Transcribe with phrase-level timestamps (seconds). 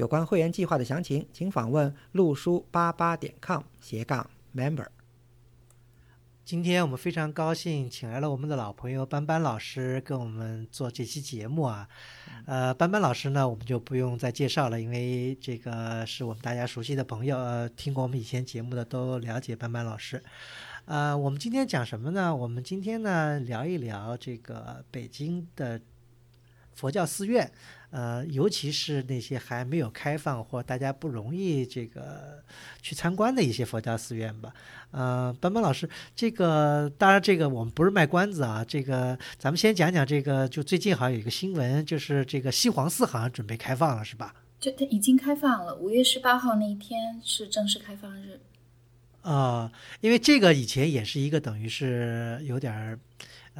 [0.00, 4.86] 有关会员计划的详情，请访问陆书八八点 com 斜杠 member。
[6.42, 11.86] 今天我们非常高兴，请来了我们的老朋友班班老师跟我们做这期节目啊。
[12.46, 20.24] 呃，班班老师呢，我们就不用再介绍了，因为这个是我们大家熟悉的朋友，呃，听过我们以前节目的都了解班班老师。
[20.86, 22.34] 呃，我们今天讲什么呢？
[22.34, 25.78] 我们今天呢聊一聊这个北京的
[26.72, 27.52] 佛教寺院。
[27.90, 32.42] 呃，尤其是那些还没有开放或大家不容易这个
[32.80, 34.52] 去参观的一些佛教寺院吧。
[34.92, 44.34] 呃，班班老师，这个当然这个我们不是卖关子啊，这个咱们先讲讲这个，就最近好像有一个新闻，就是这个西黄寺好像准备开放了，是吧？
[44.60, 48.40] 就它已经开放了，五月十八号那一天是正式开放日。
[49.22, 52.98] 啊，因为这个以前也是一个等于是有点儿。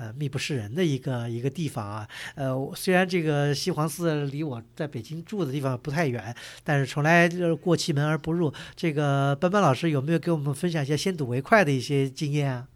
[0.01, 2.09] 呃，密不示人的一个一个地方啊。
[2.35, 6.35] 呃，虽然这个西黄寺离我在北京住的地方不太远，
[6.65, 8.51] 但是从来就是过其门而不入。
[8.75, 12.69] 这个班班老师有没有给我们分享一些先睹为快的一些经验啊？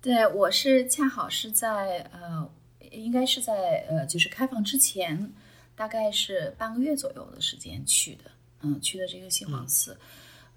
[0.00, 2.48] 对，我是恰好是在呃，
[2.92, 5.32] 应该是在呃，就是开放之前，
[5.74, 8.30] 大概是半个月左右的时间去的。
[8.62, 9.96] 嗯，去的这个西黄寺。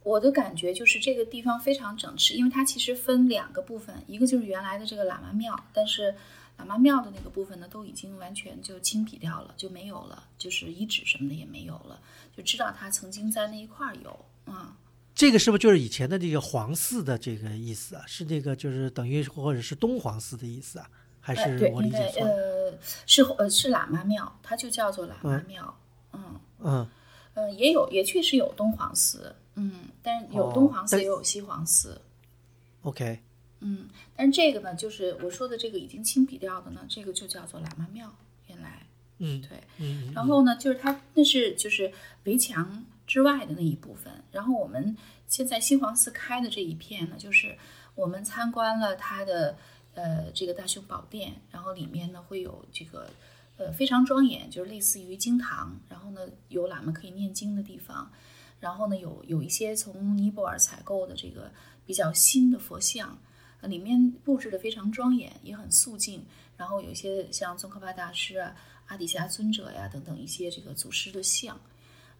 [0.07, 6.15] 我的感觉就是这个地方非常整齐，因为它其实分两个部分，一个就是原来的这个喇嘛庙，但是
[6.57, 11.99] 喇嘛庙的那个部分呢，都已经完全就清理掉了，就没有了，就是遗址什么的也没有了，
[12.33, 14.77] 就知道它曾经在那一块有啊。
[15.13, 18.03] 这个是不是就是以前的这个皇寺的这个意思啊？
[18.07, 20.89] 是这个就是等于或者是东皇寺的意思啊？
[21.19, 22.23] 还是我理解错？
[22.23, 22.73] 呃，
[23.05, 25.77] 是呃是喇嘛庙，它就叫做喇嘛庙。
[26.13, 26.87] 嗯嗯
[27.33, 29.35] 呃，也有也确实有东皇寺。
[29.59, 31.99] 嗯，但是有东皇寺也有西皇寺。
[32.83, 33.19] OK。
[33.59, 38.15] 嗯，但是这个呢，就是我说的这个已经清比掉的呢，这个就叫做喇嘛庙。
[38.45, 38.85] 原来，
[39.17, 40.13] 嗯，对，嗯。
[40.13, 41.91] 然后呢，就是它那是就是
[42.25, 44.13] 围墙之外的那一部分。
[44.31, 44.95] 然后我们
[45.27, 47.57] 现在西皇寺开的这一片呢，就是
[47.95, 49.57] 我们参观了它的
[49.95, 53.09] 呃这个大雄宝殿，然后里面呢会有这个
[53.57, 58.11] 呃非常庄严，就是类似于经堂，然后呢有喇嘛可以念经的地方。
[58.59, 61.51] 然后呢，有有一些从尼泊尔采购的这个
[61.85, 63.17] 比较新的佛像，
[63.61, 66.25] 里面布置的非常庄严，也很肃静。
[66.57, 68.55] 然后有一些像宗喀巴大师啊、
[68.87, 71.59] 阿底峡尊者呀等等一些这个祖师的像，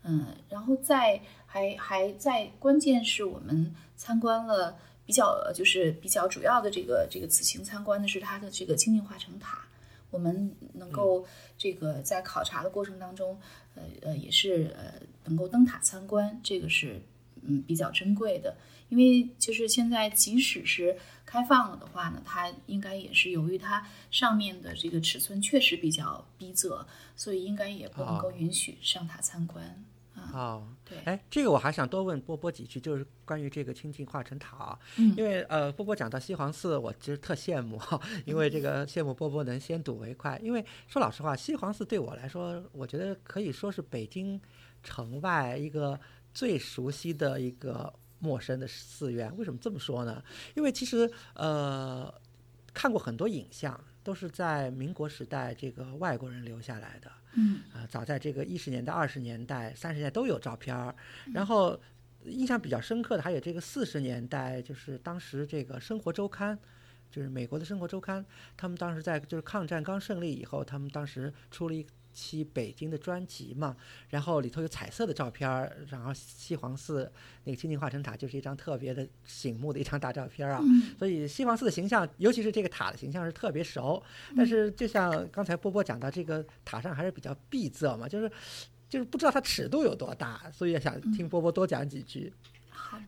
[0.03, 4.77] 嗯，然后在还还在关键是我们参观了
[5.07, 9.65] 比较就是比较主要的这个这个此行参观的是它的这个清净化成塔，
[10.11, 11.25] 我们能够
[11.57, 13.39] 这个在考察的过程当中。
[13.73, 14.93] 呃呃，也是呃，
[15.27, 17.01] 能够登塔参观，这个是
[17.43, 18.57] 嗯比较珍贵的。
[18.89, 29.83] 因为就是现在，即使是开放了的话呢，它应该也是由于它上面的这个尺寸确实比较逼仄，所以应该也不能够允许上塔参观
[30.15, 30.31] 啊。
[30.33, 37.77] 哦，对，哎，这个我还想多问波波几句，就是关于这个清净化成塔，嗯，因为呃，波波讲到西黄寺，我其实特羡慕，
[38.23, 40.39] 因为这个羡慕波波能先睹为快。
[40.41, 44.39] 因为说老实话，西黄寺对我来说，我觉得可以说是北京
[44.83, 45.99] 城外一个
[46.33, 47.93] 最熟悉的一个。
[48.19, 50.23] 陌生的寺院，为什么这么说呢？
[50.55, 52.11] 因为其实呃，
[52.73, 57.11] 看过很多影像，都是在民国时代这个外国人留下来的。
[57.35, 60.95] 嗯，啊，早在这个一十年代、二十年代、三十年代都有照片儿。
[61.31, 61.79] 然后
[62.23, 66.57] 印象比较深刻的还有这个四十年代，就是当时这个《生活周刊》，
[67.11, 68.23] 就是美国的《生活周刊》，
[68.57, 71.85] 他们当时在就是抗战刚胜利以后，他们当时出了一。
[72.17, 73.77] 期北京的专辑嘛，
[74.09, 77.11] 然后里头有彩色的照片儿，然后西黄寺
[77.43, 80.59] 那个清净化成塔就是一张特别的醒目的一张大照片啊，
[80.97, 84.01] 所以西黄寺的形象，尤其是这个塔的形象是特别熟。
[84.35, 88.31] 但是就像刚才波波讲到，这个塔上还是比较闭塞嘛，就是
[88.89, 92.33] 就是不知道它尺度有多大，所以想听波波多讲几句。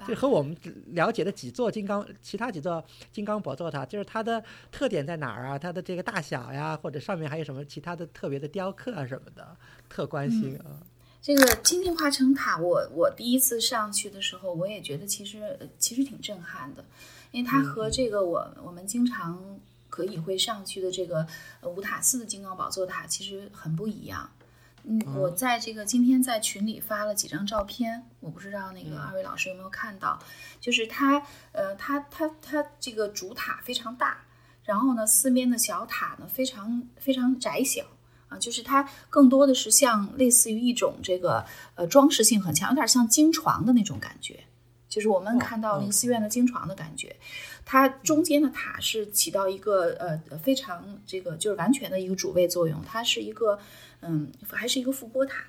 [0.07, 0.55] 就和我们
[0.87, 5.57] 了解的几座金刚，其他几座金刚宝座塔，就是它的特点在哪儿啊？
[5.57, 9.55] 它的这个大小呀，或者上面还有什么其他的特别的雕刻啊什么的，
[9.89, 10.79] 特关心啊。
[11.21, 16.85] 这个金净化成塔，我我第一次上去的时候，我也觉得其实其实挺震撼的，
[17.31, 21.27] 因为它和这个我我们经常可以会上去的这个
[21.63, 24.29] 五塔寺的金刚宝座塔其实很不一样。
[24.83, 30.17] 嗯，我在这个今天在群里发了几张照片，我不知道那个二位老师有没有看到，
[30.59, 31.21] 就是它，
[31.51, 34.17] 呃，它它它这个主塔非常大，
[34.63, 37.83] 然后呢，四边的小塔呢非常非常窄小
[38.29, 41.45] 啊，就是它更多的是像类似于一种这个
[41.75, 44.39] 呃装饰性很强，有点像经床的那种感觉，
[44.87, 47.15] 就是我们看到那个寺院的经床的感觉。
[47.65, 53.59] 它中间的塔是起到一个呃非常这个就是完全的一个主位作用，它是一个。
[54.01, 55.43] 嗯，还是一个覆钵塔，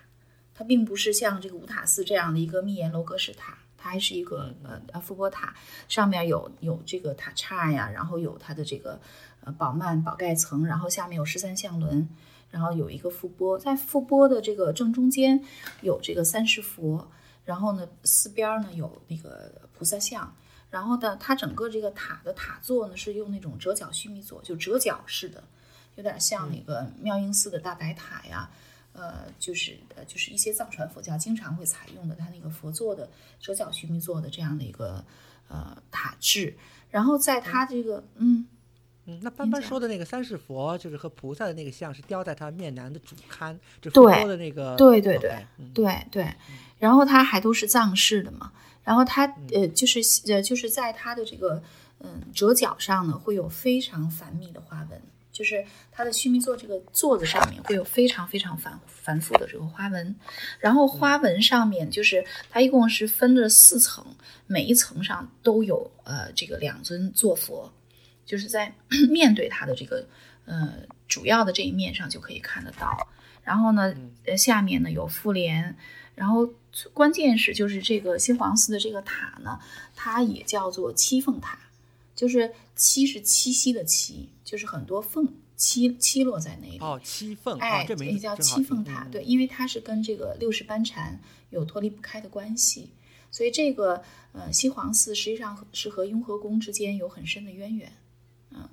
[0.54, 5.54] 它并不是像这个五塔寺这样的一个密檐楼阁式塔，它还是一个呃呃覆钵塔，
[5.88, 9.00] 上面有有这个塔刹呀，然后有它的这个
[9.44, 12.08] 呃宝幔宝盖层，然后下面有十三相轮，
[12.50, 15.42] 然后有一个覆钵，在覆钵的这个正中间
[15.82, 17.08] 有这个三世佛，
[17.44, 20.36] 然后呢四边呢有那个菩萨像，
[20.70, 25.44] 然后呢它整个这个塔的塔座呢是用那种折角须弥座，就折角式的。
[26.00, 28.48] 有点像那个妙音寺的大白塔呀，
[28.94, 33.06] 呃，就是呃，就是一些藏传佛教经常会采用的，它那个佛座的
[33.38, 35.04] 折角须弥座的这样的一个
[35.48, 36.56] 呃塔制。
[36.88, 38.46] 然后在它这个，嗯
[39.04, 46.34] 嗯，那斑斑说的那个三世佛，就是和菩萨的那个像是雕在它面南的主龛，就佛的那个，对对对对对。
[46.78, 48.50] 然后它还都是藏式的嘛，
[48.82, 50.00] 然后它呃，就是
[50.32, 51.62] 呃，就是在它的这个
[51.98, 55.02] 嗯折角上呢，会有非常繁密的花纹。
[55.32, 60.14] 就是它的须弥座这个座子上面会有非常非常繁繁复的这个花纹，
[60.58, 64.04] 然后花纹上面就是它一共是分了四层，
[64.46, 67.72] 每一层上都有呃这个两尊坐佛，
[68.26, 68.74] 就是在
[69.08, 70.06] 面对它的这个
[70.44, 70.74] 呃
[71.08, 73.08] 主要的这一面上就可以看得到。
[73.42, 73.94] 然后呢，
[74.26, 75.76] 呃下面呢有复联，
[76.14, 76.48] 然后
[76.92, 79.58] 关键是就是这个西黄寺的这个塔呢，
[79.94, 81.58] 它也叫做七凤塔。
[82.16, 86.78] 就是七是七夕的七，就是很多凤七七落在那里。
[86.78, 89.06] 哦，七凤，哎，这也叫七凤塔。
[89.12, 92.88] 对，因为它是跟这个六世班禅有脱离不开的关系，
[93.30, 97.92] 所以这个呃西黄寺实际上是和雍和宫之间有很深的渊源。
[98.48, 98.66] 嗯，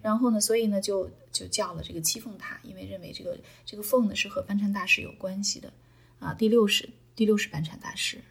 [0.00, 5.70] 然后呢，所以呢就就叫了这个七凤塔，因为认为这个这个凤呢是和班禅大师有关系的
[6.18, 6.32] 啊。
[6.32, 8.22] 第六世第六世班禅大师。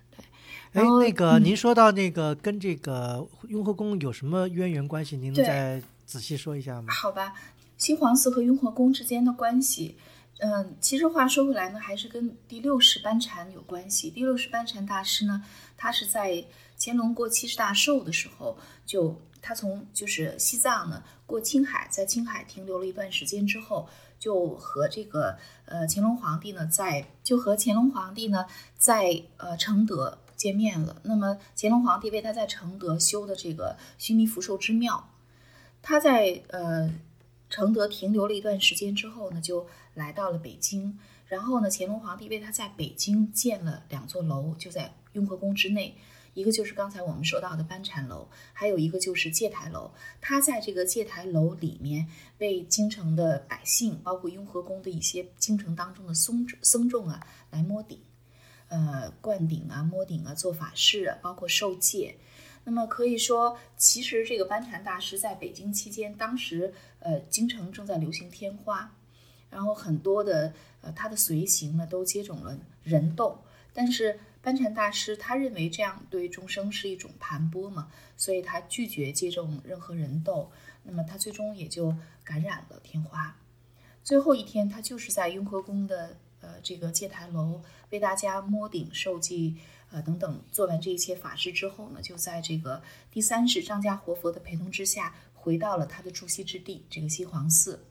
[0.74, 5.18] 哎，那个您说到那个跟这个雍和宫有什么渊源关系？
[5.18, 6.94] 您能再仔细说一下吗？
[6.94, 7.34] 好吧，
[7.76, 9.98] 新皇寺和雍和宫之间的关系，
[10.38, 14.12] 嗯，其实话说回来呢，还是跟第六世班禅有关系。
[14.12, 15.44] 第六世班禅大师呢，
[15.76, 16.46] 他是在
[16.80, 18.56] 乾隆过七十大寿的时候，
[18.86, 23.90] 就他从就是西藏呢过青海，在青海停留了一段时间之后，
[24.20, 25.36] 就和这个
[25.66, 28.46] 呃乾隆皇帝呢在就和乾隆皇帝呢
[28.78, 30.20] 在呃承德。
[30.40, 31.02] 见面了。
[31.04, 35.10] 那么乾隆皇帝为他在承德修的这个须弥福寿之庙，
[35.82, 36.90] 他在呃
[37.50, 40.98] 承德停留了一段时间之后呢，就来到了北京。
[41.28, 45.96] 然后呢，乾隆皇帝为他在北京建了两座楼，就在雍和宫之内，
[46.34, 49.92] 一个就是刚才我们说到的班禅楼，还有一个就是戒台楼。
[50.22, 52.08] 他在这个戒台楼里面
[52.40, 58.00] 为京城的百姓，包括雍和宫的一些京城当中的僧僧众啊，来摸顶。
[58.70, 62.16] 呃，灌顶啊，摸顶啊，做法事啊，包括受戒。
[62.66, 68.96] 那么可以说，其实这个班禅大师在北京期间，当时呃，京城正在流行天花，
[69.50, 73.40] 然后很多的呃他的随行呢都接种了人痘。
[73.74, 80.52] 但是班禅大师他认为这样对众生是一种盘剥嘛，所以他拒绝接种任何人痘。
[80.84, 83.36] 那么他最终也就感染了天花。
[84.04, 86.18] 最后一天，他就是在雍和宫的。
[86.42, 87.62] 呃，这个戒台楼
[87.92, 89.56] 为大家摸顶受祭，
[89.92, 92.82] 呃等等，做完这一切法事之后呢，就在这个
[93.12, 97.86] 第三世张家活佛的陪同之下，回到了他的住锡之地这个西黄寺。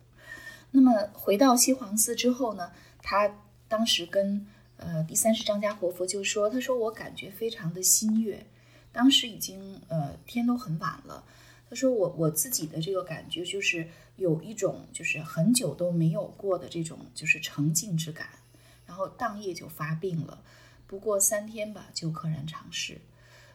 [0.71, 2.71] 那么回到西黄寺之后呢，
[3.03, 8.47] 他当时跟呃第三世张家活佛就说：“他说我感觉非常的心悦，
[8.93, 11.25] 当时已经呃天都很晚了。
[11.69, 18.29] 他说我我自己的这个感觉就是有一种就是很久都没有过的这种就是沉静之感。”
[18.89, 20.43] 然后当夜就发病了，
[20.87, 23.01] 不过三天吧就溘然长逝。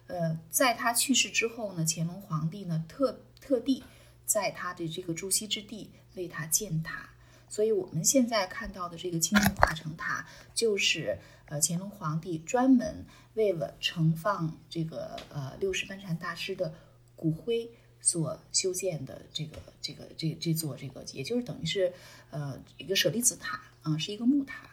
[0.05, 3.83] 呃，在他去世之后呢，乾隆皇帝呢特特地
[4.25, 7.09] 在他的这个住锡之地为他建塔，
[7.49, 16.73] 所以我们现在看到的这个青铜化成塔，就是呃乾隆皇帝专门为了盛放这个呃六世班禅大师的
[17.15, 17.71] 骨灰
[18.01, 21.91] 所修建的这个这个这这座这个，也就是等于是
[22.29, 24.69] 呃一个舍利子塔啊，是一个木塔。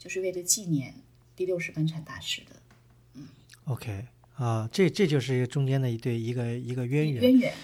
[0.00, 0.94] 就是为了纪念
[1.36, 2.56] 第六世班禅大师的，
[3.12, 3.28] 嗯
[3.64, 7.22] ，OK 啊，这这就是中间的一对一个一个渊源。
[7.22, 7.54] 渊源。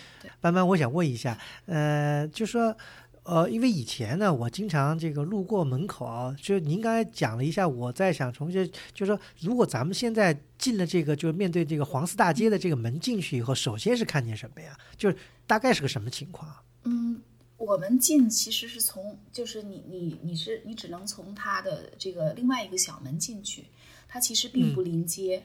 [0.43, 2.76] 班班，我想问一下，呃，就说
[3.23, 14.76] 呃，因为以前呢，我经常这个路过门口啊，就您刚才讲了一下，我在想重新，就是说，如果咱们现在进了这个，就是面对这个黄寺大街的这个门进去以后，首先是看见什么呀？
[14.99, 15.16] 就是
[15.47, 16.55] 大概是个什么情况？
[16.85, 17.21] 嗯，
[17.57, 23.67] 我们进其实是从，就是你你你是你只能从它的这个另外一个小门进去，
[24.09, 25.45] 它其实并不临街，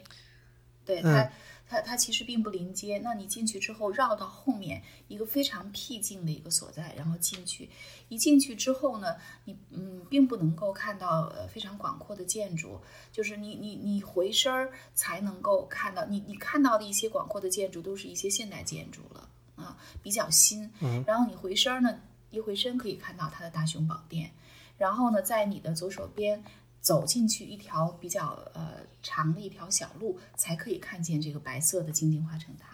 [0.86, 1.32] 对它。
[1.72, 7.70] 它它其实并不临街，那你进去之后绕到后面一个非常僻静的一个所在，然后进去，
[8.10, 9.16] 一进去之后呢，
[9.46, 12.82] 你嗯并不能够看到呃非常广阔的建筑，
[13.14, 19.30] 就是你你你回身儿才能够看到，你你看到的一些广阔的建筑都是一些现代建筑了
[19.62, 20.70] 啊，比较新，
[21.06, 22.00] 然后你回身呢
[22.30, 24.32] 一回身可以看到它的大雄宝殿，
[24.78, 26.44] 然后呢在你的左手边。
[26.82, 32.70] 走进去一条比较呃长的一条小路，才可以看见这个白色的金睛花城塔。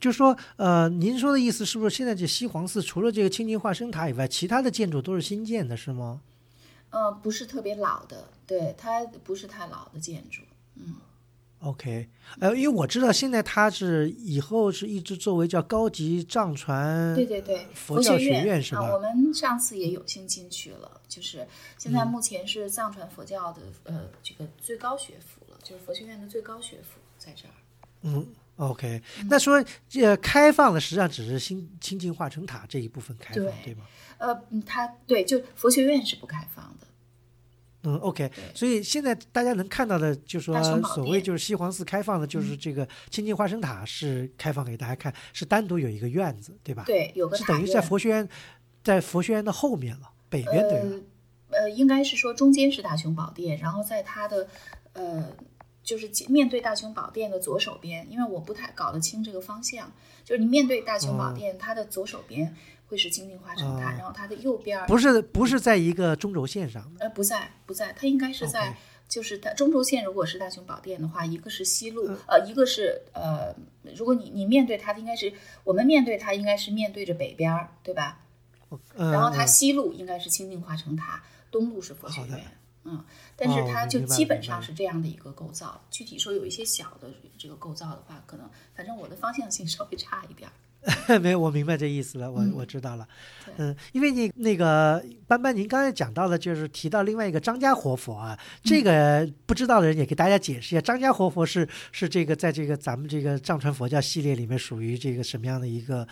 [0.00, 6.22] 就说呃，您说的意思是不是现在这西黄寺除了这个青金化生塔以外，其他的建筑都是新建的，是吗？
[6.88, 10.40] 呃，不是特别老的，对，它不是太老的建筑，
[10.76, 10.94] 嗯。
[11.60, 18.94] OK，呃，因为我知道现在它是以后是一直作为叫高级藏传对对对佛教学院是吧？
[18.94, 21.44] 我们上次也有幸进去了，就是
[21.76, 27.54] 现在目前是藏传佛教的呃这个最高学府了，就是佛学院的最高学府在这儿。
[28.02, 28.24] 嗯
[28.58, 33.84] ，OK，那说这开放的实际上只是新清净化成塔这一部分开放，对吗？
[34.18, 36.86] 呃，它对，就佛学院是不开放的。
[37.84, 46.82] 嗯，OK，所以现在大家能看到的，就是说所谓就是西黄寺开放的，就是这个清净花生塔是开放给大家看，是单独有一个院子，对吧？
[46.84, 48.28] 对，有个是等于在佛学院，
[48.82, 51.04] 在佛学院的后面了，北边对吧？
[51.50, 54.48] 呃，应该是说中间是大雄宝殿，然后在它的
[54.94, 55.32] 呃，
[55.84, 59.92] 就是面对大雄宝殿的左手边，因为我不太搞得清这个方向，
[60.24, 62.54] 就是你面对大雄宝殿，它的左手边。
[62.88, 68.74] 会是金陵花城塔，然后它的右边不是不是在一个中轴线上，呃，不在不在，它应该是在，
[69.06, 73.54] 就是它中轴线如果是大雄宝殿的话，一个是西路，呃，一个是呃，
[73.94, 75.32] 如果你你面对它，应该是
[75.64, 78.20] 我们面对它应该是面对着北边，对吧？
[78.96, 82.44] 然后它西路应该是清净化城塔，东路是佛学院，
[82.84, 83.04] 嗯，
[83.36, 85.80] 但是它就基本上是这样的一个构造。
[85.90, 90.50] 具体说有一些小的这个构造的话，可能反正我的方向性稍微差一点。
[91.20, 93.06] 没有，我明白这意思了，我我知道了，
[93.56, 106.06] 嗯，因为你那个班班，您刚才讲到的，就是提到另外一个张家活佛啊，这个不知道的人也给大家解释一下，张家活佛是是这个在这个咱们这个藏传佛教系列里面属于这个什么样的一个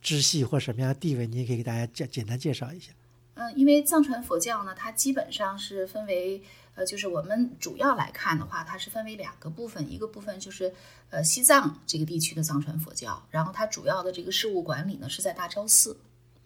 [0.00, 2.92] 支系或什么样的地位，你也可以给大家简简单介绍一下。
[3.34, 6.42] 嗯，因为藏传佛教呢，它基本上是分为。
[6.76, 10.72] 呃，就是我们主要来看的话，它是分为两个部分，一个部分就是
[11.10, 15.98] 呃西藏这个地区的藏传佛教，然后它主要的这个事务管理呢是在大昭寺，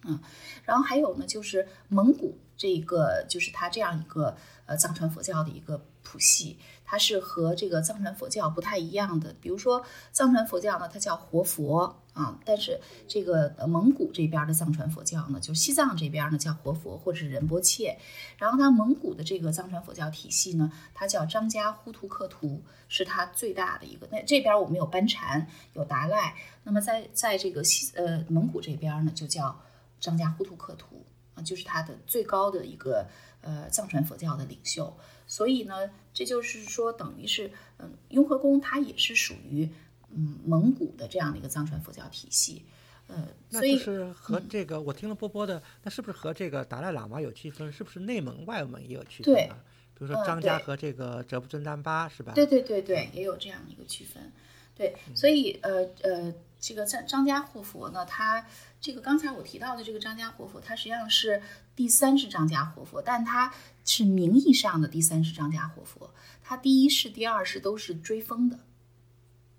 [0.04, 0.18] 嗯，
[0.64, 6.58] 然后还有呢就是蒙古这个就是它这样一个呃藏传佛教的一个谱系。
[6.90, 17.96] 它是和这个藏传佛教不太一样的，比如说藏传佛教呢，它叫活佛啊，但是这个蒙古这边的藏传佛教呢，就西藏这边呢叫活佛或者是仁波切，
[18.38, 24.08] 然后它蒙古的这个藏传佛教体系呢，它叫张家呼图克图，是它最大的一个。
[24.10, 29.60] 那这边我们有班禅，有达赖，那么在在这个西呃蒙古这边呢，就叫
[30.00, 31.06] 张家呼图克图
[31.36, 33.06] 啊，就是它的最高的一个
[33.42, 34.92] 呃藏传佛教的领袖。
[35.30, 39.68] 所以呢，这就是说，等于是，嗯，雍和宫它也是属于，
[40.10, 42.64] 嗯，蒙古的这样的一个藏传佛教体系，
[43.06, 47.72] 呃，所以是和这个我听了波波的，那是不是和这个达赖喇嘛有区分？
[47.72, 49.32] 是不是内蒙、外蒙也有区分？
[49.32, 49.48] 对，
[49.94, 52.32] 比如说张家和这个哲布尊丹巴是吧？
[52.34, 54.32] 对对对对，也有这样一个区分。
[54.74, 58.44] 对，所以呃呃，这个张张家活佛呢，他
[58.80, 61.40] 这个刚才我提到的这个张家活佛，他实际上是
[61.80, 63.52] 第三世张家活佛，但他。
[63.82, 68.60] 是名义上的第三世张家活佛，他第一世、第二世都是追封的。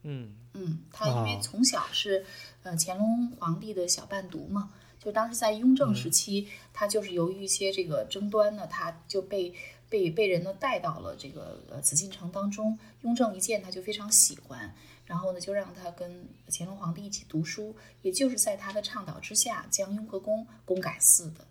[0.04, 2.24] 嗯嗯，他因为从小是
[2.64, 9.54] 呃乾隆皇帝的小伴读嘛，就当时在雍正时期，他就是由于一些这个争端呢，他就被
[9.90, 12.80] 被被人呢带到了这个呃紫禁城当中。
[13.02, 14.74] 雍正一见他就非常喜欢，
[15.06, 21.46] 然后呢就让他跟乾隆皇帝一起读书，也就是在他的倡导之下，将雍和宫宫改寺的。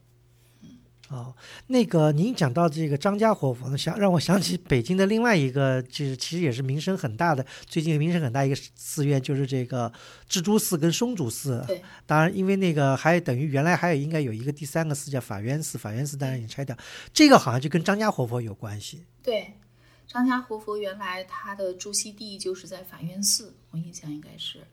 [1.11, 1.35] 哦，
[1.67, 9.93] 那个您讲到这个张家活佛，想让我想起北京的另外一个，就是其实也是名声很大的，最近名声很大一个寺院，就是这个
[10.29, 11.65] 智珠寺跟松竹寺。
[11.67, 16.77] 对，当然因为那个还等于原来还有应该有一个第三个寺叫法源寺，法源寺当然已经拆掉，
[17.13, 19.05] 这个好像就跟张家活佛有关系。
[19.21, 19.55] 对，
[20.07, 24.65] 张家活佛原来他的住锡地就是在法源寺，我印象应该是，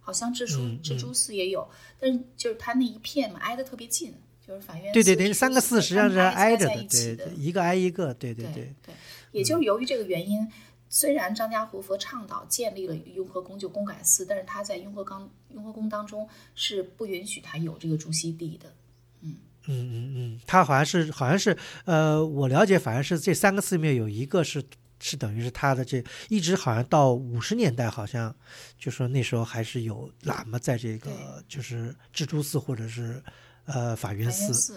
[0.00, 1.66] 好像智珠智珠寺也有，
[1.98, 4.14] 但是就是他那一片嘛，挨得特别近。
[4.48, 8.74] 就是法院对对对，三个四实际上是挨着的，对，一个挨一个，对对对对。
[8.86, 8.94] 对，
[9.32, 10.48] 也就是由于这个原因，
[10.88, 18.72] 虽然张家活佛倡导建立了雍和宫就公改寺，但是他在雍和宫雍和宫当中是不允许他有这个朱熹地的。
[19.20, 19.36] 嗯
[19.66, 24.64] 嗯嗯，他好像是好像是呃，我了解，反正是这三个寺庙有一个是
[24.98, 28.34] 是等于是他的这一直好像到五十年代，好像
[28.78, 33.22] 就说那时候还是有喇嘛在这个就是智珠寺或者是
[33.68, 34.74] 呃法源寺，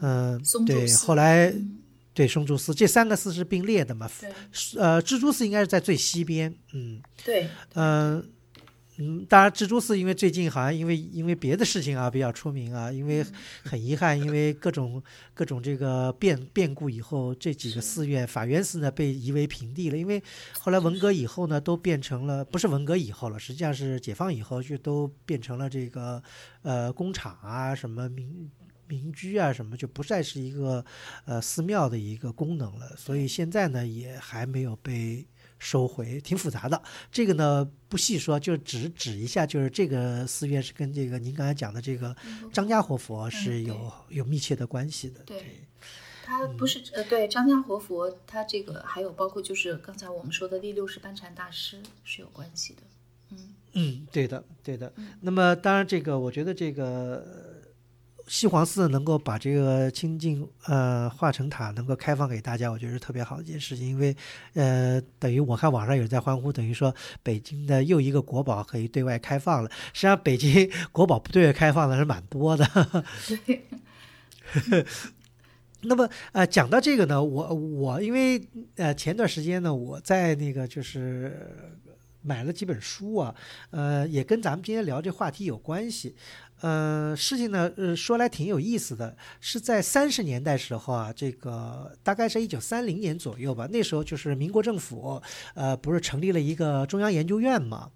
[0.00, 1.78] 嗯、对，后来嗯
[2.14, 4.08] 对松竹寺这三个寺是并列的嘛，
[4.78, 8.24] 呃，蜘蛛寺应该是在最西边，嗯对嗯。
[8.98, 13.26] 嗯，当然，蜘蛛寺因为最近好像因为因为别的事情啊比较出名啊，因为
[13.64, 15.02] 很遗憾，因为各种
[15.34, 19.98] 各种这个变变故以后，这几个寺院，法源寺呢被夷为平地了。
[19.98, 20.22] 因为
[20.60, 26.22] 后来文革以后呢，都变成了不是文革以后了，实际上是解放以后就都变成了这个
[26.62, 28.48] 呃工厂啊，什么民
[28.86, 30.84] 民居啊，什么就不再是一个
[31.24, 32.94] 呃寺庙的一个功能了。
[32.96, 35.26] 所以现在呢，也还没有被。
[35.58, 42.14] 收回挺复杂的，这个呢不细说，就只指一下，就是这个寺院是跟这个您刚才讲的这个
[42.52, 45.20] 张家活佛是有、有密切的关系的。
[45.24, 45.66] 对
[46.24, 52.82] 他不是呃，对张家活佛，他这个还有包括就是刚才我们说的第六世班禅大师是有关系的。
[53.30, 54.92] 嗯嗯，对的，对的。
[55.20, 57.53] 那么当然，这个我觉得这个
[58.26, 64.16] 西黄寺能够把这个清净呃化成塔能够开放给大家，我觉得是特别好的一件事情，因为
[64.54, 69.70] 呃等于我看网上有人在欢呼，等于说北京的又一个国宝可以对外开放了。
[69.92, 72.64] 实际上，北京国宝不对外开放的是蛮多的。
[73.46, 73.66] 对，
[75.82, 78.42] 那么呃，讲到这个呢，我我因为
[78.76, 81.76] 呃前段时间呢，我在那个就是
[82.22, 83.34] 买了几本书啊，
[83.70, 86.16] 呃，也跟咱们今天聊这话题有关系。
[86.64, 95.20] 呃，事情呢，呃，说来挺有意思的，是在三十年代时候啊，这个大概是一九三零年左右吧，那时候就是民国政府，
[95.52, 97.90] 呃，不是成立了一个中央研究院嘛，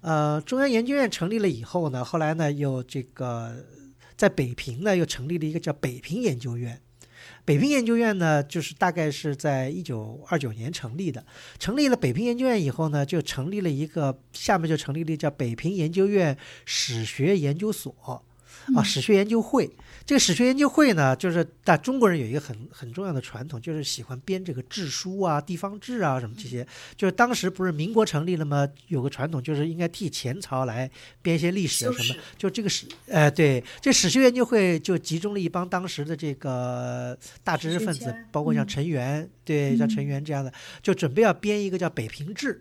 [0.00, 3.52] 呃，中央研究院成立了以后呢，后来呢，又这个
[4.16, 6.80] 在北平呢，又成立了一个叫北平研究院。
[7.44, 11.24] 北平研究院呢，就是大概是在一九二九年成立的。
[11.58, 18.22] 成立了北平研究院以后呢，就成立了一个，下面就成立了叫北平研究院史学研究所。
[18.74, 19.70] 啊，史学研究会，
[20.06, 26.66] 这个史学研究会呢，就是但中国人有一个很很重要的传统，就是喜欢编这个志书啊、地方志啊什么这些。
[26.94, 28.68] 就是当时不是民国成立了吗？
[28.88, 30.90] 有个传统，就是应该替前朝来
[31.22, 32.20] 编一些历史啊什么。
[32.36, 42.54] 就这个史，哎，对，这史学研究会就集中了一帮当时的这个大知识分子，包括像陈元，对，像陈元这样的，就准备要编一个叫《北平志》。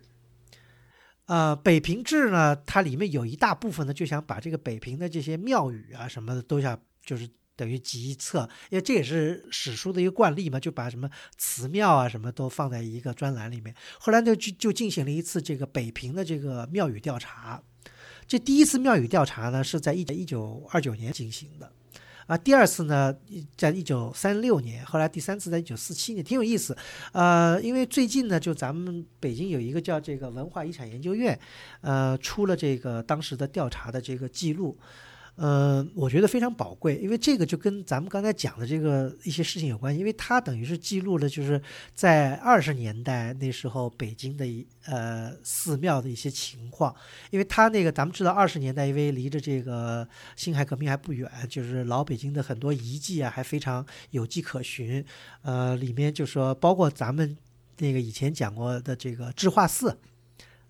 [1.25, 13.75] 呃，北平志呢，它里面有一大部分呢，就想把这个北平的这些庙宇啊什么的都想，就是等于集一册，因为这也是史书的一个惯例嘛，就把什么祠庙啊什么都放在一个专栏里面。
[13.99, 17.61] 后来呢，就就进行了一次这个北平的这个庙宇调查。
[18.25, 21.71] 这第一次庙宇调查呢，是在一一九二九年进行的。
[22.25, 23.13] 啊，第二次呢，
[23.57, 26.75] 在一九三六年，后来第三次在一九四七年，挺有意思。
[27.11, 31.37] 呃，因为最近呢，就咱们北京有一个叫这个文化遗产研究院，
[31.81, 34.79] 呃，出了这个当时的调查的这个记录。
[35.35, 41.59] 呃，我觉得非常宝贵，因为这个就跟咱们刚才讲的这个一些事情有关系，因为它等于是记录了就是
[41.95, 44.45] 在二十年代那时候北京的
[44.85, 46.95] 呃寺庙的一些情况，
[47.31, 55.03] 因为它那个咱们知道二十年代因为离着这个辛亥革命还不远，就是老北京的很多遗迹啊还非常有迹可循，
[55.41, 57.35] 呃，里面就说包括咱们
[57.79, 59.97] 那个以前讲过的这个智化寺。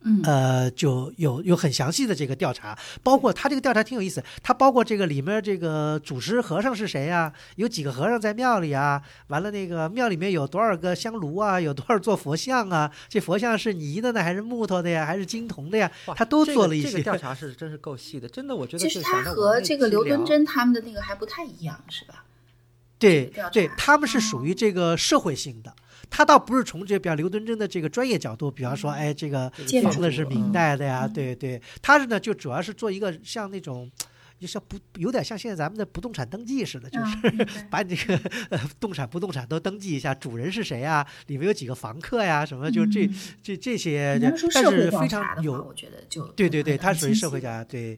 [0.06, 7.32] 嗯，呃，就有有很详细的这个调查，包括他这个调查挺有意思，他包括这个里面这个主持和尚是谁呀？
[7.56, 9.02] 有几个和尚在庙里啊？
[9.28, 11.60] 完了，那个庙里面有多少个香炉啊？
[11.62, 12.92] 有多少座佛像啊？
[13.08, 15.06] 这佛像是泥的呢，还是木头的呀？
[15.06, 15.92] 还是金铜的呀？
[16.16, 22.26] 他都做了一些、这个、这个调查是真是够细的，真的，我觉得其实他和这个刘敦桢他们的那个还不太一样，是吧？
[23.00, 25.74] 对对，他们是属于这个社会性的。
[26.16, 31.60] 他倒不是从这比较刘敦桢的这个专业角度，比方说，哎，这个房子是明代的呀，对对。
[31.82, 33.92] 他是呢，就主要是做一个像那种，
[34.40, 43.10] 就像不有点像现在咱们的不动产登记似的，就是 把你这个呃动产不动产都登记一下，主人是谁呀，里面有几个房客呀，什么就这
[43.42, 47.98] 这这些，但是非常有，我觉得就对对对，他属于社会家，对。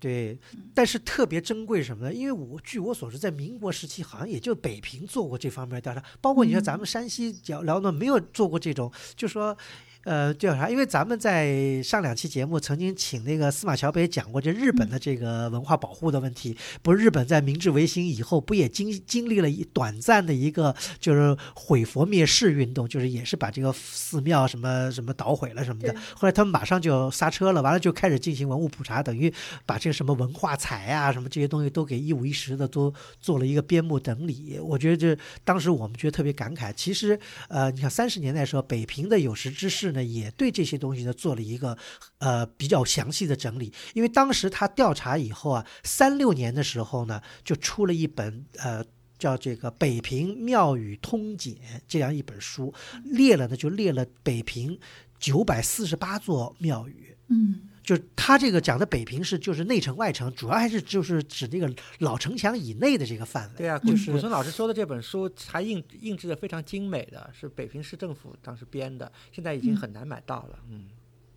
[0.00, 0.38] 对，
[0.74, 2.12] 但是特别珍贵什么呢？
[2.12, 9.56] 因为我据我所知，在民国时期，好像也就北平做过这方面调查，包括你说咱们山西聊聊呢，没有做过这种，就说
[10.04, 16.56] 呃，调查，因为咱们在上两期节目曾经请那个司马桥北讲过这日本的这个文化保护的问题。
[16.82, 25.94] 不是日本在明治维新以后，不也经经历了一短暂的一个就是毁佛灭世运动，就是也是把这个寺庙什么什么捣毁了什么的。
[26.14, 29.32] 后来他们马上就刹车了，完了就开始进行文物普查，等于
[29.66, 34.58] 把这个什么文化财啊什么这些东西都给一五一十的都做了一个编目整理。
[34.58, 36.72] 我觉得这当时我们觉得特别感慨。
[36.72, 41.76] 其实，呃，你看三十年代时候，北平的有识之士呢，也对这些东西呢做了一个
[42.18, 43.72] 呃比较详细的整理。
[43.94, 48.84] 因为当时他调查以后啊，三六年的时候呢，就出了一本呃
[49.18, 51.54] 叫这个《北平庙宇通简》
[51.86, 52.72] 这样一本书，
[53.04, 54.78] 列了呢就列了北平
[55.18, 57.16] 九百四十八座庙宇。
[57.28, 57.69] 嗯。
[57.82, 63.54] 就他这个讲的北平是就是内城外城，主要还是就是指那个老城墙以内的这个范围。
[63.56, 70.58] 对啊，就是古村老师说的这本书还印印制的非常精美的是北平市政府当时编的，现在已经很难买到了。
[70.70, 70.88] 嗯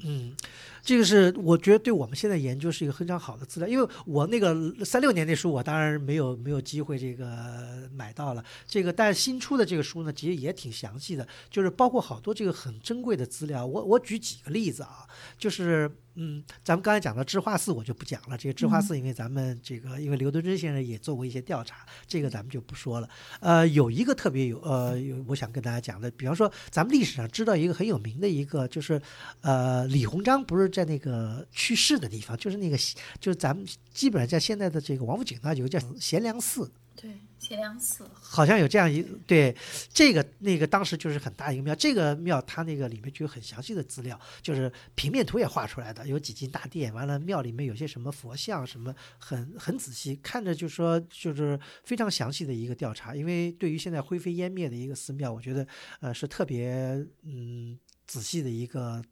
[0.06, 0.36] 嗯，
[0.82, 4.53] 这个是我觉得对我们现在研究是一个非常好的资料，因为我那个
[4.84, 13.65] 三六年那书我当然没有没有机会这个买到了，这个但是新出的这个书呢，其实也挺详细的，就是包括好多这个很珍贵的资料。
[13.65, 15.89] 我我举几个例子啊，就是。
[16.15, 18.38] 嗯，咱们刚才讲到智化寺，我就不讲了。
[18.38, 23.10] 这个智化寺，因为咱们这个，因为刘德珍先生也做过一些调查，这个咱们就不说了。
[23.39, 29.02] 呃，有一个特别有呃，有我想跟大家讲的，比方说，咱们历史上知道一个很有名的一个，就是
[29.41, 32.78] 呃，李鸿章不是在那个去世的地方，就是那个，
[33.19, 36.71] 就是咱们基本上在现在的这个王府井那有个叫贤良寺。
[37.03, 37.11] 对。
[37.43, 39.53] 贤良寺好像有这样一对
[39.89, 53.13] 这个那个当时就是很大一个庙，这个庙它那个里面就有很详细的资料，就是平面图也画出来的，有几进大殿，完了庙里面有些什么佛像什么，很很仔细，看着就说就是非常详细的一个调查。
[53.13, 55.67] 因为对于现在灰飞烟灭的一个寺庙，我觉得
[55.99, 59.03] 呃是特别嗯仔细的一个。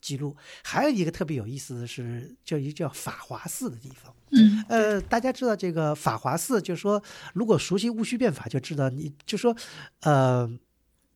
[0.00, 4.14] 记录还有一个特别有意思的是，叫一个叫法华寺的地方。
[4.32, 7.02] 嗯，呃，大家知道这个法华寺，就是说，
[7.34, 9.56] 如果熟悉戊戌变法，就知道，你就说，
[10.02, 10.48] 呃，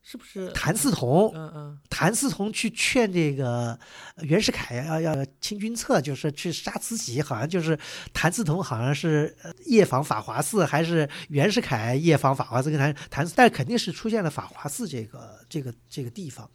[0.07, 1.33] 是不是谭嗣同？
[1.35, 3.77] 嗯嗯，谭嗣同去劝这个
[4.21, 7.77] 袁世凯要要清君侧，就是去杀慈禧，好像就是
[8.13, 16.49] 谭嗣同好像是夜访法华寺，还是袁世凯夜访法华寺跟谭谭，但肯定是出现了法华寺这个这个这个地方。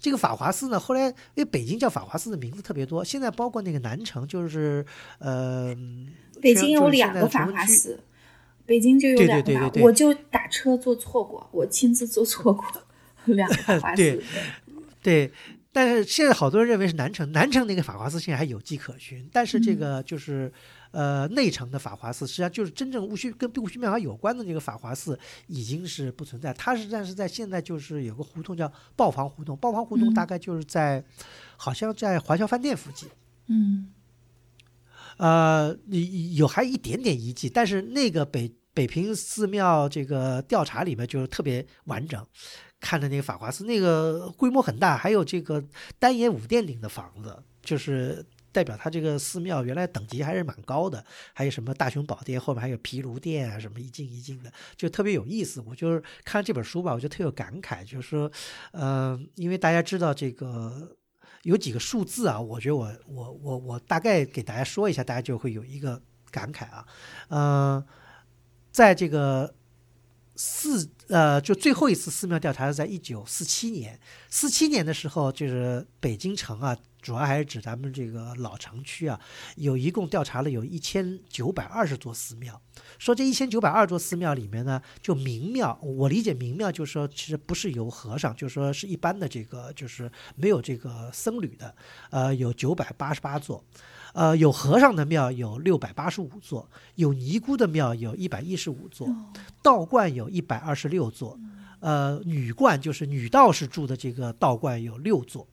[0.00, 4.84] 这个法华寺呢，后来因为北京叫法华寺的名字特别多，现在包括那个南城，就是
[5.20, 5.72] 呃，
[6.42, 8.00] 北京有两个法华寺，
[8.66, 12.64] 北京就有两个，我就打车坐错过，我亲自坐错过
[13.34, 14.22] 两个法华寺。
[15.02, 15.30] 对，
[15.72, 20.52] 但是现在好多人认为是南城，南城那个法华寺现在还有迹可循，但是这个就是。
[20.92, 26.54] 呃，内城的法华寺实际上就是真正戊戌跟戊戌变法有关的那个法华寺已经是不存在。
[26.54, 31.04] 它实际上是在现在就是有个胡同叫豹房胡同，豹房胡同大概就是在，
[31.58, 33.10] 好像在华侨饭店附近。
[33.48, 33.92] 嗯，
[35.18, 35.76] 呃，
[36.34, 42.24] 有还一点点遗迹，但是那个北北平寺庙这个调查里面就是特别完整，
[42.80, 45.62] 看的那个法华寺那个规模很大，还有这个
[45.98, 48.24] 单檐五殿顶的房子，就是。
[48.52, 55.60] 代表它这个寺庙原来等级还是蛮高的，还有什么大雄宝殿后面还有毗卢殿啊，什么一进一进的，就特别有意思。
[55.60, 58.32] 我就是看这本书吧，我就特有感慨，就是说，
[58.72, 60.96] 嗯，因为大家知道这个
[61.42, 66.86] 有几个数字啊，我觉得我我我我大概给大家说一下，大家就会有一个感慨啊，
[67.28, 67.86] 嗯，
[68.72, 69.54] 在这个
[70.36, 76.76] 寺呃，就最后一次寺庙调查是在一九四七年，四七年的时候就是北京城啊。
[77.02, 79.20] 主要还是指咱们这个老城区啊，
[79.54, 82.60] 有一共调查了有一千九百二十座寺庙。
[82.98, 91.72] 说这一千九百二座寺庙里面呢，就明庙，我理解明庙就是说，其实不是由和尚，就是说是一般的这个，就是没有这个僧侣的，
[92.10, 93.64] 呃，有九百八十八座，
[94.16, 99.06] 呃，有和尚的庙有六百八十五座，有尼姑的庙有一百一十五座，
[99.62, 101.38] 道观有一百二十六座，
[101.80, 105.46] 呃，女观就是女道士住的这个道观有六座。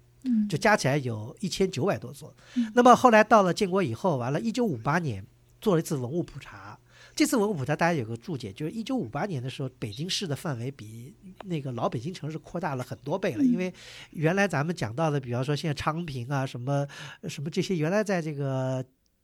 [0.49, 2.33] 就加起来有一千九百多座。
[2.73, 5.21] 那么后来到了建国以后，完了，一九五八年
[5.59, 6.72] 做了一次文物普查。
[7.15, 11.13] 这次文物普查大家有个注解，就是一九五八年的时候，北京市的范围比
[11.45, 13.43] 那个老北京城市扩大了很多倍了。
[13.43, 13.73] 因为
[14.11, 16.87] 原来咱们讲到的，比方说现在昌平啊，什么
[17.27, 18.83] 什么这些，原来在这个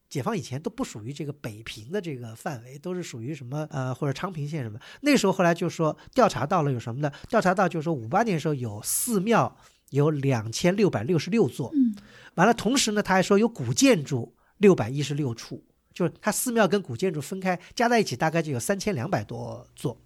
[0.10, 4.80] 解放以前都不属于这个北平的这个范围，都是属于什么呃或者昌平县什么。
[5.02, 7.12] 那时候后来就说调查到了有什么呢？
[7.28, 9.56] 调查到就是说五八年的时候有寺庙。
[9.92, 11.96] 有两千六百六十六座，嗯，
[12.36, 19.98] 完了，同时呢，他还说有古建筑六百一十六处，就是它寺庙跟古建筑分开加在一起，大概就有三千两百多座，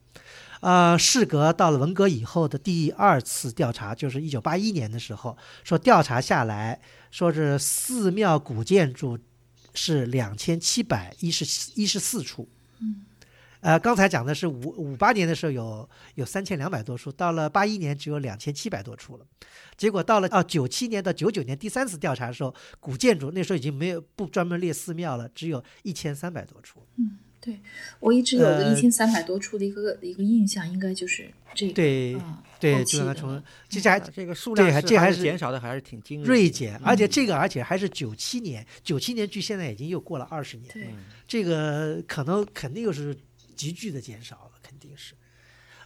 [0.62, 6.80] 呃，事隔到了文革以后的第二次调查，就是一九八一年的时候，说调查下来，
[7.12, 9.20] 说是寺庙古建筑
[9.74, 12.48] 是两千七百一十一十四处。
[13.64, 19.26] 呃，刚才讲的是五五八年的时候有有三千两百多处，到了八一年只有两千七百多处了。
[19.78, 26.86] 结果到了啊九七年到九九年第三次调查的时候，古建筑那时候已经没有不专门列寺庙了，只有一千三百多处。
[26.98, 27.60] 嗯，对，
[28.02, 31.74] 我一直有个呃一千三百多处的一个、一个印象，应该就是这个。
[31.74, 36.34] 对嗯对，就让它重了，这这还啊这个数量这还是是减少的，还是挺惊人的。
[36.34, 40.88] 锐减，而且这个而且还是九七年，九七年距现在已经又过了二十年，对，
[41.28, 43.14] 这个可能肯定又是
[43.56, 45.14] 急剧的减少了，肯定是。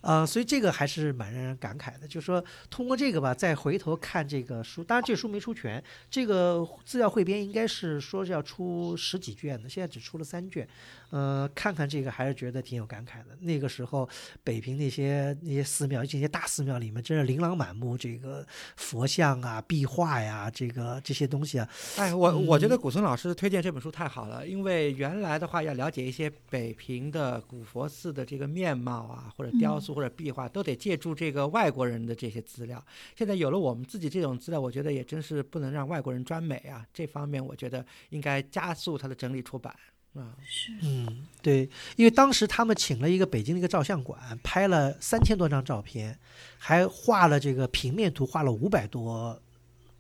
[0.01, 10.65] 呃，所以这个还是蛮让人感慨的，就是说通过这个吧，再回头看这个书，当然这书没出全，这个资料汇编应该是说是要出十几卷的，现在只出了三卷，
[11.09, 13.37] 呃，看看这个还是觉得挺有感慨的。
[13.39, 14.07] 那个时候
[14.43, 32.83] 北平那些那些寺庙，这些大寺庙里面真是琳琅满目，这个佛像啊、壁画呀，这个这些东西啊，哎，我我觉得嗯古村老师推荐这本书太好了，因为原来的话要了解一些北平的古佛寺的这个面貌啊，或者雕塑或者壁画，都得借助这个外国人的这些资料。
[33.15, 36.85] 现在有了我们自己这种资料，我觉得也真是不能让外国人专美啊。
[36.93, 39.73] 这方面我觉得应该加速它的整理出版
[40.13, 40.35] 啊。
[40.45, 46.17] 是，嗯，对，因为当时他们请了一个北京的一个照相馆，拍了三千多张照片，
[46.57, 49.41] 还画了这个平面图，画了五百多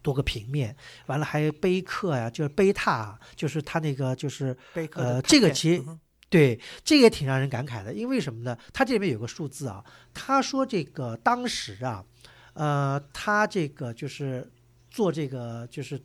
[0.01, 0.75] 多个平面，
[1.07, 8.57] 完了还有碑刻呀、就是碑拓啊，就是他那个就是碑刻的呃这个其实嗯对，这个也挺让人感慨的，因为什么呢？
[8.73, 9.81] 他这里面有个数字啊，
[10.13, 12.03] 他说这个当时啊，
[12.51, 14.45] 呃，他这个就是
[14.91, 15.97] 做这个就是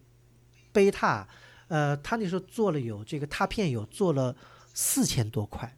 [0.73, 1.27] 碑拓，
[1.73, 4.37] 呃，他那时候做了有这个拓片有做了
[4.75, 5.75] 四千多块，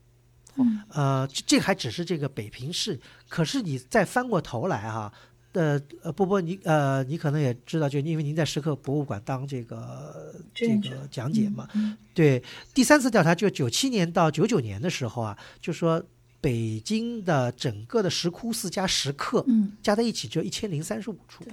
[0.57, 0.83] 嗯。
[0.89, 5.13] 呃，这这还只是这个北平市，可是你再翻过头来哈、
[5.53, 12.43] 呃呃，波波，你呃，你可能也知道，就因为您在石刻博物馆当这个这个讲解嘛，嗯对，
[12.75, 16.03] 第三次调查就九七年到九九年的时候啊，就说
[16.41, 21.45] 北京的整个的石窟寺加石刻嗯，加在一起只有一千零三十五处。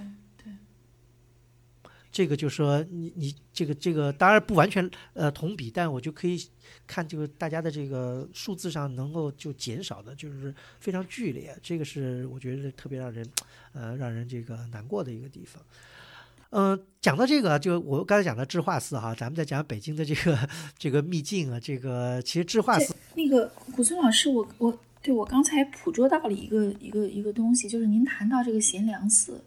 [2.12, 6.38] 这个就说你你这个这个当然不完全呃同比，但我就可以
[6.86, 13.26] 看这个大家的这个数字上能够就减少的，就是非常剧烈，这个是我觉得特别让人
[13.72, 15.62] 呃让人这个难过的一个地方。
[16.54, 20.38] 嗯、讲到这个，就我刚才讲的智化寺哈，咱们再讲北京的这个
[20.76, 29.42] 这个秘境啊，这个其实智化寺那个古村老师，我我对我刚才捕捉到了一个一个一个东西，就是您谈到这个贤良寺，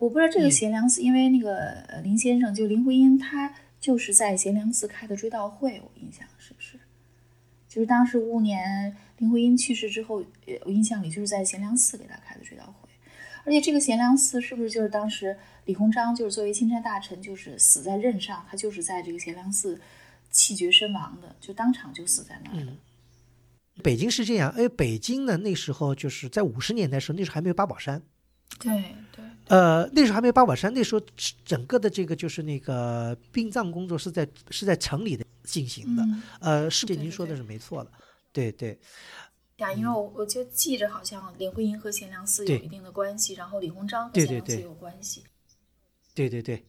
[0.00, 1.56] 我不知道这个嗯贤良寺，因为那个
[1.88, 6.80] 呃林先生就林徽因，他就是在贤良寺开的追悼会，我印象是不是？
[7.68, 12.88] 就是当时五五年林徽因去世之后，呃我印象里就是在贤良寺给他开的追悼会，
[13.44, 15.36] 而且这个贤良寺是不是就是当时
[15.66, 19.80] 李鸿章就是作为钦差大臣，就是死在任上，他就是在这个贤良寺
[20.30, 22.72] 气绝身亡的，就当场就死在那儿了。
[23.82, 28.02] 北京是这样，哎，北京呢那时候就是在五十年代的时候，那时候还没有八宝山，
[28.58, 31.02] 对对，呃，那时候还没有八宝山，那时候
[31.44, 37.90] 整个的这个就是那个殡葬工作是在是在城里的进行的，嗯，呃，是这您说的是没错的，
[38.32, 38.78] 对对
[39.56, 45.24] 呀，因为我我就记着好像林徽因和贤良寺有一定的关系，然后李鸿章和对对贤良寺对有关系。
[46.14, 46.64] 对对对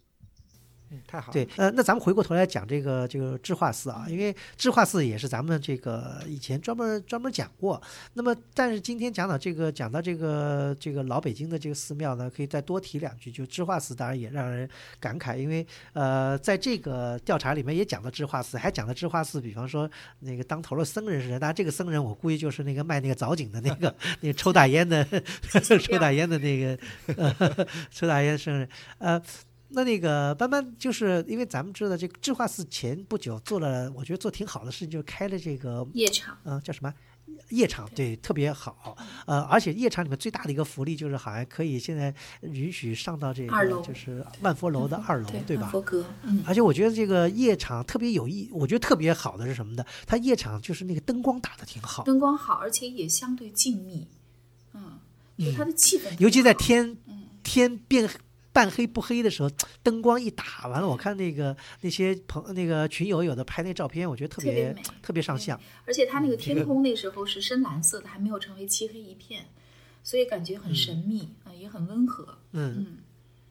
[1.07, 1.31] 太好。
[1.31, 7.81] 对，呃，那咱们回过头来讲这个这个智化寺啊，因为智化寺也是咱们这个以前专门专门讲过。
[8.13, 13.31] 那么，但是今天讲到这个讲到这个这个老北京的这个寺庙呢，可以再多提两句。
[13.31, 21.39] 就智化寺，当然也让人感慨，因为呃，在这个调查里面也讲到智化寺，还讲到智化寺，比方说那个当头的僧人是谁？
[21.39, 25.05] 当然，这个僧人我估计就是那个卖那个藻井的那个那个抽大烟的
[25.81, 26.77] 抽大烟的那个
[27.89, 29.21] 抽大烟僧人，呃。
[29.73, 36.93] 那那个班班，就是因为咱们知道这个智化寺前不久做了，我觉得做挺好的事情，就是开了这个夜场，呃叫什么
[37.49, 38.97] 夜场，对，特别好。
[39.25, 45.63] 呃，而且夜场里面最大的一个福利就是好像可以现在允许上到这个就是万佛楼的二楼，对吧？
[45.63, 49.85] 万佛阁，嗯，而且我觉得这个夜场特别有意，我觉得特别好的是什么呢？
[50.05, 54.05] 它夜场就是那个灯光打的挺好，灯光好，而且也相对静谧，
[54.73, 54.99] 嗯，
[55.37, 58.09] 就它的气氛尤其在天嗯天变
[58.53, 59.49] 半黑不黑的时候，
[59.81, 65.59] 灯光一打完了，我看那个那些朋那个群友有的拍那照片，我觉得特别特别美特别上相。
[65.85, 69.45] 而且它那个天空那时候是深蓝色的，还没有成为漆黑一片，
[70.03, 72.37] 所以感觉很神秘啊、也很温和。
[72.51, 72.97] 嗯嗯，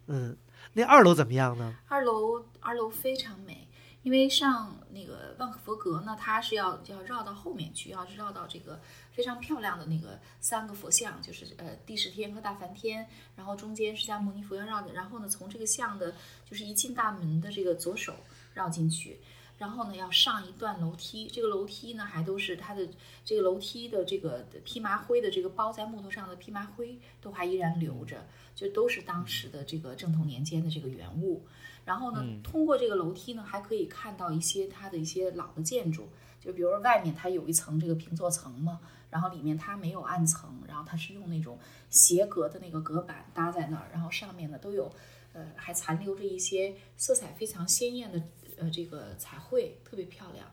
[0.06, 0.36] 嗯，
[0.74, 1.76] 那二楼怎么样呢？
[1.88, 3.66] 二楼二楼非常美，
[4.02, 8.80] 因为上那个万佛阁呢，它是要要绕到后面去，要绕到这个
[9.12, 16.14] 非常漂亮的那个三个佛像，就是呃地释天和大梵天，然后中间释迦牟尼佛要绕的，然后呢从这个像的，
[16.48, 18.14] 就是一进大门的这个左手
[18.54, 19.18] 绕进去。
[19.58, 22.88] 然后呢，要上一段楼梯，这个楼梯呢还都是它的
[23.26, 31.44] 这个楼梯的这个披麻灰的这个包在木头上的披麻灰都还依然留着，就都是当时的这个正统年间的这个原物。
[31.84, 36.08] 然后呢，通过这个楼梯呢，还可以看到一些它的一些老的建筑，
[36.42, 44.90] 就比如说外面它有一层这个平座层嘛，然后里面它没有暗层，然后它是用那种斜格的那个隔板搭在那儿，然后上面呢都有，
[45.32, 48.22] 呃，还残留着一些色彩非常鲜艳的。
[48.58, 50.46] 呃，这个彩绘特别漂亮，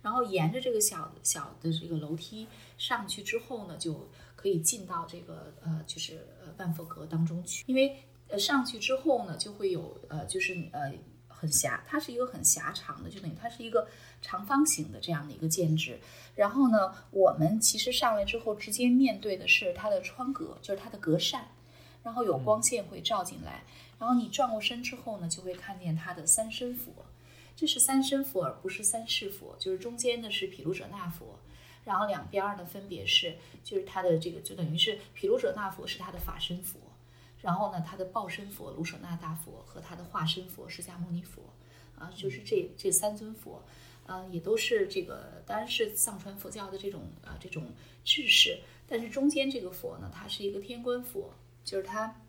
[0.00, 7.62] 然后沿着这个小小的这个楼梯上去之后呢，就可以进到这个呃，就是呃万佛阁当中去。
[7.66, 10.90] 因为呃上去之后呢，就会有呃，就是呃
[11.40, 13.88] 很狭，它是一个很狭长的，就等于它是一个
[14.20, 15.98] 长方形的这样的一个建制。
[16.34, 21.48] 然后呢，我们其实上来之后，直接面对的是它的窗格，就是它的格扇，
[22.02, 23.64] 然后有光线会照进来。
[23.98, 26.92] 然后你转过身之后呢，就会看见它的三身佛。
[27.56, 31.38] 这是三身佛，而不是三世佛，就是中间的是毗卢遮那佛，
[31.84, 36.78] 然后两边呢分别是，就是它的这个就等于是毗卢遮那佛是它的法身佛，
[37.40, 41.42] 然后呢他的报身佛卢舍那大佛和他的化身佛释迦牟尼佛，
[41.96, 43.62] 啊，就是这这三尊佛，
[44.06, 47.72] 啊，也都是这个当然是藏传佛教的这种啊这种
[48.04, 51.32] 制式，但是中间这个佛呢，它是一个天官佛，
[51.64, 52.22] 就是它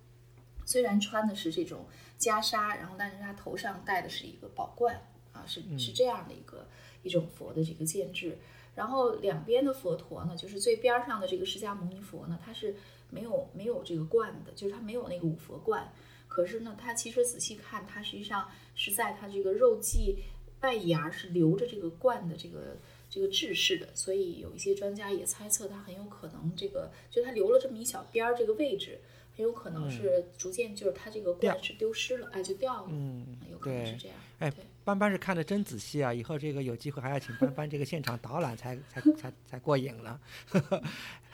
[0.66, 1.86] 虽然穿的是这种
[2.20, 5.02] 袈裟，然后但是它头上戴的是一个宝冠。
[5.34, 6.68] 啊，是是这样的一个
[7.04, 8.38] 一种佛的这个建制，
[8.76, 12.76] 然后两边的佛陀呢，就是最边上的这个释迦牟尼佛呢，它是
[13.12, 15.94] 没有没有这个冠的，就是它没有那个五佛冠。
[16.28, 20.16] 可是呢，它其实仔细看，它实际上是在它这个肉髻
[20.62, 22.78] 外沿是留着这个冠的这个
[23.10, 29.00] 这个制式的，所以有一些专家也猜测它很有可能这个就它留了这么一小边儿这个位置，
[29.36, 34.52] 很有可能是逐渐就是它这个冠是丢失了，哎，就掉了，嗯，有可能是这样，哎。
[34.84, 36.14] 班班是看的真仔细啊！
[36.14, 40.20] 以后这个有机会还要请班 班这个现场导览才才才才过瘾了。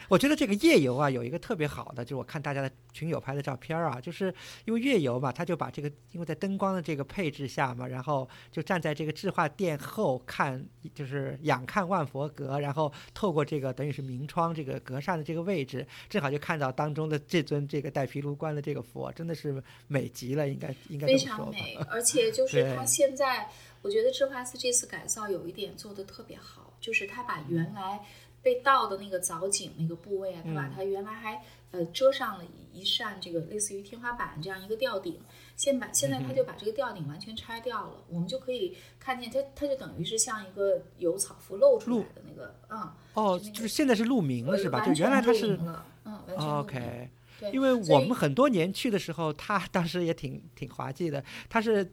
[0.08, 4.32] 我觉得这个夜游啊，有一个特别好的，就是我看大家的群友拍的照片啊，就是
[4.64, 23.37] 因为夜游嘛，他就把这个因为在灯光的这个配置下嘛，然后就站在这个智化殿后看，就是仰看万佛阁，然后透过这个等于是明窗这个格扇的这个位置，正好就看到当中的这尊这个带毗卢冠的这个佛，真的是美极了，应该应该非常美，而且就是他现在，
[23.82, 28.04] 我觉得智化寺这次改造有一点做的特别好，就是他把原来。
[28.40, 35.20] 被盗的那个藻井那个部位啊，他把它原来还呃遮上了一扇这个类似于天花板这样一个吊顶，
[35.56, 44.86] 现把现在他就把这个吊顶完全拆掉了，我们就可以看见它，它就等于是像一个有草符露出来的那个，嗯，哦，就是现在是露明了是吧？
[44.86, 45.58] 就原来它是，
[46.04, 47.10] 嗯，OK，
[47.52, 51.92] 因为我们很多年去的时候，他当时也挺挺滑稽的，他是。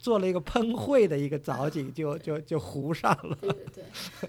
[0.00, 3.36] 做了一个喷绘的一个藻井， 就就就糊上了。
[3.40, 3.84] 对对对，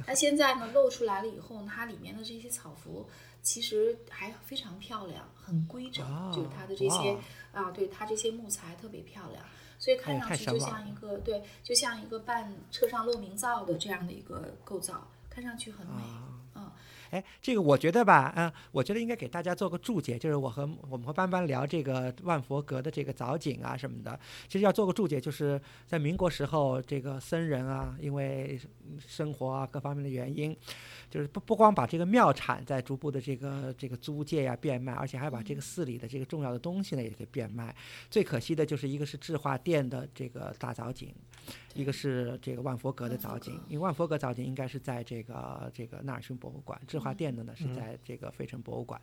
[0.05, 3.09] 它现在呢露出来了以后，它里面的这些草符
[3.41, 6.05] 其实还非常漂亮，很规整，
[6.35, 7.15] 就是它的这些
[7.53, 9.43] 啊，对它这些木材特别漂亮，
[9.79, 16.03] 所以看上去就像一个对，就像一个半车上漏明灶的这样的一个构造，看上去很美。
[17.11, 28.59] 哎，这个我觉得吧，嗯，我觉得应该给大家做个注解，就是我和我们和班班聊这个万佛阁的这个藻井啊什么的，其实要做个注解，就是在民国时候，这个僧人啊，因为
[29.05, 30.55] 生活啊各方面的原因，
[31.09, 37.75] 就是不不光把这个庙产在逐步的这个这个租借呀变卖，而且还把这个寺里的这个重要的东西呢也给变卖。
[38.09, 41.13] 最可惜的就是一个是智化殿的这个大藻井。
[41.73, 48.99] 一个是这个万佛阁的藻井，因为万佛阁藻井应该是在这个这个纳尔逊博物馆，智化殿的呢是在这个费城博物馆。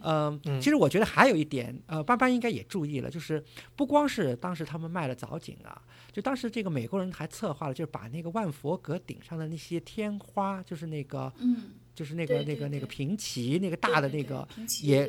[0.00, 3.42] 嗯，其实我觉得还有一点，呃，班班应该也注意了，就是
[3.76, 5.82] 不光是当时他们卖了藻井啊，
[6.12, 14.46] 就当时这个美国人还策划了，就是把那个万佛阁顶上的那些天花，就是那个，嗯，就是那个那个那个平旗，那个大的那个
[14.82, 15.08] 也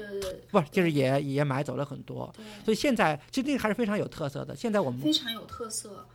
[0.51, 4.55] 不就是也也买走了很多，所以现在其实那个还是非常有特色的。
[4.55, 6.07] 现在我们非常有特色。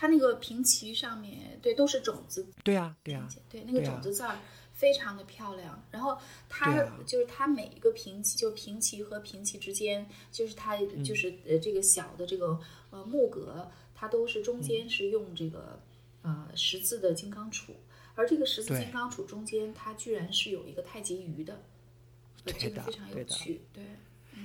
[0.00, 2.46] 它那个平旗上面，对，都是种子。
[2.62, 4.38] 对呀，对呀，对，那个种子字儿
[4.72, 5.82] 非常的漂亮。
[5.90, 6.16] 然后
[6.48, 12.60] 它就是它每一个平旗，就平旗和平旗之间，就是它就是呃这个小的这个
[12.90, 15.80] 呃木格，它都是中间是用这个
[16.22, 17.72] 呃十字的金刚杵，
[18.14, 21.60] 而这个十字金刚杵中间，它居然是有一个太极鱼的，
[22.44, 23.82] 这个非常有趣，对。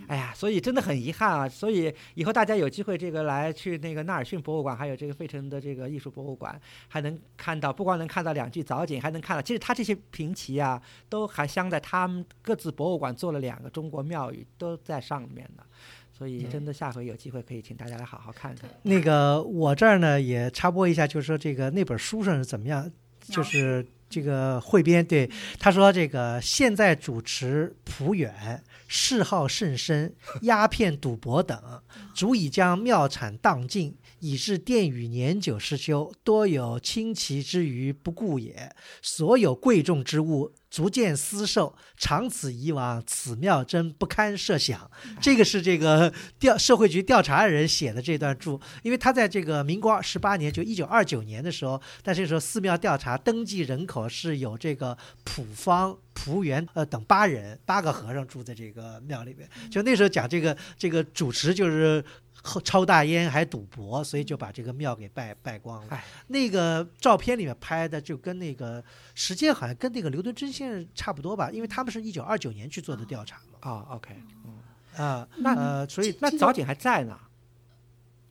[0.07, 1.47] 哎呀，所以真的很遗憾啊！
[1.47, 15.63] 所以以后大家有机会这个来去那个纳尔逊博物馆，还有这个费城的这个艺术博物馆，还能看到，不光能看到两具藻井，还能看到，其实他这些平齐啊，都还镶在他们各自博物馆做了两个中国庙宇，都在上面呢。
[16.11, 18.69] 所以真的下回有机会可以请大家来好好看看。
[18.83, 22.91] 那个我这儿呢也插播一下，就是说这个那本书上是怎么样，
[23.21, 28.61] 就是这个汇编对他说这个现在主持朴远。
[28.87, 31.81] 嗜好甚深，鸦片、赌博等，
[32.13, 38.75] 足以将庙产荡尽，以致殿宇年久失修，多有清奇之余不顾也。
[39.01, 40.53] 所有贵重之物。
[40.73, 44.89] 逐渐私售，长此以往，此庙真不堪设想。
[45.21, 59.47] 这个是这个调社会局调查人写的这段注，因为他在这个民国十八年，就一九二九年的时候，但是说寺庙调查登记人口是有这个普方、蒲元呃等八人，八个和尚住在这个庙里面。
[59.69, 62.03] 就那时候讲这个这个主持就是。
[62.43, 66.03] 抽大烟还赌博，所以就把这个庙给败败光了。
[66.27, 68.83] 那个照片里面拍的就跟那个
[69.15, 73.57] 时间好像跟那个刘敦桢先生差不多吧，因为他们是一九二九年去做的调查嘛。
[73.61, 74.59] 啊，OK，嗯
[74.97, 77.17] 啊，那呃，所以那早井还在呢。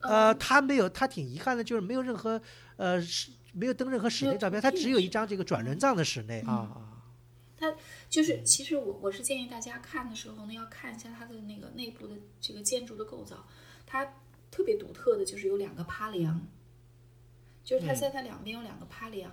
[0.01, 2.39] 呃，他没有，他挺遗憾的，就是没有任何
[2.77, 6.89] 呃室，没有登任何室内照片，他只有一张这个转轮藏的室内啊啊。
[7.57, 7.73] 他
[8.11, 13.47] 就是，其实我我是建议大家看的时候呢，要看一下它的那个内部的这个建筑的构造。
[13.87, 14.05] 它
[14.51, 16.41] 特别独特的就是有两个趴梁，
[17.65, 19.31] 就是它在它两边有两个趴梁，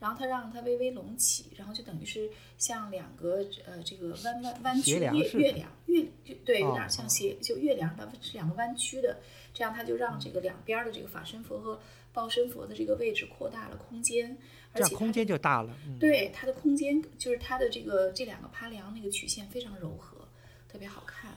[0.00, 6.06] 然后它让它微微隆起，然后就等于是像两个呃这个弯弯弯曲月月亮月
[6.44, 9.20] 对有点像斜就月亮，它是两个弯曲的，
[9.52, 11.80] 这样它就让这个两边的这个法身佛和
[12.12, 14.36] 报身佛的这个位置扩大了空间，
[14.72, 15.76] 而且空间就大了。
[16.00, 20.26] 对它的空间就是它的这个这两个趴梁那个曲线非常柔和，
[20.68, 21.32] 特别好看，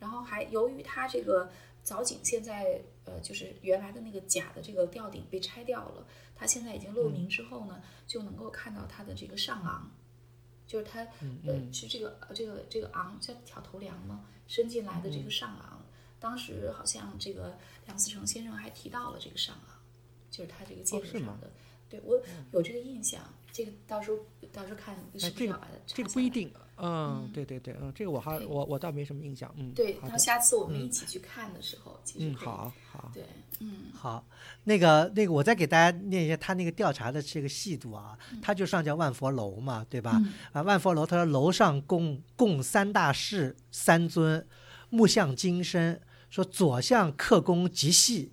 [0.00, 1.50] 然后还由于它这个。
[1.84, 9.92] 藻井现在呃，就是原来的那个假的这个吊顶被拆掉了，它现在已经露明之后呢，就能够看到它的这个上昂，
[10.66, 11.06] 就是它
[11.46, 14.24] 呃是这个这个这个昂叫挑头梁吗？
[14.46, 15.84] 伸进来的这个上昂，
[16.18, 19.78] 当时好像这个梁思成先生还提到了这个上昂，
[20.30, 21.52] 就是它这个建筑上的，
[21.90, 22.18] 对我
[22.52, 23.22] 有这个印象，
[23.52, 24.18] 这个到时候
[24.50, 26.50] 到时候看是不是要把它这个不一定。
[26.76, 33.24] 嗯，对对对，嗯，这个我还我我倒没什么印象，嗯，对，到下次我们一起去看的时候，其实嗯，好好，对，
[33.60, 34.26] 嗯，好，
[34.64, 40.20] 那个那个，我再给大家念一下他那个调查的这个细度啊，他就上叫万佛楼嘛，对吧？
[40.52, 44.46] 啊，万佛楼，他说楼上供供三大士三尊，
[44.90, 48.32] 木像金身，说左相刻工极细，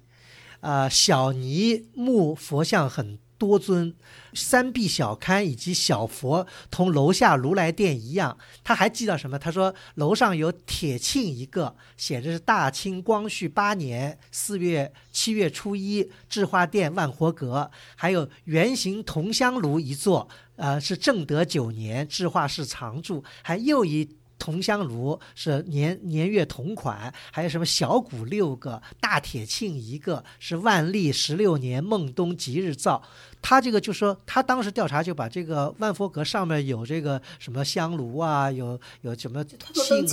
[0.62, 3.20] 啊，小泥木佛像很。
[3.42, 3.92] 多尊
[4.36, 8.38] 三壁小龛以及小佛，同楼下如来殿一样。
[8.64, 9.40] 他还记到什么？
[9.40, 24.08] 他说楼上有铁磬一个，写着是大清光绪八年四月七月初一智化殿万活阁，还有圆形铜香炉一座，呃，是正德九年智化寺常住，还又一。
[24.42, 33.04] 铜香炉是年年月同款，还有什么小鼓六个，大铁磬一个，是万历十六年孟冬吉日造。
[33.40, 39.54] 他这个就说，他当时调查就把这个万佛阁上面有这个什么香炉啊，有有什么磬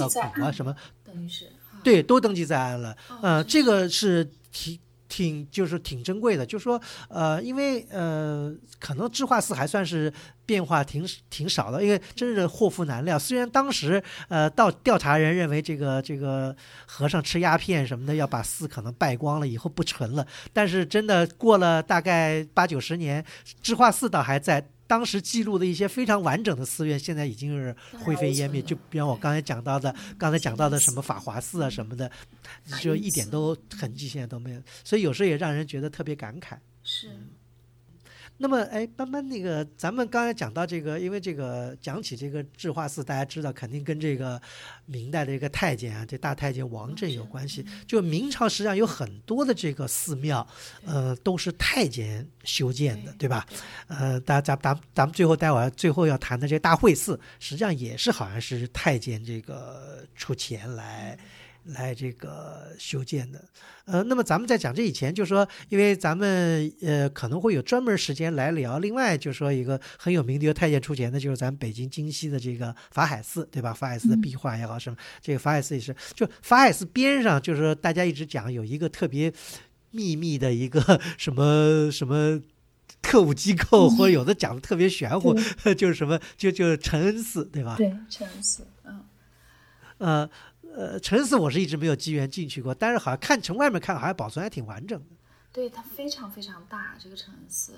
[0.03, 1.51] 啊、鼓啊什么，等于是
[1.83, 2.95] 对，都登记在案了。
[3.23, 4.79] 嗯，这个是提。
[5.09, 10.13] 挺就是挺珍贵的，就说呃，因为呃，可能智化寺还算是
[10.45, 13.19] 变化挺挺少的，因为真是祸福难料。
[13.19, 16.55] 虽然当时呃，到调查人认为这个这个
[16.87, 23.25] 和尚吃鸦片什么的，要把寺可能败光了，以后不存了，但是真的过了大概八九十年，
[23.63, 24.69] 智化寺倒还在。
[24.89, 28.61] 当时记录的一些非常完整的寺院，现在已经是灰飞烟灭。
[28.61, 32.11] 就比方我刚才讲到的，刚才讲到的什么法华寺啊什么的，
[32.81, 34.63] 就一点都痕迹现在都没有。
[34.83, 36.59] 所以有时候也让人觉得特别感慨。
[36.83, 37.09] 是。
[38.41, 44.41] 那么，哎，班班，那个咱们刚才讲到这个，因为这个讲起这个智化寺，大家知道肯定跟这个
[44.87, 47.67] 明代的一个太监啊，这大太监王振有关系。
[47.85, 50.47] 就明朝实际上有很多的这个寺庙，
[50.87, 53.45] 呃，都是太监修建的，对吧？
[53.89, 61.19] 呃，大家咱咱咱们最后待会儿最后要谈的这大会寺，实际上也是好像是太监这个出钱来。
[61.69, 63.45] 来这个修建的，
[63.85, 68.79] 呃，那么咱们在讲这以前，就说，因为咱们呃可能会有专门时间来聊。
[68.79, 73.73] 另外，就说一个很有名的一个太监出钱的，就是咱们北京京西的这个法海寺，对吧？
[73.75, 79.31] 法海寺的壁画也好，什么这个法海寺也是，就法海寺边上，就是说大家一直讲有一个特别
[79.91, 82.41] 秘密的一个什么什么
[83.03, 85.35] 特务机构，或者有的讲的特别玄乎，
[85.77, 87.75] 就是什么就就承恩寺，对吧？
[87.77, 89.05] 对，承恩寺，嗯，
[89.99, 90.31] 呃。
[90.75, 95.17] 呃，陈寺我是一直没有机缘进去过，但是好像看从外面看，好像保存还挺完整的。
[95.53, 97.75] 对，它非常非常大，这个承恩寺。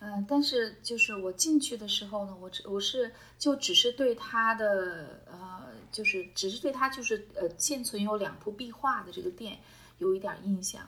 [0.00, 9.58] 嗯，但是就是我进去的时候呢，我只我是就只是对它的呃，就是只是对它就是呃现存有两幅壁画的这个店
[9.98, 10.82] 有一点印象，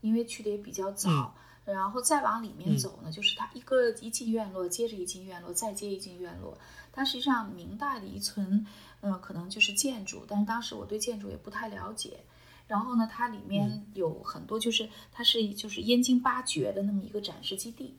[0.00, 1.34] 因为去的也比较早。
[1.64, 6.56] 然后再往里面走呢，就是它一个一进院落接着一进院落，再接一进院落。
[6.92, 8.64] 它实际上明代的遗存，
[9.02, 12.20] 嗯，可能就是建筑，但是当时我对建筑也不太了解。
[12.66, 17.96] 然后呢，它里面有很多，就是它是就是燕京八绝的那么一个展示基地，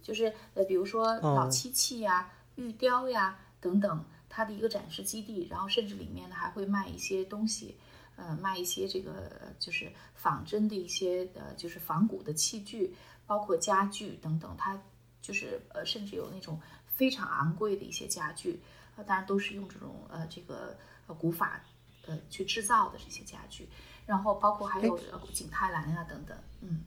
[0.00, 5.46] 就是呃，比如说老漆器呀、玉雕呀等等，它的一个展示基地。
[5.50, 7.76] 然后甚至里面呢还会卖一些东西，
[8.16, 12.94] 呃，卖一些这个就是仿真的一些呃，就是仿古的器具，
[13.26, 14.54] 包括家具等等。
[14.56, 14.82] 它
[15.20, 20.76] 就是呃，甚至有那种非常昂贵的一些家具，呃，当然都是用这种呃这个
[21.06, 21.60] 呃古法。
[22.06, 23.66] 呃，去制造的这些家具，
[24.04, 24.98] 然后包括还有
[25.32, 26.82] 景泰蓝啊等等，嗯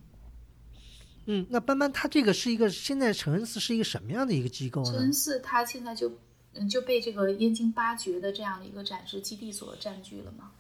[1.26, 4.92] 嗯，那班班他这个是一个现在承恩寺是一个什么样的一个机构呢？
[4.92, 6.20] 承恩寺它现在就
[6.54, 10.52] 嗯就被这个燕京八绝的这样的一个展示基地所占据了吗？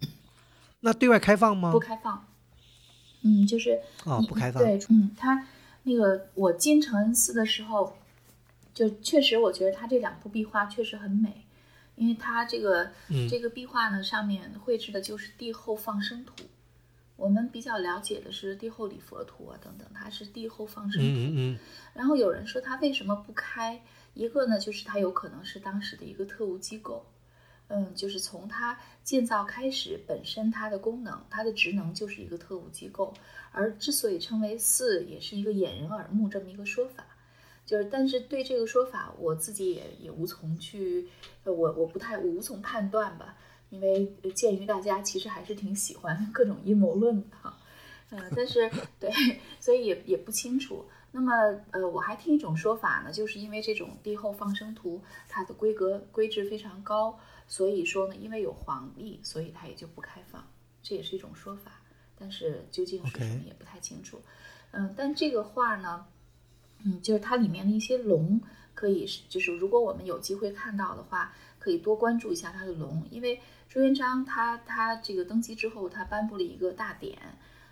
[0.80, 1.70] 那对外开放吗？
[1.70, 2.26] 不开放，
[3.22, 5.46] 嗯，就是哦不开放，对，嗯，它
[5.84, 7.96] 那个我进承恩寺的时候，
[8.78, 11.44] 就确实我觉得它这两幅壁画确实很美。
[11.96, 12.92] 因为它这个
[13.28, 16.32] 这个壁画呢，上面绘制的就是帝后放生图。
[17.16, 21.08] 我们比较了解的是帝后礼佛图啊等等，它是帝后放生图。
[21.08, 21.58] 嗯嗯。
[21.92, 23.82] 然后有人说它为什么不开？
[24.14, 27.04] 一个呢，就是它有可能是当时的一个特务机构。
[27.66, 33.12] 嗯，就是从它建造开始，本身它的功能、它的职能就是一个特务机构。
[33.50, 37.04] 而之所以称为寺，也是一个掩人耳目这么一个说法。
[37.68, 41.06] 就是，但是对这个说法，我自己也也无从去，
[41.44, 43.36] 呃，我我不太我无从判断吧，
[43.68, 47.58] 因为鉴于大家其实还是挺喜欢 各种阴谋论的哈，
[48.08, 49.10] 呃，但是对，
[49.60, 50.86] 所以也也不清楚。
[51.10, 51.30] 那么，
[51.72, 60.42] 呃，我还听一种说法呢，就是因为这种帝后放生图它的规格规制非常高，所以说呢，因为有皇帝，所以它也就不开放，
[60.82, 61.82] 这也是一种说法。
[62.16, 64.22] 但是究竟是什么也不太清楚。
[64.70, 66.06] 嗯，但这个画呢？
[66.84, 68.40] 嗯，就是它里面的一些龙，
[68.74, 77.18] 可以是，就是如果我们有机会看到的话，可以多关注一下它的龙，因为朱元璋他他这个登基之后，他颁布了一个大典，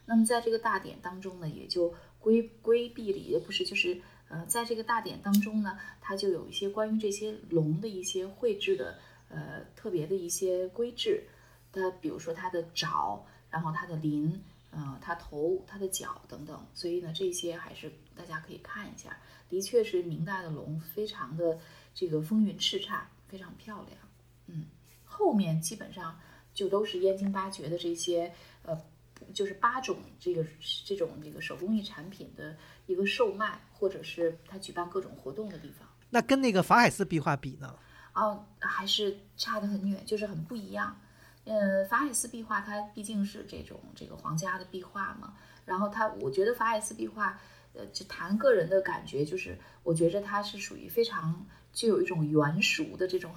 [0.07, 8.99] 那么在这个大典当中呢，也就规规避了，也不是，就是呃，在这个大典当中呢，它就有一些关于这些龙的一些绘制的
[9.29, 11.23] 呃特别的一些规制，
[11.73, 14.43] 它比如说它的爪，然后它的鳞。
[14.77, 19.19] 呃，它头、它的脚等等，所以呢，这些还是大家可以看一下。
[19.49, 21.59] 的确是明代的龙，非常的
[21.95, 23.99] 这个风云叱咤，非常漂亮。
[24.49, 24.67] 嗯，
[25.05, 26.21] 后面基本上
[26.53, 28.31] 就都是燕京八绝的这些
[28.65, 28.79] 呃，
[29.33, 30.45] 就是八种这个
[30.85, 32.55] 这种这个手工艺产品的
[32.87, 35.89] 一个售卖，或者是他举办各种活动的地方。
[36.11, 37.75] 那跟那个法海寺壁画比呢？
[38.13, 41.01] 哦，还是差得很远，就是很不一样。
[41.47, 45.35] 呃，法海寺壁画它毕竟是这种这个皇家的壁画嘛，
[45.65, 47.39] 然后它，我觉得法海寺壁画，
[47.73, 53.33] 呃，就谈个人的感觉，就是我觉着它是属于非常具有一种原熟的这种，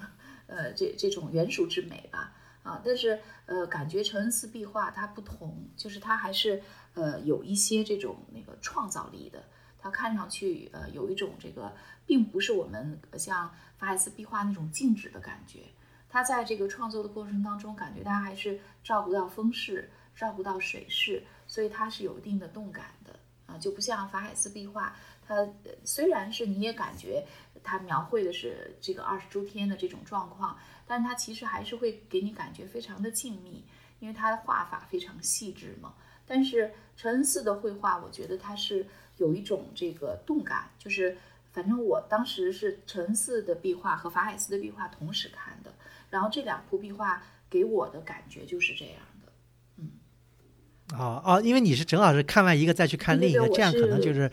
[0.48, 2.32] 呃，这这种原熟之美吧，
[2.64, 6.60] 啊，但是呃，感觉承恩寺壁画它不同，就是它还是
[6.94, 9.44] 呃有一些这种那个创造力的，
[9.78, 11.72] 它看上去呃有一种这个，
[12.06, 15.60] 并不是我们像法海寺壁画那种静止的感觉。
[16.10, 23.14] 他在这个创作的过程当中，感觉他还是照顾到风势，照顾到水势，所以他是有一定的动感的
[23.46, 24.96] 啊，就不像法海寺壁画，
[25.26, 25.48] 它
[25.84, 27.24] 虽然是你也感觉
[27.62, 33.62] 它描绘的是这个二十诸天的这种状况，但是它其实还是会给你感觉非常的静谧，
[34.00, 35.94] 因为它的画法非常细致嘛。
[36.26, 38.86] 但是承恩寺的绘画，我觉得它是
[39.16, 41.16] 有一种这个动感，就是
[41.52, 45.72] 反正我当时是承恩寺的壁画和法海寺的壁画同时看的。
[46.10, 49.32] 然后这两幅壁画给我的感觉就是这样的，
[49.78, 49.90] 嗯，
[50.92, 54.30] 哦哦，因为你是正好是看完一个再去看另一个，这样可能就是，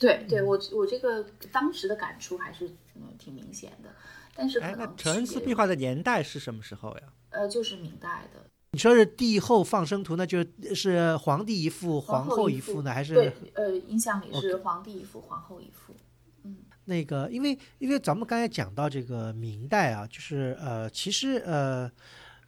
[0.00, 2.66] 对对，我我这个当时的感触还是
[2.96, 3.90] 嗯挺明显的，
[4.34, 7.02] 但是可能承恩寺壁画的年代是什么时候呀？
[7.30, 8.40] 呃，就是明代的。
[8.72, 10.44] 你说是帝后放生图，那就
[10.74, 13.14] 是皇帝一幅，皇后一幅呢，还是？
[13.14, 15.92] 对，呃，印象里是皇帝一幅，皇后一幅。
[16.90, 21.88] 那个，因为因为咱们刚才讲到这个明代啊，就是呃，其实呃，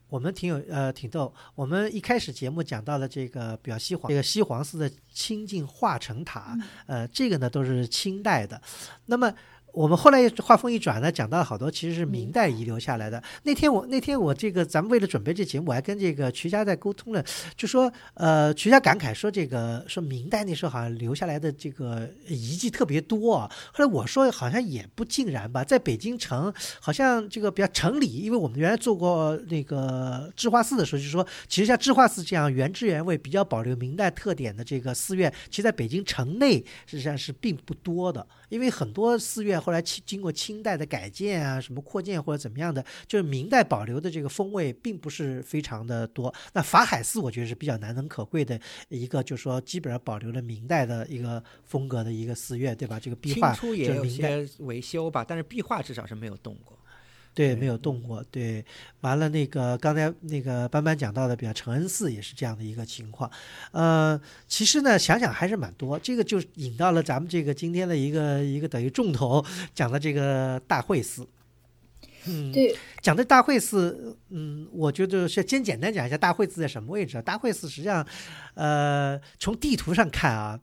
[0.09, 1.33] 我们挺有呃挺逗。
[1.55, 8.61] 我们一开始节目讲到了这个表西黄这个西黄寺的清净化成塔，呃，这个呢都是清代的。
[9.07, 9.33] 那么
[9.73, 13.23] 我们后来话锋一转呢，讲到好多其实是明代遗留下来的。
[13.45, 17.25] 那天我那天我这个咱们为了准备这节目，我还跟这个瞿家在沟通了，
[17.57, 23.51] 就说呃，瞿家感慨说这个说明代那时候好像留下来的这个遗迹特别多。
[23.73, 38.27] 后来我说好像也不尽然吧，在北京城好像这个比较城里，因为我们原来做过那个智化寺的时候，就说其实像智化寺这样原汁原味、比较保留明代特点的这个寺院，其实在北京城内实际上是并不多的。
[38.53, 46.33] 因为很多寺院后来清经过清代的改建啊，什么扩建或者怎么样的，就是明代保留的这个风味并不是非常的多。
[46.53, 53.01] 那法海寺我觉得是比较难能可贵的一个，就是说基本上保留了明代的一个风格的一个寺院，对吧？
[53.01, 56.79] 这个壁画初也有些维修吧，但是壁画至少是没有动过。
[57.35, 58.23] 对，没有动过。
[58.31, 58.65] 对，
[59.01, 63.31] 完了那个刚才那个班班讲到的，比如承恩寺也是这样的一个情况。
[63.71, 65.99] 呃，其实呢，想想还是蛮多。
[65.99, 71.27] 这个就引到了咱们这个今天的一个一个等于重头讲的这个大会寺。
[72.27, 77.21] 嗯，对，讲的大会寺，嗯，我觉得是先简单讲一下大会寺在什么位置。
[77.23, 78.07] 大会寺实际上，
[78.55, 80.61] 呃，从地图上看啊。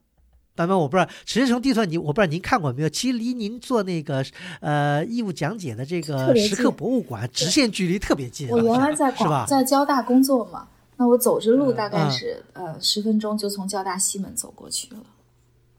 [0.60, 2.89] 班班，我不知道，实际从地图你我不知道您看过没有？
[2.89, 4.26] 其实离您做那个
[4.60, 8.49] 呃义务讲解的这个石刻博物馆，直线距离特别近。
[8.49, 14.99] 我原来在广在交大工作嘛，那我走着路大概是呃十分钟就从交大西门走过去了，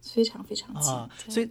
[0.02, 1.32] 非常非常近。
[1.34, 1.50] 所以。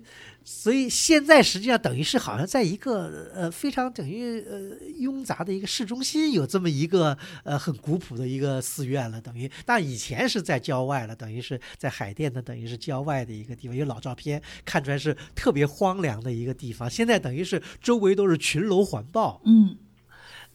[0.51, 16.89] 所以现在实际上等于是好像在一个呃非常等于呃拥杂的一个市中心有这么一个呃很古朴的一个寺院了，等于但以前是在郊外了，等于是在海淀的等于是郊外的一个地方，有老照片看出来是特别荒凉的一个地方。
[16.89, 19.77] 现在等于是周围都是群楼环抱，嗯。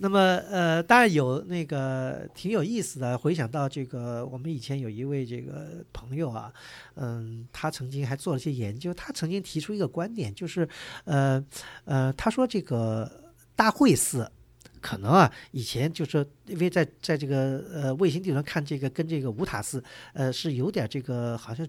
[0.05, 3.16] 那么，呃，当然有那个挺有意思的。
[3.16, 6.52] 回想到这个，我们以前有一位这个朋友啊，
[6.96, 8.92] 嗯，他曾经还做了些研究。
[8.92, 10.68] 他曾经提出一个观点，就是，
[11.05, 11.42] 呃，
[11.86, 13.11] 呃，他说这个
[13.57, 14.30] 大会寺
[14.78, 19.82] 可能啊，以前就是因为在在这个呃卫星地图上看这个跟这个五塔寺，
[20.12, 21.66] 呃，是有点这个好像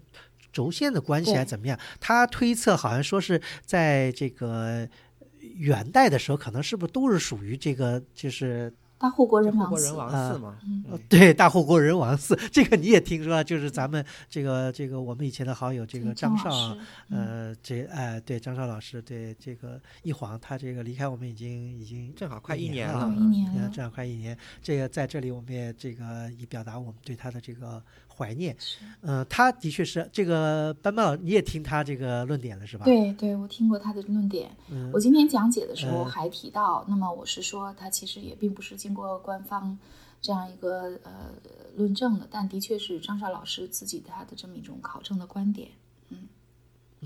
[0.52, 1.80] 轴线的关系还是怎么样？
[1.98, 4.86] 他推测好像说是在这个。
[5.56, 10.56] 元代的时候，可能是不是都是属于这个，就是大护国人王寺嘛？
[11.08, 16.76] 对，大护国人王寺， 这个你也听说，就是咱们这个这个我们以前的好友这个张少，
[17.10, 24.36] 呃，这哎，对张少老师，对这个一晃他这个离开我们已经已经正好快一年了，一年正好快一年。
[24.62, 27.82] 这个在这里我们也这个以表达我们对他的这个。
[28.16, 28.56] 怀念，
[29.02, 32.84] 嗯，他的确是这个班班老，你也听他这个论点了是吧？
[32.84, 34.50] 对，对我听过他的论点。
[34.92, 39.78] 我今天讲解的时候还提到，那么我是说，他其实也并不是经过官方
[40.20, 41.34] 这样一个呃
[41.76, 45.68] 论证的，但的确是张少老师自己他的这么一种考证的观点。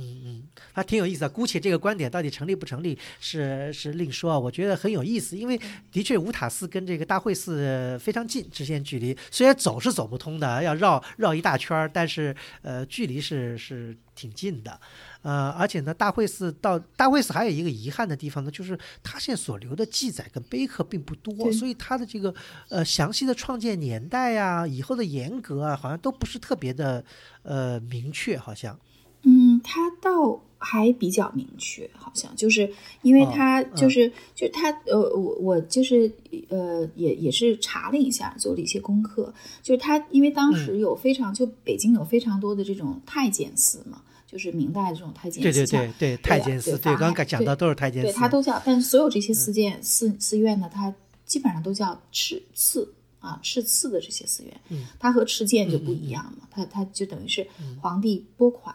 [0.01, 1.29] 嗯嗯，还挺有意思的。
[1.29, 4.39] 姑且这个观点到底成立不成立是是另说啊。
[4.39, 5.61] 我觉得很有意思，因为
[5.93, 9.17] 的确五塔寺跟这个大会寺非常近，直线距离。
[9.31, 14.81] 虽然走是走不通的，要绕绕一大圈儿，但是呃距离是是挺近的。
[15.23, 22.35] 呃，而且呢，大会寺到大会寺还有一个遗憾的地方呢，就是它现在所留的记载跟碑刻并不多，所以它的这个
[22.71, 27.05] 呃详细的创建年代呀、以后的严格啊，好像都不是特别的
[27.43, 28.79] 呃明确，好像。
[29.23, 32.71] 嗯，他倒还比较明确，好像就是
[33.03, 36.11] 因为他就是就他呃，我我就是
[36.49, 50.95] 呃，也也是查了一下，做了一些功课，就是他因为当时有非常就北京有非常多的这种太监寺嘛，就是明代的这种太监寺，对对对对，太监寺，对，刚刚讲到都是太监寺，对，他都叫，但是所有这些寺建寺寺院呢，它
[51.25, 57.47] 基本上都叫敕赐啊，敕赐的这些寺院，嗯，它和敕建就不一样嘛，它它就等于是
[57.81, 58.75] 皇帝拨款。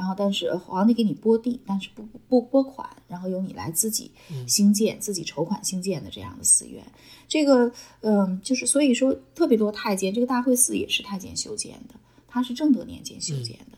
[0.00, 4.10] 然后，但是皇帝给你拨地，但是不不拨款，然后由你来自己
[4.48, 6.82] 兴建、自己筹款兴建的这样的寺院。
[7.28, 7.70] 这个，
[8.00, 11.94] 嗯，就是所以说特别多太监，这个大会寺也是太监修建的，
[12.26, 13.76] 他是正德年间修建的。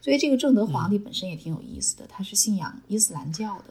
[0.00, 3.64] 所以这个正德皇帝本身也挺有意思的，他是信仰伊斯兰教的，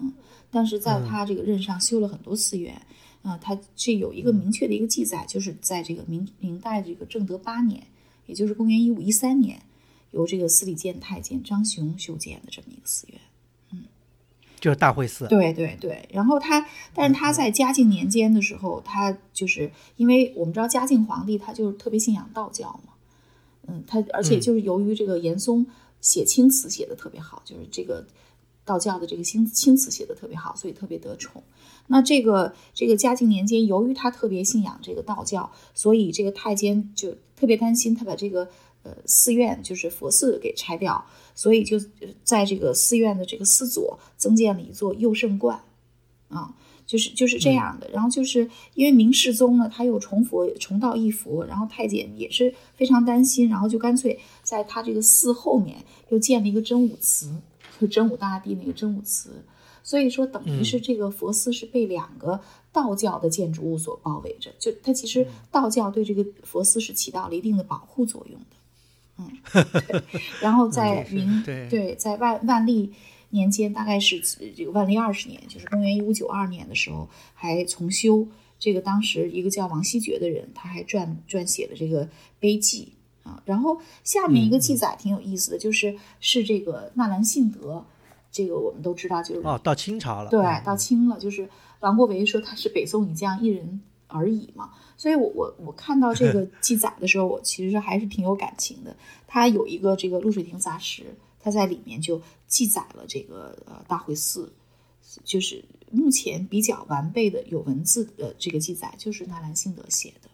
[0.00, 0.12] 嗯，
[0.50, 2.78] 但是在他这个任上修了很多寺院，
[3.22, 7.82] 啊，他这有一个明确的一个记载，就是在这个明明代这个正德八年，
[8.26, 9.62] 也就是公元一五一三年。
[10.10, 13.20] 由这个司礼监太监张雄修建的这么一个寺院，
[13.72, 13.84] 嗯，
[14.58, 15.28] 就是大会寺。
[15.28, 22.94] 对对对，然后他，但是他在嘉靖年间的时候，他就是因为我们知道嘉靖皇帝他就是特别信仰道教嘛，
[23.66, 25.66] 嗯，他而且就是由于这个严嵩
[26.00, 28.06] 写青词写的特别好，就是这个
[28.64, 31.42] 道教的这个青青词写的特别好，所以特别得宠。
[31.88, 38.48] 那这个这个嘉靖年间，由于他特别信仰这个道教，所以这个太监就特别担心他把这个。
[38.88, 41.78] 呃寺院就是佛寺给拆掉，所以就
[42.24, 45.60] 在这个寺院的这个寺左增建了一座佑圣观，
[46.28, 46.54] 啊。
[46.88, 57.30] 就是就是这样的，然后就是因为明世宗呢，他又重佛重道一佛，然后太监也是非常担心，然后就干脆在他这个寺后面又建了一个真武祠，
[57.78, 59.44] 就真武大帝那个真武祠，
[59.82, 62.40] 所以说等于是这个佛寺是被两个
[62.72, 68.56] 道教的建筑物所包围着，就它其实道教对这个佛寺是起到了一定的保护作用的，
[69.18, 69.30] 嗯，
[70.40, 72.92] 然后 在明对在万万历。
[73.30, 74.18] 年间大概是
[74.56, 78.26] 这个万历二十年，就是公元一五九二年的时候，还重修
[78.58, 78.80] 这个。
[78.80, 82.08] 当时一个叫王希爵的人，他还撰撰写了这个
[82.40, 82.94] 碑记
[83.24, 83.42] 啊。
[83.44, 87.84] 然后下面一个记载挺有意思的，就是是这个纳兰性德，
[88.32, 91.18] 这个我们都知道，就是哦，到清朝了，对，到清了。
[91.18, 91.46] 就是
[91.80, 94.72] 王国维说他是北宋以将一人而已嘛。
[94.96, 98.96] 所以我我我看到这个 记载的时候，我其实还是挺有感情的。
[99.26, 101.04] 他有一个这个露水亭杂识。
[101.40, 104.52] 他在里面就记载了这个呃大会寺，
[105.22, 110.28] 就是目前比较完备的有文字的这个记载，就是纳兰性德写的。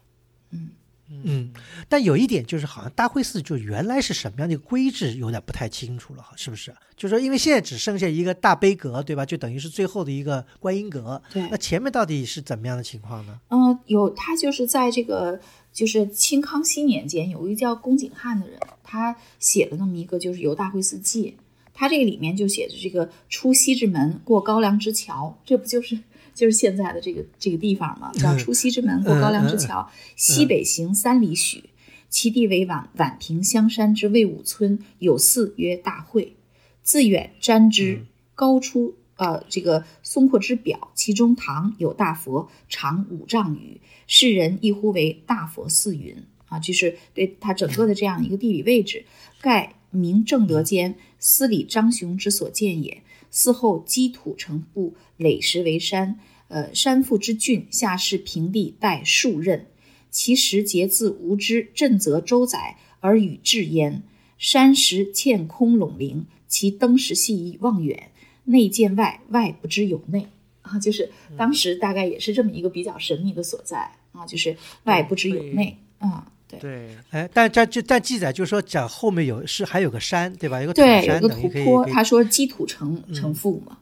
[0.49, 0.71] 嗯
[1.09, 1.51] 嗯，
[1.87, 6.73] 但有一点就是，好像大会寺就原来是什么样的一个规制，有点不太清楚了，是不是？
[6.97, 9.25] 就是说，因为现在只剩下一个大悲阁，对吧？
[9.25, 11.21] 就等于是最后的一个观音阁。
[11.31, 13.39] 对，那前面到底是怎么样的情况呢？
[13.49, 15.39] 嗯，有他就是在这个。
[15.75, 21.35] 就是清康熙年间，有一个叫龚景汉的人，他写了那么一个，就是《游大会寺记》。
[21.73, 25.99] 他这个里面就写着这个出西直门，过高梁之桥，这不就是
[26.35, 28.11] 就是现在的这个这个地方嘛？
[28.11, 31.69] 叫出西之门，过高梁之桥，西北行三里许，
[32.09, 36.35] 其地为宛宛平香山之魏武村，有寺曰大会。
[36.83, 38.05] 自远瞻之，
[38.35, 43.79] 高出呃这个松阔之表，其中堂有大佛，长五丈余。
[44.05, 46.15] 世人亦呼为大佛寺云
[46.47, 49.05] 啊，就是对它整个的这样一个地理位置。
[49.41, 53.01] 盖明正德间，司礼张雄之所建也。
[53.35, 56.17] 寺后积土成布，垒石为山。
[56.47, 59.65] 呃，山腹之峻，下是平地，带数仞。
[60.09, 64.03] 其实节自无知，震则周载而与至焉。
[64.37, 68.09] 山石嵌空垄陵，其登石细以望远，
[68.45, 70.27] 内见外，外不知有内。
[70.61, 74.55] 啊，就是当时大概也是这么一个比较神秘的所在啊，就是
[74.85, 80.61] 外不知有内啊，对对，哎，但这就但记载就是说讲后面有是还有个山对吧？
[80.61, 83.77] 有个土山，有个土坡，他说积土成成覆嘛。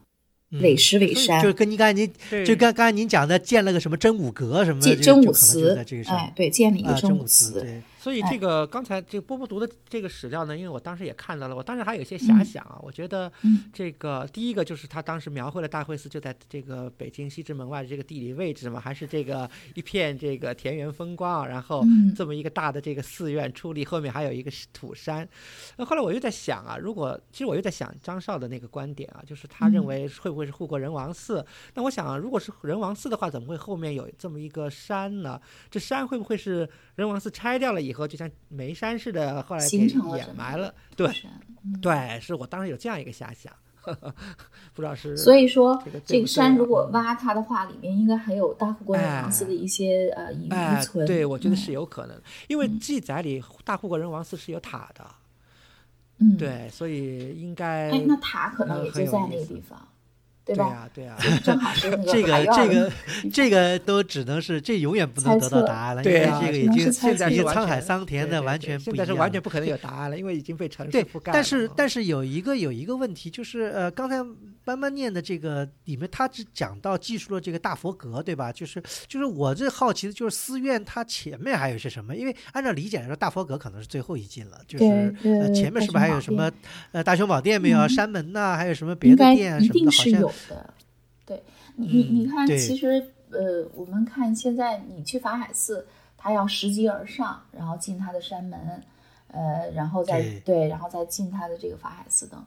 [0.50, 2.08] 垒石为山，就是跟您刚才您
[2.46, 7.82] 就刚刚才您讲的建了个什么真武阁什么真武祠，哎，对，建了一个真武祠。
[8.04, 12.78] 所以这个刚才这个波波读的这个史料呢，因为我当时也看到了，我当时还有一些遐想啊。
[12.82, 13.32] 我觉得
[13.72, 21.82] 这个第一个就是他当时描绘了大会寺就在这个北京西直门外的这个地理位置嘛，还是这个一片这个田园风光，然后
[22.14, 25.26] 这么一个大的这个寺院矗立，后面还有一个土山。
[25.78, 31.42] 那后来我又在想啊，如果其实我又在想张绍的那个观点啊，就是他认为会不会是护国仁王寺？
[31.72, 35.40] 那我想啊，如果是仁王寺的话，怎么会后面有这么一个山呢？
[35.70, 40.74] 这山会不会是仁王寺拆掉了以后，就像眉山似的，后来给掩埋了？
[40.96, 41.08] 对，
[41.80, 43.52] 对，是我当时有这样一个遐想，
[44.74, 45.16] 不知道是。
[45.16, 50.48] 所以说，这个山如果挖它的话，里面应该还有大护国人王寺的一些呃遗
[50.82, 51.06] 存。
[51.06, 55.04] 对，我觉得是有可能，因为记载里大护国人王寺是有塔的。
[56.18, 57.90] 嗯，对，所以应该。
[57.90, 59.88] 哎，那塔可能也就在那个地方。
[60.44, 62.92] 对呀，对呀， 正好是这个这个
[63.32, 71.32] 这个都只能是这永远不能得到答案了，因为这个已经现在是沧海桑田的完全不一样，现在是完全不可能有 答案了，因为已经被城市覆盖。
[71.32, 74.16] 但是但是有一个有一个问题就是呃，刚才
[74.64, 78.50] 班班念的这个里面，他只讲到记述了这个大佛阁，对吧？
[78.50, 82.16] 就是就是我最好奇的就是寺院它前面还有些什么？
[82.16, 84.84] 因为按照理解来说，大佛阁可能是最后一进了，就是
[85.22, 86.50] 呃前面是不是还有什么
[86.92, 87.84] 呃大雄宝殿没有？
[87.86, 89.84] 山门呐，还有什么别的殿什么的？
[89.84, 90.22] 好像。
[90.48, 90.74] 的，
[91.26, 91.42] 对
[91.76, 95.86] 你，你你看，其实呃，我们看现在你去法海寺，
[96.16, 98.82] 他要拾级而上，然后进他的山门，
[99.28, 102.42] 呃，然后再对，然后再进他的这个法海寺等，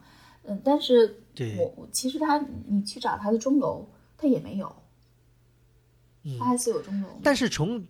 [0.48, 1.22] 嗯，但是
[1.58, 3.86] 我我其实他你去找他的钟楼，
[4.16, 4.66] 他也没有，
[6.38, 7.86] 法海寺有钟楼，但是从。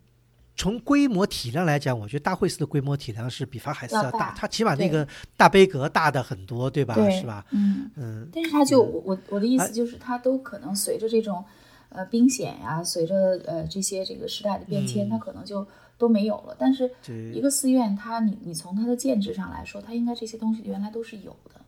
[0.61, 5.07] 从规模体量来讲，我觉得大会寺的规模体量是比法海寺要大，它起码那个
[5.37, 6.97] 大碑阁大的很多，对吧？
[7.11, 7.47] 是吧？
[7.53, 8.29] 嗯嗯。
[8.33, 11.45] 但是它就我我我的意思就是，它都可能随着这种
[11.91, 15.65] 呃兵险呀，随着呃这些这个时代的变迁，它可能就
[15.97, 16.57] 都没有了。
[16.59, 16.91] 但是
[17.33, 21.61] 一个寺院，它你你从它的建制上来说，它应该这些东西原来都是有的。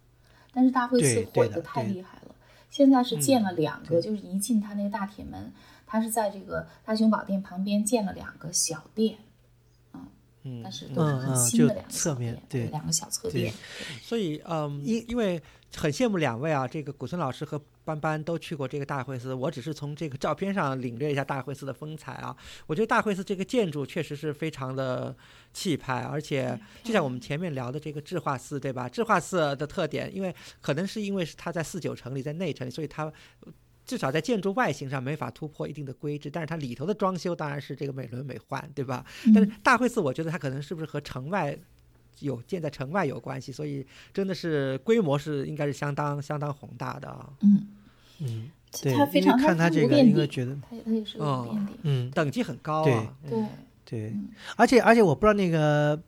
[0.52, 2.34] 但是大会寺毁的太厉害了，
[2.70, 5.52] 现在是建了两个，就是一进他那个大铁门。
[5.86, 9.18] 他是在这个大雄宝殿旁边建了两个小殿，
[10.42, 13.54] 嗯，嗯但是都是嗯嗯很新的就两个侧小店，面对两个小侧对店，
[14.02, 15.40] 所以，嗯，因因为
[15.76, 22.36] 很羡慕两位啊，这个古村老师和班班都去过这个大会寺，我只是从这个照片上领略一下大会寺的风采啊。
[22.66, 25.16] 我觉得大会寺这个建筑确实是非常的
[25.52, 28.88] 气派，而且就像我们前面聊的这个智化寺，对吧？
[28.88, 33.12] 智化寺的特点，因为可能是因为是它在四九城里，在内城里，所以它。
[33.90, 39.04] 至少在建筑外形上没法突破一定的规制，但是它里头的装修当然是这个美轮美奂，对吧？
[39.34, 41.58] 但是嗯大会寺，我觉得它可能是不是和城外
[42.20, 43.84] 有建在城外有关系，所以
[44.14, 47.28] 真的是规模是应该是相当相当宏大的啊。
[47.40, 47.66] 嗯，
[48.20, 51.18] 嗯，对，它非常因为看它他这个，应该觉得，它它也是
[51.82, 53.12] 嗯，等级很高啊。
[53.28, 53.48] 对嗯，
[53.84, 56.00] 对嗯，而且而且我不知道那个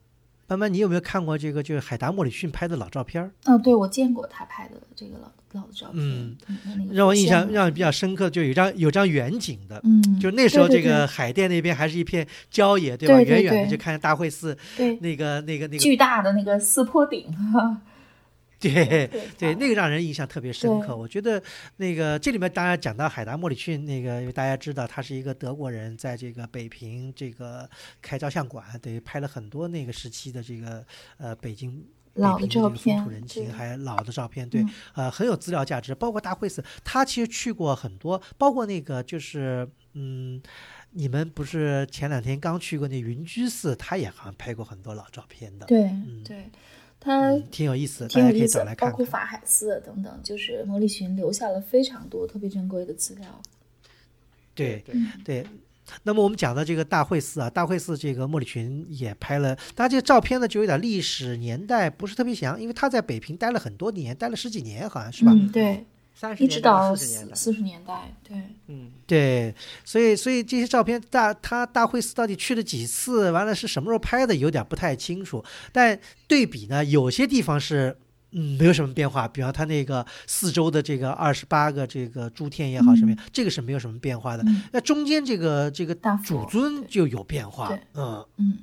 [0.53, 3.55] 班班，你有没有看过这个就是海达莫里逊拍的老照片嗯？
[3.55, 6.37] 哦，对，我见过他拍的这个老老的照片，嗯
[6.93, 9.81] 让我印象让我比较深刻，就有张有张远景的。
[9.85, 13.17] 嗯，就那时候，这个海淀那边还是一片郊野，对吧？
[13.17, 17.27] 对对对远远的就看见大会寺对那个、那个、那个，巨大的那个四坡顶，
[18.71, 20.97] 对对对，那个让人印象特别深刻。
[20.97, 21.43] 我觉得
[21.77, 27.69] 那个这里面当然讲到海达莫里逊，那个因为大家知道他是一个德国人，在这个北平这个
[28.01, 30.85] 开照相馆，等于拍了很多那个时期的这个
[31.19, 31.85] 呃北京。
[32.17, 35.95] 老的片风土人情，对还有老的照片，对嗯，呃，很有资料价值。
[35.95, 40.39] 包括大会寺，他其实去过很多，包括那个就是，嗯，
[40.91, 46.51] 你们不是前两天刚去过那云居寺，他也好像拍过很多老照片的，对嗯对，
[47.05, 48.91] 他嗯，挺有意思的，大家可以挺有意思找来，看看。
[48.91, 53.27] 包括法海寺等等，就是莫里群留下了非常多特别珍贵的资料。
[54.55, 54.95] 对对，
[55.25, 55.47] 对。
[56.05, 65.33] 那么我们讲到这个大会寺啊，大会寺这个莫里群也拍了，当然这个照片呢就有点历史年代不是特别详，因为他在北平待了很多年，待了十几年好像是吧？
[65.35, 65.85] 嗯，对，
[66.15, 68.37] 三十年代四十年代，四十年代，对，
[68.69, 69.55] 嗯，对，
[69.85, 75.45] 所以所以这些照片大他大会寺到底去了几次，完了是什么时候拍的，有点不太清楚。
[75.73, 75.99] 但
[76.29, 77.97] 对比呢，有些地方是
[78.31, 84.43] 嗯没有什么变化，比方他那个四周的这个二十八个这个诸天也好什么，这个是没有什么变化的。
[84.45, 88.25] 嗯那中间这个这个大主尊就有变化对，嗯。
[88.37, 88.59] 嗯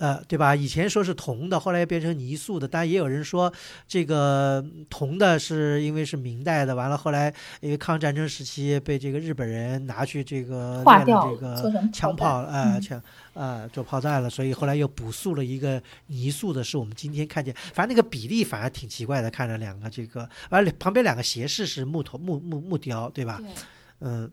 [0.00, 0.56] 呃，对吧？
[0.56, 3.52] 以前说是铜的，后来又变成泥塑的，当然也有人说
[3.86, 11.54] 这个铜的是因为是明代的，完了后来因为抗日战争时期被这个日本人拿去这个化掉这个
[11.92, 12.80] 枪炮炮，呃，嗯。
[12.80, 13.02] 枪
[13.34, 23.38] 呃做炮弹了，所以后来又补塑了一个泥塑的，是我们今天看见，反正那个比例反而挺奇怪的，看着两个这个，完了旁边两个斜视是木头木木木雕，对吧？
[23.38, 23.48] 对，
[24.00, 24.30] 嗯，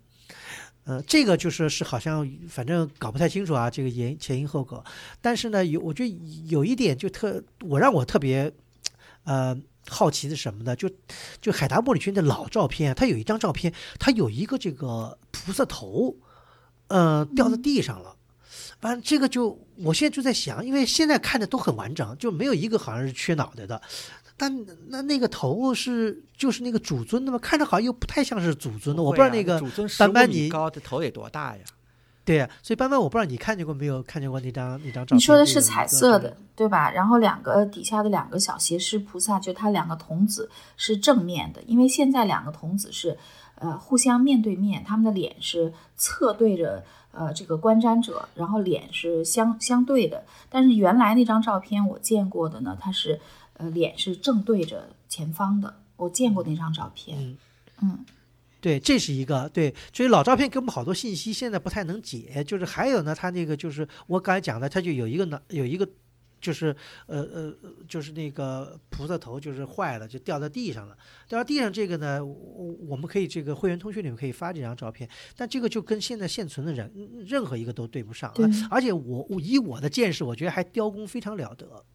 [0.88, 4.82] 呃，这个就是是好像反正搞不太清楚啊，这个前前因后果。
[5.22, 6.18] 但是呢，有我觉得
[6.48, 8.50] 有一点就特我让我特别
[9.26, 9.54] 呃
[9.90, 10.74] 好奇的什么呢？
[10.74, 10.90] 就
[11.42, 16.16] 就海达莫里逊的老照片，他有一张照片，他有一个这个菩萨头，
[16.88, 18.16] 呃，掉在地上了。
[18.82, 23.82] 完了，这个就我现在就在想，因为现在看的都很完整，就没有一个好像是缺脑袋的。
[24.38, 27.40] 但那那个头是就是那个主尊的吗？
[27.40, 31.64] 看着好像又不太像是主尊的，我不知道那个主尊十五斑斑你米高，的头得多大呀？
[32.24, 34.04] 对呀，所以斑斑，我不知道你看见过没有？
[34.04, 35.18] 看见过那张那张照片？
[35.18, 36.92] 你说的是彩色的，对吧？
[36.92, 43.18] 然后两个底下的两个小斜视菩萨，就它两个童子是正面的，因为现在两个童子是
[43.56, 46.84] 呃互相面对面，他们的脸是侧对着
[47.14, 50.26] 呃这个观瞻者，然后脸是相相对的。
[50.50, 53.22] 但是原来那张照片我见过的呢，它是
[53.58, 57.18] 呃脸是正对着前方的，我见过那张照片。
[57.20, 57.38] 嗯
[57.82, 58.05] 嗯
[58.60, 62.43] 对，这是一个对，所以老照片给我们好多信息，现在不太能解。
[62.43, 65.88] 就是还有呢，他那个就是我刚才讲的，他就有一个呢，有一个
[66.41, 67.53] 就是呃呃，
[67.88, 70.97] 就是那个菩萨头就是坏了，就掉在地上了。
[71.28, 76.91] 掉到地上这个呢，我我们可以这个会员通讯里面可以发这张照片，但这个就跟现在现存的人
[77.28, 78.34] 任何一个都对不上。
[78.36, 81.86] 了而且我我以我的见识，我觉得还雕工非常了得。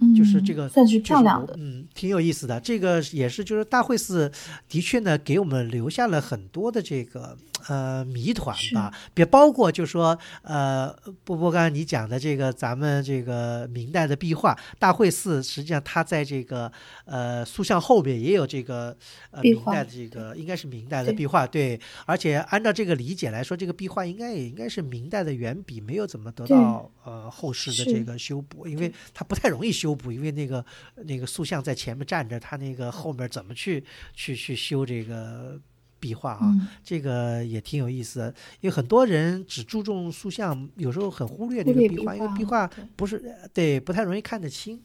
[0.00, 1.54] 嗯，就是这个算是漂亮的。
[1.58, 2.58] 嗯，挺有意思的。
[2.60, 4.30] 这个也是，就是大会寺
[4.68, 7.36] 的确呢，给我们留下了很多的这个
[7.68, 8.92] 呃谜团吧。
[9.14, 10.94] 别包括就说呃，
[11.24, 16.70] 波波刚才你讲的这个咱们这个明代的壁画，大会寺实际上它在这个
[17.04, 18.96] 呃塑像后面也有这个
[19.30, 21.80] 呃明代的这个应该是明代的壁画，对。
[22.06, 30.64] 而且按照这个理解来说，这个壁画应该也应该是明代的原笔，没有怎么得到呃后世的这个修补，因为它不太容易修补，因为那个
[30.96, 33.84] 那个塑像在前面站着，它那个后面怎么去
[34.14, 35.58] 去去修这个
[36.02, 36.40] 壁画啊？
[36.42, 43.22] 嗯，这个也挺有意思的，因为很多人只注重塑像，有时候很忽略那个壁画，因为壁画不是
[43.54, 44.82] 对不太容易看得清。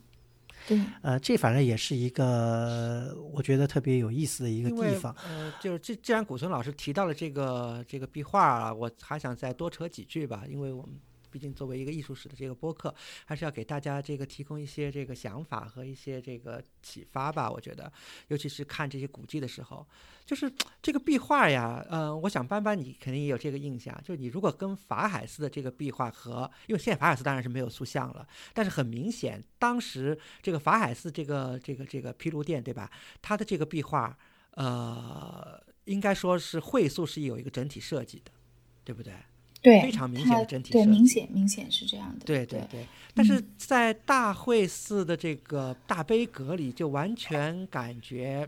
[0.68, 5.16] 对，呃，这反正也是一个我觉得特别有意思的一个地方。
[5.26, 10.92] 呃，就是既既然古村老师提到了这个这个壁画啊，我还想再多扯几句吧，因为我们
[11.30, 12.94] 毕竟作为一个艺术史的这个播客，
[13.26, 17.50] 还是要给大家这个提供一些这个想法和一些这个启发吧。
[17.50, 17.92] 我觉得，
[18.28, 19.86] 尤其是看这些古迹的时候，
[20.26, 20.52] 就是
[20.82, 32.92] 这个壁画呀，呃，我想班班你肯定也有这个印象，就是你如果跟法海寺的这个壁画和，因为现在法海寺当然是没有塑像了，但是很明显，当时这个法海寺这个这个这个毗卢殿，对吧？
[33.22, 34.18] 它的这个壁画，
[34.52, 38.32] 呃，应该说是会塑是有一个整体设计的，
[38.84, 39.14] 对不对？
[39.68, 42.26] 对，非常明显的整体对，设计明显明显是这样的。
[42.26, 48.48] 对对对，但是在大会寺的这个大悲阁里，就完全感觉。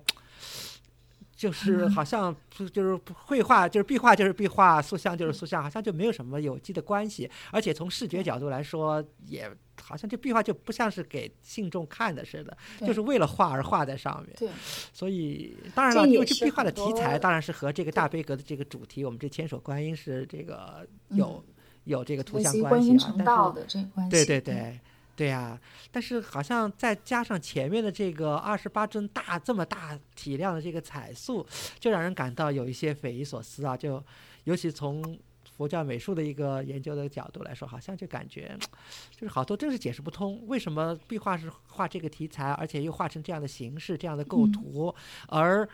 [1.36, 7.30] 就是好像就就是绘画就是壁画就是壁画，塑像就是塑像，好像就没有什么有机的关系。
[7.50, 9.50] 而且从视觉角度来说，也
[9.82, 14.36] 好像这壁画就不像是给信众看的似的，就是为了画而画在上面。
[14.38, 14.50] 对
[14.94, 21.44] 所以当然了，因为这壁画的题材当然是和这个大悲阁的这个主题，我们这千手观音是这个有、
[21.84, 23.16] 有这个图像关系啊。
[23.18, 23.86] 但是。
[24.10, 24.80] 对对对
[25.16, 25.60] 对呀、
[25.92, 31.46] 但是好像再加上前面的这个二十八帧大这么大体量的这个彩塑，
[31.78, 33.76] 就让人感到有一些匪夷所思啊！
[33.76, 34.02] 就
[34.46, 35.20] 尤其从
[35.60, 38.58] 佛教美术的一个研究的角度来说，好像就感觉
[39.12, 44.96] 就是好多真是解释不通，为什么壁画是画这个题材，而且又画成这样的形式、这样的构嗯图，
[45.28, 45.68] 而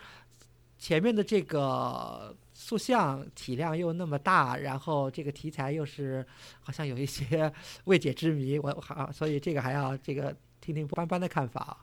[0.76, 6.26] 前面的这个塑像体量又那么大，然后这个题材又是
[6.58, 7.52] 好像有一些
[7.86, 11.76] 未解之谜，我我好，所以这个还要这个听听班班的看法啊。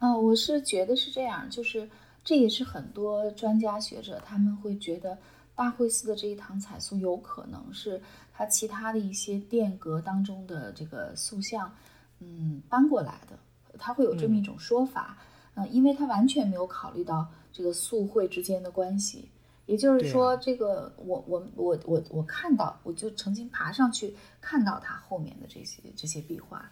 [0.00, 1.86] 嗯、我是觉得是这样，就是
[2.24, 5.18] 这也是很多专家学者他们会觉得
[5.54, 8.00] 大会寺的这一堂彩塑有可能是
[8.32, 11.72] 它其他的一些殿阁当中的这个塑像，
[12.20, 13.38] 嗯，搬过来的，
[13.78, 15.16] 他会有这么一种说法。
[15.56, 19.28] 嗯、因为他完全没有考虑到这个塑绘之间的关系。
[19.66, 26.70] 也就是说，这个我我我我我看到，我就曾经爬上去看到它后面的这些这些壁画，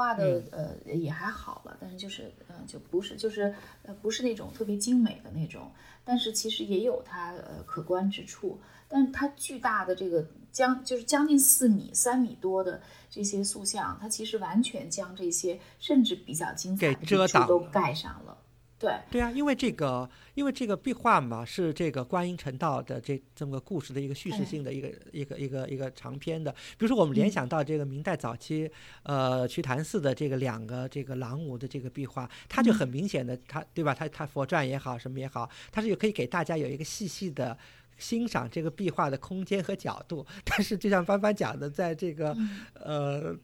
[0.00, 5.70] 画的、呃也还好了，但是就是呃就不是就是呃不是那种特别精美的那种，
[6.04, 8.58] 但是其实也有它呃可观之处。
[8.88, 18.36] 但是它巨大的这个将就是将近四米三米多的这些塑像，它其实完全将这些甚至比较精彩的给遮之处都盖上了。
[18.80, 26.50] 对，对啊，因为这个，因为这个壁画嘛，是这个观音成道的这这么个故事的一个叙事性的一个一个一个一个长篇的。
[26.50, 28.70] 比如说，我们联嗯想到这个明代早期，
[29.02, 33.94] 呃，瞿昙寺的这个两个这个郎吾的这个壁画，它就很明显的，它对吧？
[33.94, 37.56] 它它佛传也好，什么也好，它是有可以给大家有一个细细的。
[37.98, 43.36] 欣赏这个壁画的空间和角度，但是就像帆帆讲的，在这个、嗯呃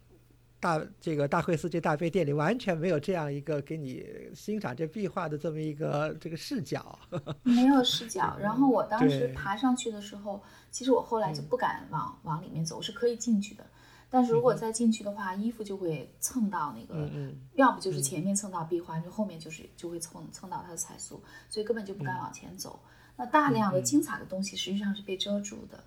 [0.66, 4.04] 大这个大会寺这大悲殿里，完全没有这样一个给你
[4.34, 6.98] 欣赏这壁画的这么一个这个视角。
[7.44, 8.36] 没有视角。
[8.40, 10.42] 然后我当时爬上去的时候，
[10.72, 13.64] 其实我后来就不敢往、往里面走，是可以进去的。
[14.10, 17.08] 但是如果再进去的话，衣服就会蹭到那个，
[17.54, 22.80] 要不就是前面蹭到壁画，就后面就是就会蹭蹭到它的彩塑，所以根本就不敢往前走。
[23.16, 25.84] 那大量的精彩的东西实际上是被遮住的。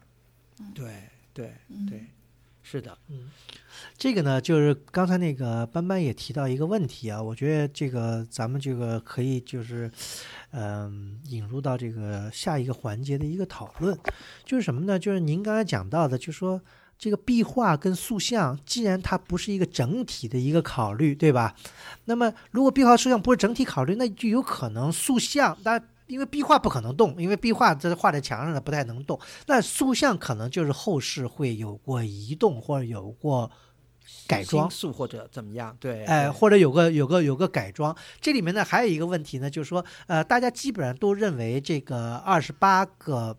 [0.73, 2.05] 对对嗯对，
[2.69, 3.31] 是的，嗯
[3.97, 9.89] 这个呢，就是刚才那个班班也提到一个问题啊，我觉得这个咱们这个可以就是，
[10.51, 13.97] 嗯、引入到这个下一个环节的一个讨论，
[14.45, 14.99] 就是什么呢？
[14.99, 16.61] 就是您刚才讲到的，就说
[16.99, 21.55] 这个壁画跟塑像，既然它不是一个整体的一个考虑，对吧？
[22.05, 33.49] 那么如果壁画、塑像不是整体考虑，那就有可能塑像，但因为壁画不可能动，因为壁画这画在墙上的不太能动，那塑像可能就是后世会有过移动或者有过
[34.27, 35.77] 改装或者怎么样？
[35.79, 37.95] 对，哎，对或者有个有个有个改装。
[38.19, 43.37] 这里面呢还有一个问题呢，就是说，呃，大家基本上都认为这个二十八个，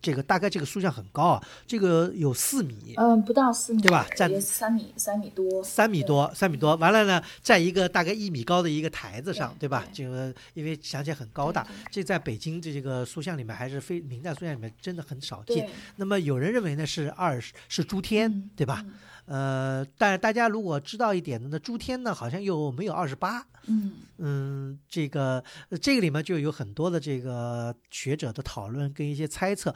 [0.00, 2.94] 这个大概这个塑像很高啊，这个有四米。
[2.96, 9.84] 嗯，不到四米，对吧占三米三米多，三米多，三米多，完了呢，在一个大概一米高的一个台子上，对对吧？
[9.92, 18.82] 对这个因为想起来很高大，这在北京这个塑像里面还是非明代塑像里面真的很少见。，那么有人认为呢是二十是诸天，嗯对吧？
[18.86, 18.94] 嗯
[19.28, 23.46] 呃，但是大家如果知道一点的呢，诸天呢好像又没有二十八。
[23.70, 29.74] 嗯嗯，这个呃这个里面就有很多的这个学者的讨论跟一些猜测，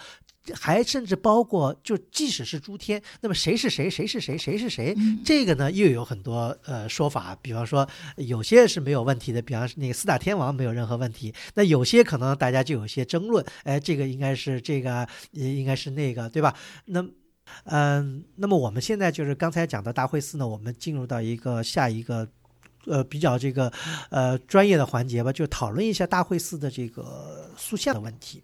[0.54, 7.36] 还甚至包括就即使是诸天，那么谁是谁，谁是谁，谁是谁，嗯这个呢又有很多呃说法。
[7.42, 7.86] 比方说
[8.16, 15.00] 有些是没有问题的，比方说那个四大天王没有任何问题，那有些可能大家就有些争论，哎，这个应该是这个，
[15.34, 16.56] 呃应该是那个，对吧？
[16.86, 17.04] 那
[17.64, 22.28] 嗯，那么我们现在就是刚才讲的大会寺呢，我们进入到一个下一个。
[22.84, 23.72] 呃，比较这个
[24.10, 28.42] 呃专业的环节吧，就讨论一下大会寺的这个塑像的问题。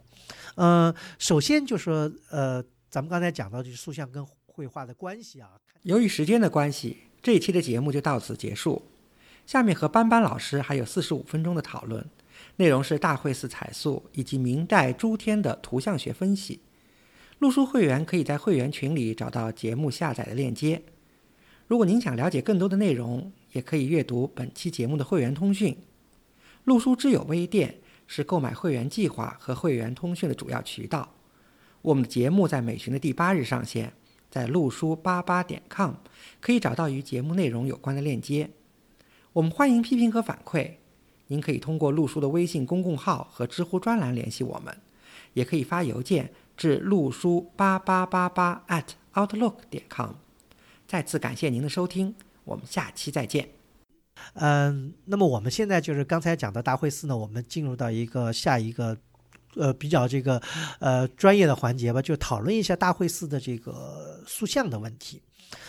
[0.54, 5.50] 嗯、首先就说呃，咱们刚才讲到就是塑像跟绘画的关系啊。
[5.82, 8.80] 由于时间的关系，这一期的节目就到此结束。
[9.44, 12.08] 下面和班班老师还有四十五分钟的讨论，
[12.54, 16.60] 内容是大会寺彩塑以及明代诸天的图像学分析。
[17.38, 20.82] 陆书会员可以在会员群里找到节目下载的链接。
[21.68, 25.76] 如果您想了解更多的内容，也可以阅读本期节目的会员通讯。
[26.64, 27.76] 陆书之友微店
[28.08, 31.14] 是购买会员计划和会员通讯的主要渠道。
[31.80, 33.92] 我们的节目在每旬的第八日上线，
[34.28, 35.92] 在陆书八八点 com
[36.40, 38.50] 可以找到与节目内容有关的链接。
[39.34, 40.72] 我们欢迎批评和反馈，
[41.28, 44.76] 您可以通过陆书的微信公共号和知乎专栏联系我们，
[45.34, 48.84] 也可以发邮件至录书八八八八 at
[49.14, 50.10] outlook 点 com。
[50.86, 53.48] 再次感谢您的收听，我们下期再见。
[54.34, 58.94] 嗯，那么我们现在就是刚才讲的大会寺呢，我们进入到一个下一个
[59.54, 60.42] 呃比较这个
[60.80, 65.22] 呃专业的环节吧，就讨论一下大会寺的这个塑像的问题。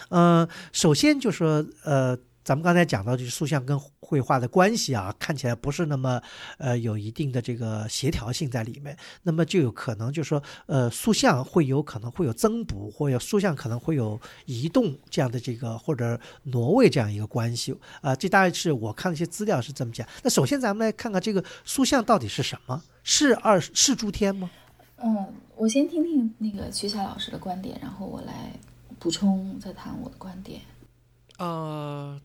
[0.10, 2.18] 嗯，首先就说呃。
[2.42, 3.78] 咱们刚才讲到，就是塑像跟
[4.10, 6.20] 绘画的关系啊，看起来不是那么，
[6.58, 8.98] 呃，有一定的这个协调性在里面。
[9.22, 18.16] 那么就有可能，就是说，呃，塑像会有可能会有增补，或者塑像可能会有移动这样的这个或者挪位这样一个关系啊。
[18.16, 20.08] 这大概是我看了一些资料是这么讲。
[20.24, 22.82] 那首先咱们来看看这个塑像到底是什么？
[23.04, 24.50] 是二是诸天吗？
[24.98, 28.52] 嗯，我先听听那个徐霞老师的观点，然后我来
[28.98, 30.62] 补充再谈我的观点。
[31.38, 32.20] 呃。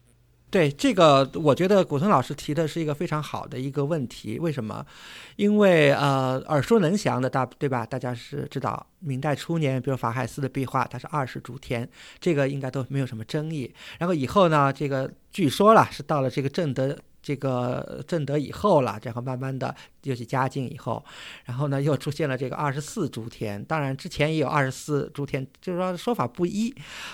[0.55, 4.39] 对这个，我觉得古村老师提的是一个非常好的一个问题。
[4.39, 4.87] 为什么？
[5.35, 7.85] 因为呃，耳熟能详的大对吧？
[7.85, 11.89] 大家是知道明代初年，比如法海寺的壁画，它是二十诸天，
[12.21, 13.75] 这个应该都没有什么争议。
[13.99, 19.75] 然后以后呢，这个据说了是到了这个正德这个正德以后了，然后慢慢的
[20.05, 21.05] 尤其嘉靖以后，
[21.47, 23.61] 然后呢又出现了这个二十四诸天。
[23.65, 26.73] 当然之前也有二十四诸天，就是说说法不一，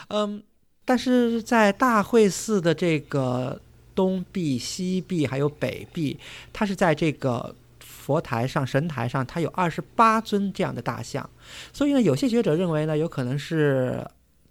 [0.08, 0.42] 嗯。
[0.90, 3.60] 但是在大会寺的这个
[3.94, 6.18] 东壁、西壁还有北壁，
[6.52, 11.30] 它是在这个佛台上、神台上，它有二十八尊这样的大像，
[11.72, 14.04] 所以呢，有些学者认为呢，有可能是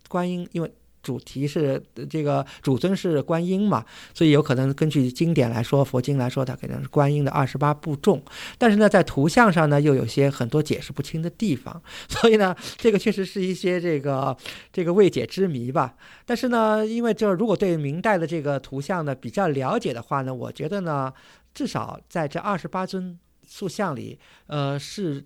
[0.08, 0.72] 观音，因为。
[1.02, 8.22] 主题是这个主尊是观音嘛，所以有可能根据经典来说，佛经来说，它可能是观音的二十八部众。
[8.58, 14.36] 但是呢，在图像上呢，又有些很多解释不清的地方， 所以呢，这个确实是一些这个
[14.74, 15.96] 这个未解之谜吧。
[16.26, 21.14] 但是呢，因为就是如果对明代的这个图像呢比较了解的话呢，我觉得呢，
[21.54, 25.26] 至少在这二十八尊塑像里，呃，是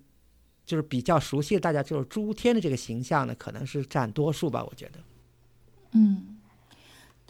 [0.64, 5.00] 就是比较熟悉的，大家就是诸天的这个形象呢，可能是占多数吧，我觉得。
[5.94, 6.36] 嗯，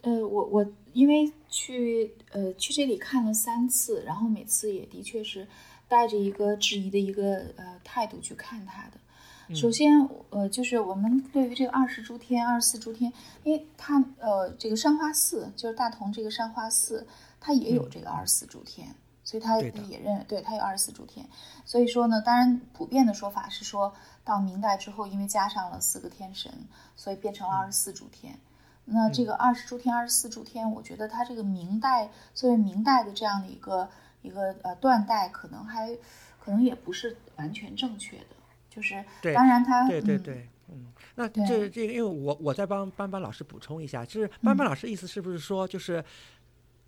[0.02, 5.46] 呃，我我因为去呃去这里看了三次，然后每次也的确是
[5.86, 9.54] 带着一个质疑的一个呃态度去看它的。
[9.54, 13.12] 首先，呃，就是我们对于这个二十诸天、二十四诸天，
[13.42, 17.06] 因为它呃这个山花寺就是大同这个山花寺，
[17.38, 21.28] 它也有这个二十四诸天，所以它也认为对它有二十四诸天。
[21.66, 23.92] 所以说呢，当然普遍的说法是说
[24.24, 26.50] 到明代之后，因为加上了四个天神，
[26.96, 28.38] 所以变成了二十四诸天。
[28.86, 33.88] 那这个二十诸天、二十四诸天，我觉得它这个明代作为明代的这样的一个
[34.22, 35.96] 一个呃断代，可能还
[36.38, 38.26] 可能也不是完全正确的。
[38.68, 39.04] 就是
[39.34, 46.04] 当然它对对对，嗯，那这这个，因为我我在帮班班老师补充一下，就是班班老师意思是不是说就是。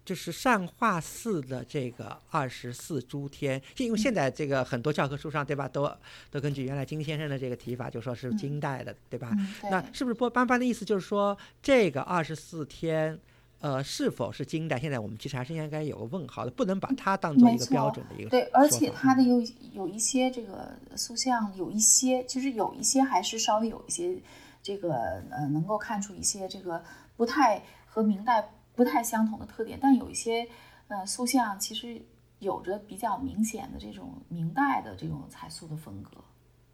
[0.07, 5.91] 就是善化寺的这个二十四诸天，因为现在这个很多教科书上，对吧，都
[6.31, 9.33] 都根据原来金先生的这个提法，就说是金代的，对吧？
[9.69, 13.19] 那是不是波班班的意思就是说，这个二十四天，
[13.61, 14.79] 呃，是否是金代？
[14.79, 18.31] 现在我们其实还是应该有个问号的，不能把它当做一个标准的一个。
[18.31, 19.43] 对，而且它的有
[19.73, 24.17] 有一些这个塑像，有一些其实有一些还是稍微有一些
[24.63, 24.95] 这个
[25.31, 26.81] 呃，能够看出一些这个
[27.17, 28.49] 不太和明代。
[28.77, 30.47] 不太相同的特点，但有一些，
[30.89, 32.01] 呃，塑像其实
[32.39, 36.11] 有着比较明显的这种明代的这种彩塑的风格，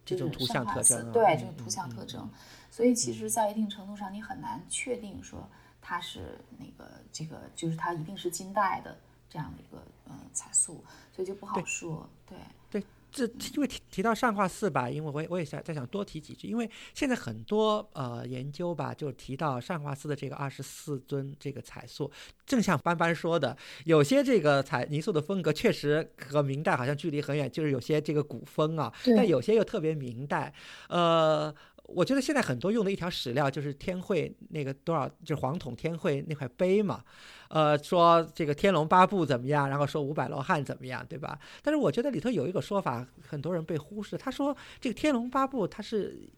[0.04, 2.28] 这种图像特征，对这种图像特征，
[2.70, 5.48] 所以其实，在一定程度上，你很难确定说
[5.80, 8.98] 它是那个这个，就是它一定是金代的
[9.30, 12.44] 这样的一个呃彩塑，所以就不好说，对对。
[13.12, 22.10] 这因为提提到善化寺吧，因为我也我也想再想多提几句，因为现在很多呃研究吧，就提到善化寺的这个二十四尊这个彩塑，
[22.46, 30.52] 正像班班说的，有些这个彩泥塑的风格确实和明代好像距离很远，就是有些这个古风啊，但有些又特别明代，
[30.88, 31.54] 呃。
[31.94, 37.04] 我觉得现在很多用的一条史料就是天会那个多少，就是黄统天会那块碑嘛，
[37.48, 41.38] 呃，说这个天龙八部怎么样，然后说五百罗汉怎么样，对吧？
[41.62, 44.16] 但是我觉得里头有一个说法，很多人被忽视。
[44.16, 46.28] 他说这个天龙八部它是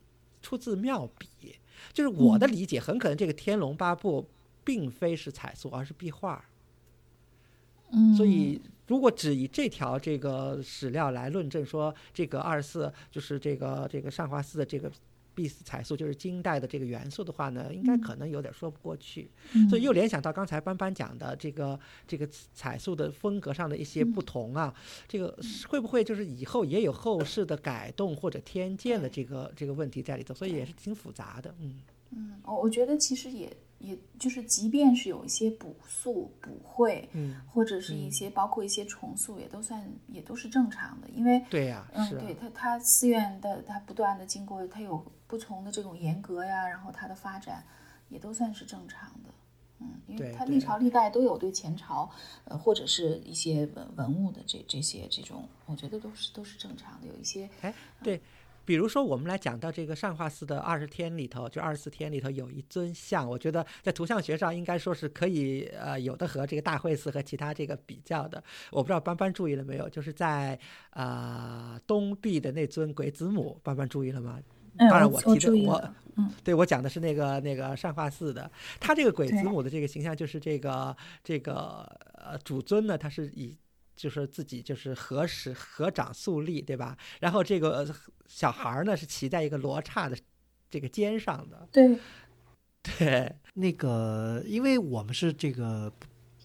[0.43, 1.57] 出自妙笔，
[1.93, 4.23] 就是我的理解，很可能这个《天龙八部》
[4.65, 6.45] 并非是彩塑，而是壁画。
[7.93, 14.91] 嗯，所以，如果只以这条这个史料来论证说这个二十四就是这个这个上华寺的这个
[15.35, 19.31] 碧玺彩塑就是金代的这个元素的话呢，应该可能有点说不过去。
[19.53, 24.75] 嗯所以又联想到刚才班班讲的这个这个彩塑的风格上的一些不同啊，
[25.09, 25.37] 这个
[25.69, 30.35] 会不会就是以后也有后世的改动或者添建的这个这个问题在里头？
[30.35, 31.81] 所以也是挺复杂的，嗯。
[32.11, 45.05] 嗯，我我觉得其实也也就是，即便是有一些补塑、补绘，嗯，或者是一些包括一些重塑，也都算也都是正常的，因为对呀、嗯，啊，对它它寺院的它不断的经过它有
[45.35, 47.65] 不同的这种严格呀，然后它的发展
[48.09, 49.31] 也都算是正常的。
[49.81, 52.09] 嗯，因为它历朝历代都有对前朝，
[52.45, 57.09] 呃，或者是一些文文物的这这些这种，我觉得都是都是正常的。
[57.09, 58.21] 有一些哎，对，
[58.65, 68.41] 比如说我们来讲到这个上化寺的二十天里头，就二十四天里头有一尊像，我觉得在图像学上应该说是可以呃有的和这个大会寺和其他这个比较的。
[68.71, 70.57] 我不知道班班注意了没有，就是在
[70.91, 74.41] 呃东壁的那尊鬼子母，班班注意了吗？
[74.79, 75.95] 嗯，当然我提的我
[76.43, 81.85] 对我讲的是那个那个善化寺的，他这个鬼子母的这个形象就是这个这个
[82.15, 83.57] 呃主尊呢，他是以
[83.97, 86.97] 就是自己就是合十合掌肃立，对吧？
[87.21, 87.95] 然后这个呃
[88.27, 90.17] 小孩儿呢是骑在一个罗刹的
[90.71, 91.99] 这个肩上的，对，
[92.99, 93.33] 对。
[93.57, 95.93] 那个，因为我们是这个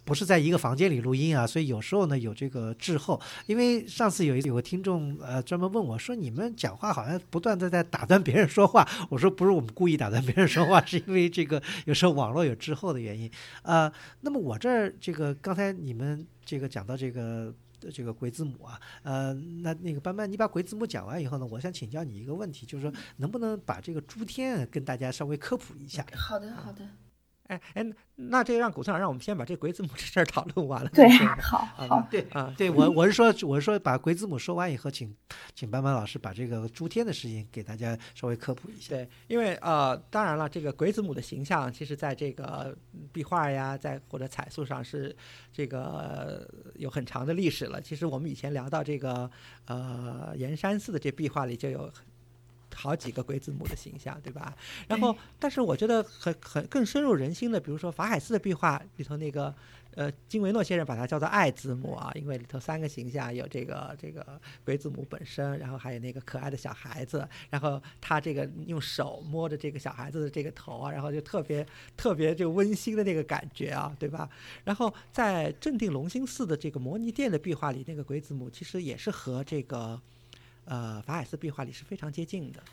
[0.09, 3.21] 不是在一个房间里录音啊，所以有时候呢有这个滞后。
[3.45, 8.85] 因为上次有一有个听众呃专门问我说，你们讲话好像不断的在打断别人说话。
[9.09, 13.31] 我说不是我们故意打断别人说话，是因为这个有时候网络有滞后的原因。
[13.61, 13.89] 呃，
[14.21, 17.53] 那么我这儿这个刚才你们这个讲到这个。
[17.93, 26.05] 这个鬼子母啊，呃，那那个班班，你把鬼子母讲完以后呢，我想请教你一个问题，就是说能不能把这个诸天跟大家稍微科普一下？
[26.13, 26.85] 好的好的，
[27.49, 27.85] 哎哎，
[28.15, 30.89] 那这个让古村长让我们先把这鬼子母这事儿讨论完了。
[30.93, 35.15] 对，吧好好对啊，对我我是说我是说把鬼子母说完以后，请
[35.55, 38.89] 请班班老师把这个诸天的事情给大家稍微科普一下。
[38.89, 42.77] 对，因为呃，当然了，这个鬼子母的形象，其实在这个
[43.11, 45.15] 壁画呀，在或者彩塑上是
[45.51, 47.81] 这个呃有很长的历史了。
[47.81, 49.29] 其实我们以前聊到这个
[49.65, 51.91] 呃盐山寺的这壁画里就有
[52.81, 54.55] 好几个鬼子母的形象，对吧？
[54.87, 59.53] 然后，但是我觉得很很更深入人心的，比如说法海寺的壁画里头那个。
[59.95, 71.65] 呃，金维诺先生把它叫做爱子母啊，因为里头三个形象有这个这个鬼子母本身，然后还有那个可爱的小孩子，然后他这个用手摸着这个小孩子的这个头啊，然后就特别
[71.97, 74.29] 特别就温馨的那个感觉啊，对吧？
[74.63, 79.99] 然后在镇定龙兴寺的这个摩尼殿的壁画里，那个鬼子母其实也是和这个
[80.69, 82.63] 呃法海寺壁画里是非常接近的，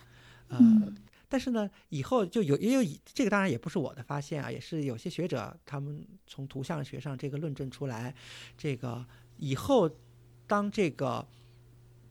[0.48, 0.58] 呃。
[0.60, 0.94] 嗯
[1.28, 8.14] 但是呢，以后就有也有以这个当然也不是我的发现啊，也是有些学者他们从图像学上这个论证出来，
[8.56, 9.04] 这个
[9.36, 9.90] 以后
[10.46, 11.26] 当这个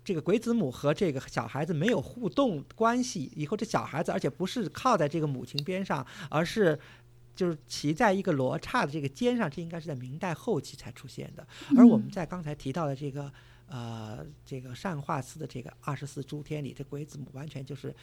[0.04, 6.78] 这个鬼子母和这个小孩子没有互动关系，以后这小孩子而且不是靠在这个母亲边上，而是
[7.34, 11.48] 就是骑在一个罗刹的这个肩上，这应该是在明代后期才出现的。
[11.78, 13.32] 而我们在刚才提到的这个
[13.68, 17.94] 呃这个善化寺的这个二十四诸天里，这鬼子母完全就是。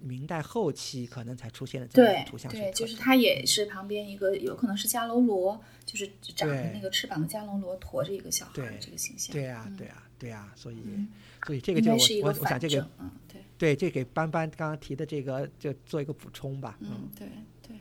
[0.00, 9.32] 明代后期可能才出现的这个图像学对，就是它也是旁边一个有可能是迦楼罗，就是长着那个翅膀的迦楼罗驮着一个小孩这个形象。
[9.32, 11.08] 对呀、嗯对呀、对啊、所以、嗯
[11.46, 17.26] 所以这个就我我个我想这个，嗯，对，对这给班班刚刚提的这个就做一个补充吧，嗯，对
[17.66, 17.78] 对。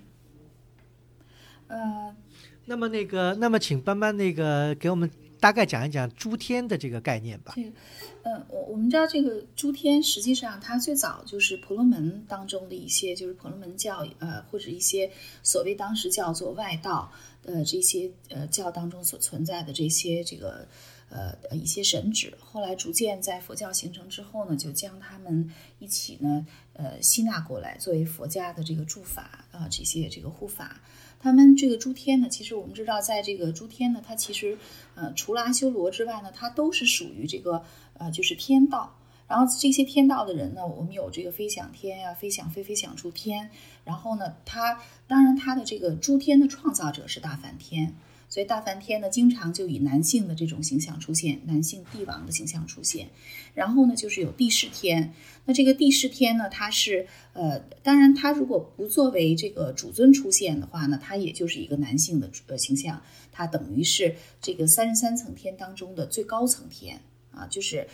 [1.67, 2.15] 呃，
[2.65, 5.09] 那么那个，那么请班班那个给我们
[5.43, 7.51] 大概讲一讲诸天的这个概念吧。
[7.57, 7.71] 这个，
[8.23, 15.11] 呃，我我们知道这个诸天，实际上它最早就是婆罗门当中的一些，就是婆罗门教，呃，或者一些
[15.43, 17.11] 所谓当时叫做外道，
[17.41, 20.65] 呃，这些呃教当中所存在的这些这个
[21.09, 30.79] 呃一些神旨，后来逐渐在佛教形成之后呢，就将他们一起呢，呃，吸纳过来，作为佛家的这个诸法啊、这些这个护法。
[31.23, 34.57] 他们这个诸天呢，其实我们知道，在这个诸天呢，它其实，
[34.93, 37.63] 呃，除了阿修罗之外呢，它都是属于这个，
[37.93, 38.93] 呃，就是天道。
[39.25, 43.49] 然后这些天道的人呢，我们有这个飞翔天呀、飞翔飞飞翔出天。
[43.85, 44.77] 然后呢，他
[45.07, 47.95] 当然他的这个诸天的创造者是大梵天，
[48.33, 53.09] 所以大梵天呢，经常就以男性的这种形象出现，男性帝王的形象出现。
[53.53, 55.13] 然后呢，就是有帝释天。
[55.45, 62.99] 那这个帝释天呢，它是呃，当然它如果不作为这个主尊出现的话呢，它也就是一个男性的呃形象，
[63.31, 66.99] 它等于是这个三十三层天当中的最高层天
[67.35, 67.87] 啊，就是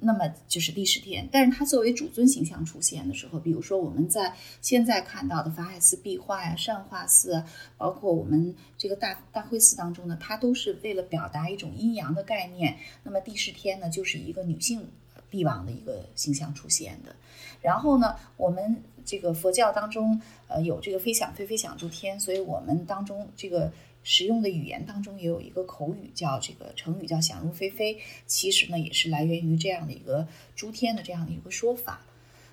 [0.00, 1.28] 那么就是第十天。
[1.32, 7.42] 但是它作为主尊形象出现的时候，比如说我们在现在看到的法海寺壁画呀、善化寺，
[7.76, 12.78] 包括我们这个大大慧寺当中呢，它都是为了表达一种阴阳的概念。
[13.02, 14.88] 那么第十天呢，就是一个女性
[15.30, 17.14] 帝王的一个形象出现的。
[17.60, 23.72] 然后呢，我们这个佛教当中，呃，有这个飞想飞飞想诸天，所以我们当中这个。
[24.04, 27.98] 使用的语言当中也有一个口语，叫这个成语叫“想入非非”，
[28.28, 32.02] 其实呢也是来源于这样的一个诸天的这样的一个说法。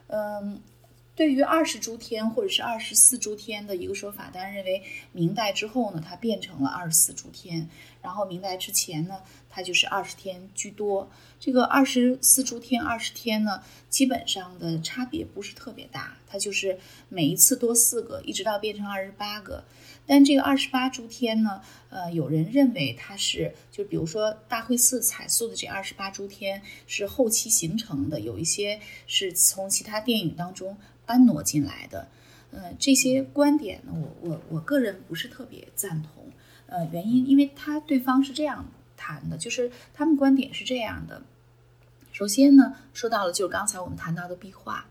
[0.07, 0.61] 嗯，
[1.15, 7.69] 对于二十诸天或者是二十四诸天的一个说法，当然认为明代之后呢，它变成了二十四诸天，
[8.01, 11.11] 然后明代之前呢，它就是二十天居多。
[11.39, 16.79] 这个二十四诸天、二十天呢，基本上的差别不是特别大，它就是
[17.09, 19.63] 每一次多四个，一直到变成二十八个。
[20.11, 30.75] 但这个二十八诸天呢，呃，有人认为它是，就比如说大慧寺彩塑的这二十八诸天是后期形成的，有一些是从其他电影当中
[31.05, 32.09] 搬挪进来的，
[32.51, 36.29] 呃，这些观点呢，我我我个人不是特别赞同，
[36.65, 41.21] 呃，原因因为他对方是这样谈的，就是他们观点是这样的，
[42.11, 44.85] 首先呢，说到了就是刚才我们谈到的壁画。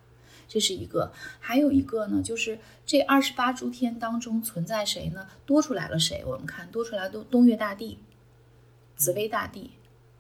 [0.50, 5.28] 这是一个，还有一个呢，就是这二十八诸天当中存在谁呢？
[5.46, 6.24] 多出来了谁？
[6.26, 7.98] 我们看多出来东东岳大帝、
[8.96, 9.70] 紫薇大帝，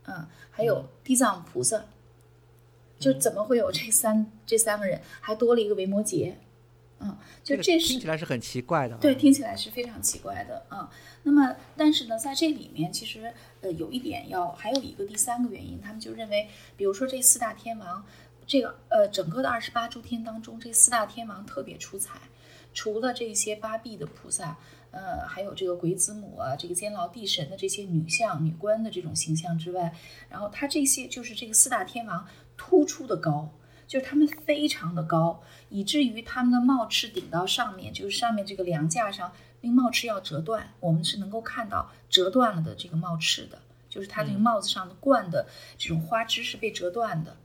[0.04, 1.84] 嗯，还有地藏菩萨，
[3.00, 5.00] 就怎么会有这三这三个人？
[5.20, 6.32] 还多了一个维摩诘，
[7.00, 10.88] 嗯，就这是听起来是很奇怪的，对，听起来是非常奇怪的，嗯。
[11.24, 18.06] 那么，但是呢，在这里面其实呃有一点要，还有一个第三个原因，他们就认为，比如说这四大天王。
[18.50, 22.18] 这个呃，整个的二十八诸天当中，这四大天王特别出彩。
[22.74, 24.58] 除了这些八臂的菩萨，
[24.90, 29.94] 呃，还有这个鬼子母啊，这个监牢地神的这些女相、女官的这种形象之外，
[30.28, 33.48] 然后他这些就是这个四大天王突出的高，
[33.86, 45.46] 就是他们非常的高，以至于他们的帽翅顶到上面，就是上面这个梁架上那个帽翅要折断，我们是能够看到折断了的这个帽翅的，就是它这个帽子上的冠的
[45.78, 47.36] 这种花枝是被折断的。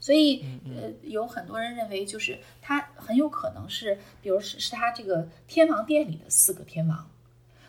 [0.00, 7.10] 所以，呃，有很多人认为，就是他很有可能是，比如是是他这个天王殿里的四个天王，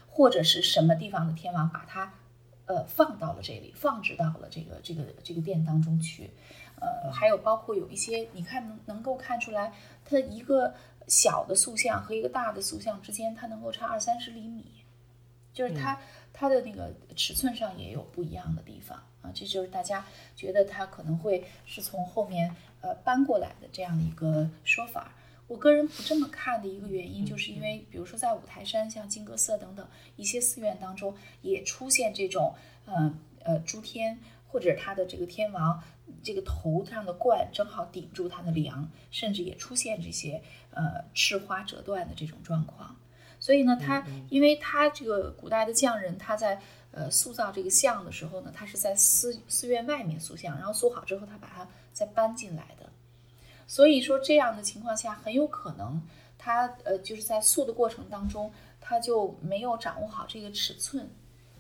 [0.07, 2.13] 或者是什么地方的天王把他，
[2.67, 6.31] 呃，放到了这里，放置到了这个这个这个殿当中去，
[6.79, 9.73] 呃，还有包括有一些，你看能能够看出来，
[10.05, 10.73] 它一个
[11.07, 14.63] 小的塑像和一个大的塑像之间，它能够差二三十厘米，
[15.53, 15.99] 就是它
[16.31, 19.03] 它的那个尺寸上也有不一样的地方。
[19.21, 25.13] 啊，这就是大家觉得它可能会是从后面呃搬过来的这样的一个说法。
[25.47, 29.85] 我个人不这么看的一个原因，就是因为比如说在五台山、像金阁寺等等
[30.15, 34.17] 一些寺院当中，也出现这种呃呃诸天
[34.47, 35.83] 或者他的这个天王
[36.23, 42.95] 这个头上的冠正好顶住他的梁，甚至也出现这些呃赤花折断的这种状况。
[43.37, 46.61] 所以呢，他因为他这个古代的匠人他在。
[46.91, 52.89] 呃，塑造这个像的时候呢，他是在寺寺院外面塑像，然后塑好之后，他把它再搬进来的。
[53.65, 56.01] 所以说，这样的情况下，很有可能
[56.37, 58.51] 他呃，就是在塑的过程当中，
[58.81, 61.09] 他就没有掌握好这个尺寸，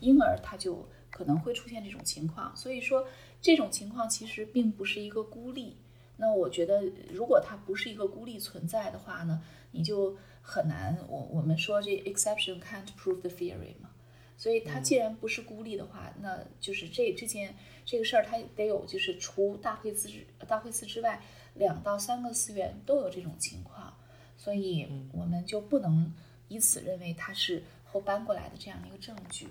[0.01, 2.53] 因而他就可能会出现这种情况。
[2.53, 3.07] 所以说，
[3.41, 5.77] 这种情况其实并不是一个孤立。
[6.17, 6.83] 那我觉得，
[7.13, 9.41] 如果它不是一个孤立存在的话呢，
[9.71, 10.97] 你就很难。
[11.07, 13.90] 我我们说这 exception can't prove the theory 嘛。
[14.37, 17.55] 所以它既然不是孤立的话，那就是这这件
[17.85, 21.21] 这个事儿，它得有就是除大会寺之大会寺之外，
[21.53, 23.95] 两到三个寺院都有这种情况，
[24.37, 26.13] 所以我们就不能
[26.47, 29.47] 以此认为它是后搬过来的这样一个证据。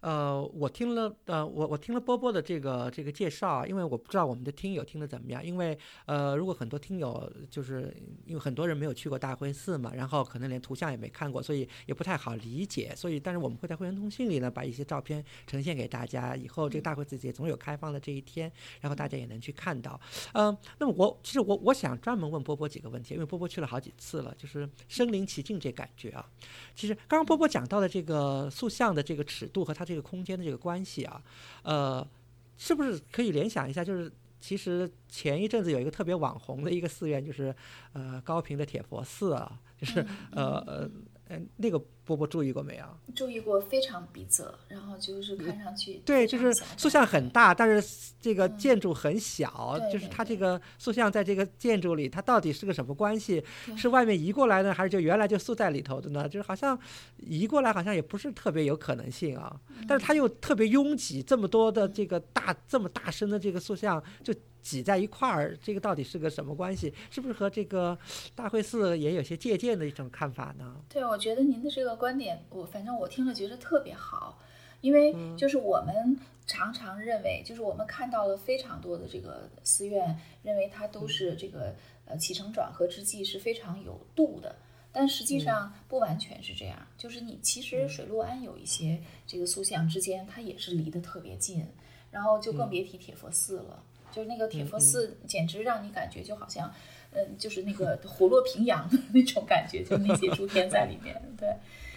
[0.00, 5.76] 呃，我听了，呃，我我听了波波的这个这个介绍，因为我不知道我们的听友听得怎么样，因为
[6.06, 7.92] 呃，如果很多听友就是
[8.24, 20.00] 因为很多人没有去过大会寺嘛，然后可能连图像也没看过，所以也不太好理解，所以但是我们会在会员通讯里呢，把一些照片呈现给大家，以后这个大会寺也总有开放的这一天，然后大家也能去看到。
[20.32, 26.24] 嗯，那么我其实我我想专门问波波几个问题，因为波波去了好几次了，就是身临其境这感觉啊。
[26.76, 29.87] 其实刚刚波波讲到的这个塑像的这个尺度和它。
[29.88, 31.22] 这个空间的这个关系啊，
[31.62, 32.06] 呃，
[32.56, 33.82] 是不是可以联想一下？
[33.82, 37.54] 就是其实前一阵子有一个特别网红的一个寺院，就是
[37.94, 40.90] 呃高平的铁佛寺啊，就是呃呃
[41.28, 42.84] 呃那个波波注意过没有？
[43.14, 53.44] 注意过，非常逼仄，然后就是看上去对，就是塑像很大，但是这个建筑很小，对就是它这个塑像在这个建筑里，它到底是个什么关系？
[53.76, 56.26] 是外面移过来呢，还是就原来就塑在里头的呢？
[56.26, 56.78] 就是好像
[57.18, 59.54] 移过来，好像也不是特别有可能性啊。
[59.86, 66.92] 但是它又特别拥挤，这么多的这个大这么大声的这个塑像就挤在一块儿，这个到底是个什么关系？
[67.10, 67.96] 是不是和这个
[68.34, 70.76] 大会寺也有些借鉴的一种看法呢？
[70.88, 74.38] 对，我觉得您的这个观点，我反正我听了觉得特别好，
[74.80, 81.74] 因为嗯就是我们常常认为，就是我们看到了非常多的这个寺院，认为它都是这个
[82.06, 84.56] 呃起承转合之际是非常有度的。
[84.90, 91.64] 但实际上不完全是这样，就是你其实水陆庵有一些这个塑像之间，它也是离得特别近，
[92.10, 93.82] 然后就更别提铁佛寺了。
[94.10, 96.72] 就是那个铁佛寺，简直让你感觉就好像，
[97.12, 101.54] 嗯，就是那个虎落平阳的那种感觉，就那些诸天在里面，对。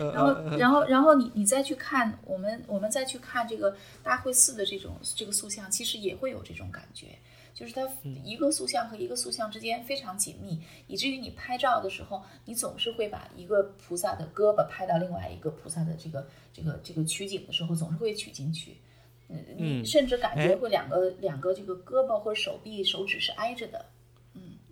[0.10, 7.18] 呃然后，然后，然后你你再去看我们我们再去看这个大会寺的这种这个塑像，其实也会有这种感觉，
[7.54, 7.88] 就是它
[8.24, 18.78] 一个塑像和一个塑像之间非常紧密，以至于你拍照的时候，你总是会把一个菩萨的胳膊拍到另外一个菩萨的这个这个这个取景的时候，总是会取进去。
[19.30, 23.86] 嗯，你甚至感觉哎会两个两个这个胳膊或者手臂手指是挨着的。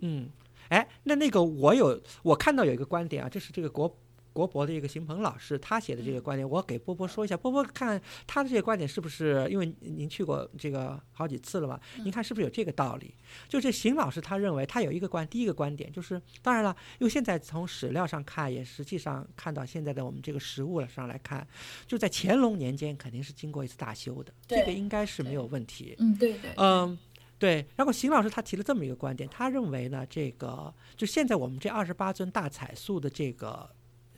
[0.02, 0.28] 嗯，
[0.68, 3.96] 哎，那那个我有我看到有一个观点啊，这是这个国
[4.32, 9.46] 国博的一个邢鹏老师他写的这个观点，我给波波说一下，波波看他的这个观点是不是？
[9.50, 13.14] 因为您去过这个好几次了嘛，您看是不是有这个道理？
[13.48, 21.46] 就这邢老师他认为他有一个观，第一个观点就是，当然了，因为现在从史料上看，也实际上看到现在的我们这个实物上来看，
[21.86, 25.96] 就在乾隆年间肯定是经过一次大修的，这个应该是没有问题。
[25.98, 26.98] 嗯，对对，嗯，
[27.38, 27.66] 对。
[27.76, 33.68] 然后邢老师他提了这么一个观点，他认为呢，这个就现在我们这二十八尊大彩塑的这个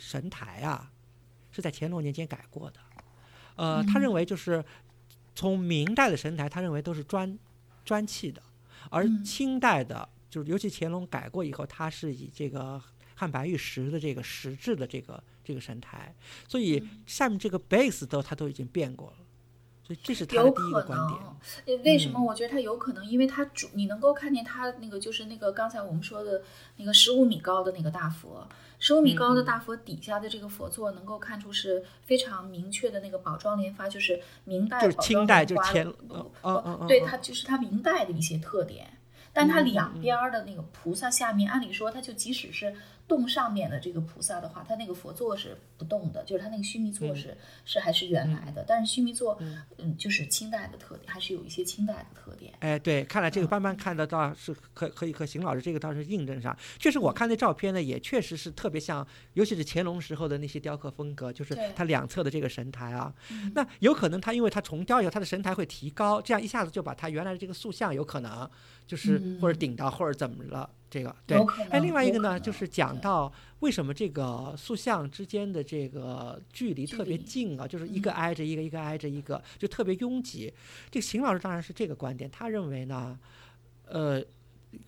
[0.03, 0.91] 神台啊，
[1.53, 2.81] 是在乾隆年间改过的。
[3.55, 4.65] 呃，他认为就是
[5.35, 7.39] 从明代的神台，他认为都是砖
[7.85, 8.43] 砖砌的，
[8.91, 12.83] 而嗯清代的，就是尤其乾隆改过以后，它是以这个
[13.15, 16.13] 汉白玉石的这个石质的这个这个神台，
[16.49, 19.17] 所以嗯下面这个 base 都它都已经变过了。
[19.85, 21.83] 所以这是他的有第一个可观点。
[21.85, 23.05] 为什嗯么我觉得他有可能？
[23.05, 26.43] 因为他主你能够看见他那个就是那个刚才我们说的
[26.77, 28.47] 那个十五米高的那个大佛，
[28.79, 38.99] 十五米高嗯的大佛底下的这个佛座能够看出是非常明确的那个宝装莲发，就是明代就是宝清代就乾不嗯嗯嗯不对，嗯它就是它明代的一些特点。
[39.35, 42.75] 但它两边儿的那个菩萨下面，按理说它就即使是
[43.09, 48.65] 洞上面的这个菩萨的话，他那个佛座是不动的，就是他那个须弥座是、是还是原来的。
[48.67, 49.37] 但是须弥座，
[49.79, 52.55] 嗯，就是清代的特点，还是有一些清代的特点。
[52.61, 56.57] 哎，对，看来这个嗯班班看得到是可可以和邢老师这个倒是印证上。
[56.79, 63.13] 确实，我看那照片呢，也确实是特别像，尤其是乾隆时候的那些雕刻风格，就是它两侧的这个神台啊。
[63.31, 68.49] 嗯那有可能它因为它重雕以后，它的神台会提高，这样一下子就把它原来的这个塑像有可能
[68.87, 70.71] 就是或者顶到或者怎么了。
[70.93, 71.39] 这个对
[71.71, 80.53] 哎，另外一个呢，就是讲到为什么这个塑像之间的这个距离特别近啊，就是一个嗯挨着一个，一个挨着一个，就特别拥挤。
[80.91, 83.19] 这个邢老师当然是这个观点，他认为呢，
[83.87, 84.23] 呃，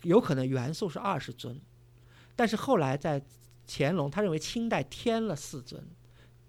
[0.02, 1.58] 有可能元素是二十尊，
[2.36, 3.22] 但是后来在
[3.66, 5.82] 乾隆，他认为清代添了四尊，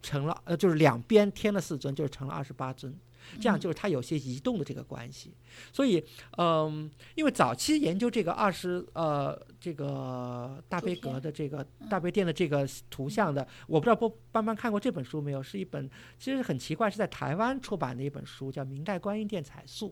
[0.02, 2.94] 成了呃，就是两边添了四尊，就是成了二十八尊。
[3.40, 5.34] 这样就是它有些移动的这个关系，
[5.72, 6.04] 所以，
[6.38, 15.42] 嗯，因为早期研究这个二十呃这个大悲阁的这个大悲殿的这个图像的，我不知道波班班看过这本书没有？
[15.42, 15.88] 是一本
[16.18, 19.90] 其实很奇怪，是在台湾出版的一本书，叫《明代观音殿彩塑》。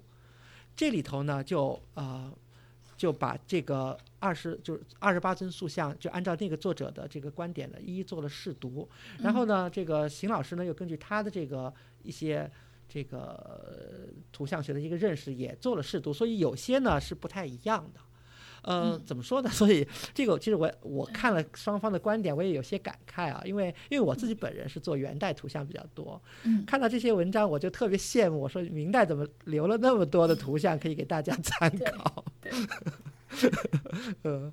[0.75, 2.33] 这里头呢，就呃
[2.97, 8.89] 就把这个二十就是二十八尊塑像，就按照那个作者的这个观点呢，一一做了试读。
[9.19, 12.49] 然后呢，这个邢老师呢，又根据他的这个一些
[12.93, 17.99] 这个呃图像学的一个认识，也做了试读，所以有些呢是不太一样的。
[18.61, 19.49] 呃，怎么说呢？
[19.51, 32.23] 所以这个其实我我看了双方的观点，我也有些感慨啊，因为因为我自己本人是做元代图像比较多，嗯看到这些文章我就特别羡慕，我说明代怎么留了那么多的图像可以给大家参对考？
[32.39, 32.51] 对，
[34.23, 34.51] 呃，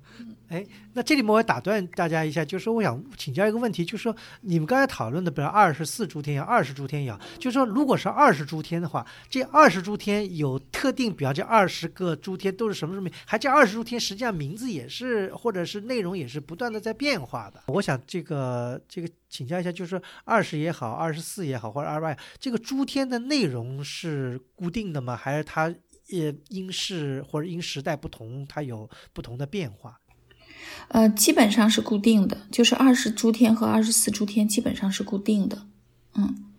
[0.93, 17.63] 那这里面我也打断大家一下，就是说我想请教一个问题，就是说你们刚才讨论的，比如二十四诸天爻、二十诸天爻，就是说如果是二十诸天的话，这二十诸天有特定，比方这二十个诸天都是什么什么，还这二十诸天实际上名字也是或者是内容也是不断的在变化的。
[17.67, 25.15] 我想这个这个请教一下，就是说二十也好，二十四也好，或者二十八，这个诸天的内容是固定的吗？
[25.15, 25.73] 还是它
[26.11, 29.99] 也因事或者因时代不同，它有不同的变化？
[30.89, 35.57] 呃，基本上是固定的，就是二十诸天和二十四诸天基本上是固定的。
[36.13, 36.51] 嗯，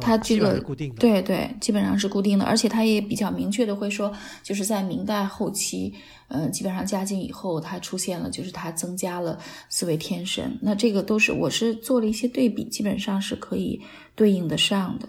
[0.00, 0.96] 它这个是固定的。
[0.96, 4.12] 对对，基本上是固定的，而且它也比较明确的会说，
[4.42, 5.94] 就是在明代后期，
[6.28, 9.38] 呃，基本上嘉靖以后，它出现了，就是它增加了
[9.68, 10.58] 四位天神。
[10.60, 13.80] 那这个都是我是做了一些对比，基本上是可以
[14.14, 15.08] 对应得上的。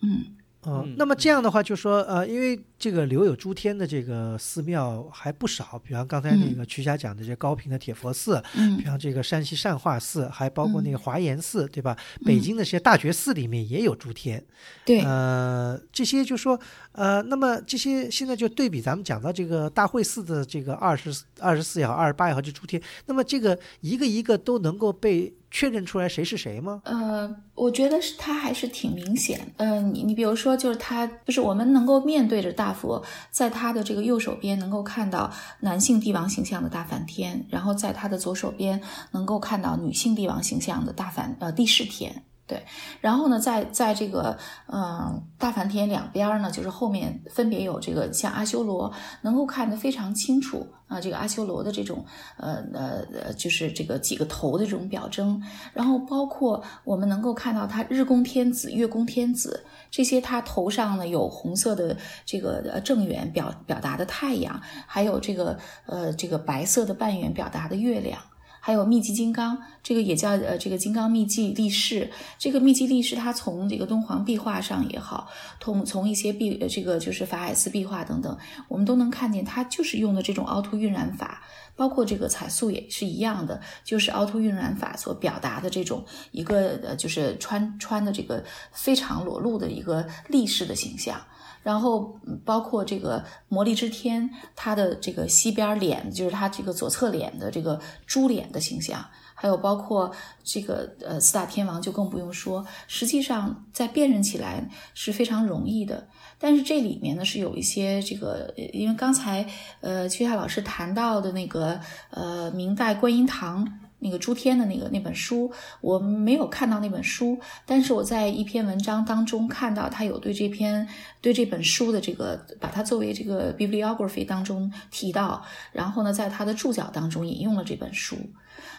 [0.00, 0.24] 嗯
[0.64, 11.96] 嗯，那么这样的话，就说呃，因为这个留有诸天的这个寺庙还不少，比方刚才那个曲霞讲的这高平的铁佛寺，嗯比方这个山西善化寺，还包括那个华严寺，对吧？
[12.26, 14.44] 北京的这些大觉寺里面也有诸天，
[14.84, 16.58] 对，呃，这些就说
[16.90, 26.82] 呃，那么这些现在就对比咱们讲到这个大会寺的这个二十二十四也好，二十八也好，这诸天，那么这个一个一个都能够被确认出来谁是谁吗？
[26.84, 29.52] 呃，我觉得是它还是挺明显。
[29.58, 38.80] 嗯、你你比如说，就是它，就是我们能够面对着大佛，在他的这个右手边能够看到男性帝王形象的大梵天，然后在他的左手边
[39.10, 42.24] 能够看到女性帝王形象的大梵呃帝释天。
[42.52, 42.62] 对，
[43.00, 48.92] 然后呢，在在这个嗯、大梵天两边呢，就是后面分别有这个像阿修罗，
[49.22, 52.04] 能够看得非常清楚啊、这个阿修罗的这种
[52.36, 55.42] 呃呃呃，就是这个几个头的这种表征，
[55.72, 61.96] 然后包括我们能够看到他日宫天子、月宫天子这些，他头上呢有红色的
[62.26, 68.20] 这个呃正圆表表达的太阳，还有这个呃这个白色的半圆表达的月亮。
[68.64, 72.08] 还有密集金刚，这个也叫呃这个金刚密集力士。
[72.38, 75.28] 这个密集力士，它从这个敦煌壁画上也好，
[75.60, 81.42] 从从一些壁呃这个就是法海寺壁画等等，我们都能看见它就是用的这种凹凸晕染法，
[81.74, 91.20] 包括这个彩塑也是一样的，就是凹凸晕染法所表达的这种一个呃就是穿穿的这个非常裸露的一个力士的形象。
[91.62, 100.12] 然后包括这个魔力之天，他的这个西边脸，就是他这个左侧脸的这个猪脸的形象，还有包括
[100.42, 106.08] 这个呃四大天王就更不用说，实际上在辨认起来是非常容易的。
[106.38, 109.48] 但是这里面呢是有一些这个，因为刚才
[109.80, 111.78] 呃曲夏老师谈到的那个
[112.10, 113.64] 呃明代观音堂
[114.02, 115.50] 那个诸天的那个那本书，
[115.80, 120.86] 我没有看到那本书，但是我在一篇文章当中看到他有对这篇
[121.20, 128.16] 对这本书的这个把它作为这个 bibliography 当中提到，然后呢在他的注脚当中引用了这本书。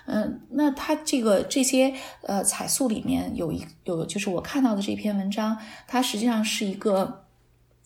[0.06, 1.94] 嗯，那他这个这些
[2.24, 7.26] 呃彩塑里面有一有就是我看到的这篇文章，它实际上是一个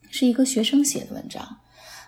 [0.10, 1.60] 是一个学生写的文章。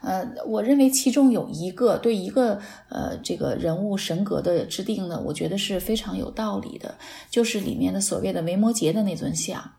[0.02, 6.96] 呃，我认为其中有一个对一个呃这个人物神格的制定呢，我觉得是非常有道理的，
[7.30, 9.74] 就是里面的所谓的维摩诘的那尊像。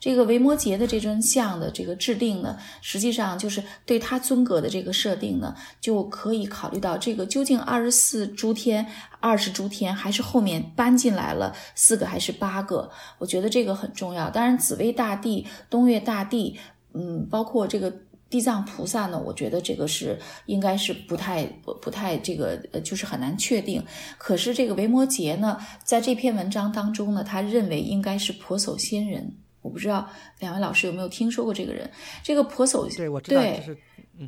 [0.00, 8.86] 这个维摩诘的这尊像的这个制定呢，实际上就是对他尊格的这个设定呢，就可以考虑到这个究竟二十四诸天、
[9.20, 12.90] 二十诸天，还是后面搬进来了四个还是八个？
[13.18, 14.28] 我觉得这个很重要。
[14.30, 16.58] 当然，紫薇大帝、东岳大帝，
[16.92, 17.92] 嗯，包括这个。
[18.34, 23.80] 地藏菩萨呢，我觉得这个是应该是不太不不太这个呃，就是很难确定。
[24.18, 29.32] 可是这个维摩诘呢，在这篇文章当中呢，他认为应该是婆叟仙人。
[29.62, 31.88] 我不知道两位老师有没有听说过这个人？
[32.24, 33.78] 这个婆叟对，我知道，对就是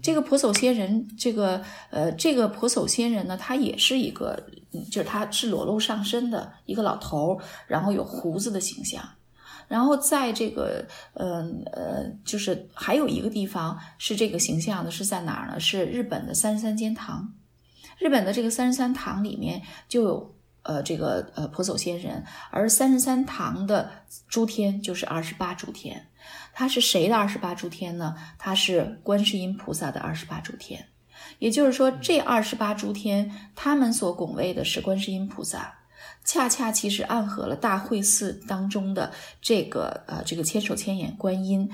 [0.00, 1.60] 这个婆叟仙人，这个
[1.90, 4.40] 呃，这个婆叟仙人呢，他也是一个，
[4.72, 9.02] 嗯就是他是裸露上身的一个老头儿，然后有胡子的形象。
[9.68, 15.58] 然后在这个，嗯呃就是还有一个地方是这个形象的，是在哪儿呢？
[15.58, 17.32] 是日本的三十三间堂。
[17.98, 23.90] 日本的这个三十三堂里面就有呃这个呃婆娑仙人，而三十三堂的
[24.28, 26.08] 诸天就是二十八诸天。
[26.52, 28.14] 它是谁的二十八诸天呢？
[28.38, 30.86] 它是观世音菩萨的二十八诸天。
[31.38, 35.74] 也就是说，这二十八诸天，他们所拱卫的是观世音菩萨，
[36.26, 41.70] 恰恰其实暗合了大慧寺当中的这个呃这个千手千眼观音，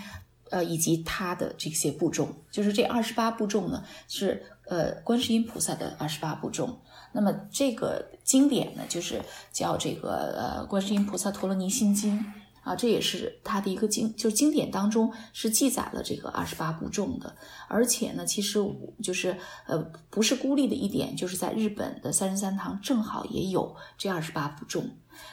[0.50, 6.78] 呃以及他的这些部众，就是这二十八部众呢是呃观世音菩萨的二十八部众。
[7.12, 9.20] 那么这个经典呢，就是
[9.52, 12.24] 叫这个呃观世音菩萨陀罗尼心经。
[12.62, 17.36] 啊，这也是他的一个经，就是经典当中是记载了这个二十八部众的，
[17.68, 18.60] 而且呢，其实
[19.02, 19.36] 就是
[19.66, 19.78] 呃
[20.10, 24.88] 不是孤立的一点，就是在日本的三十三堂正好也有这二十八部众，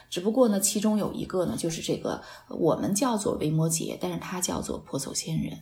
[0.08, 5.56] 只不过呢，其中有一个呢，就是这个我们叫做维摩诘，但是它叫做婆娑仙人，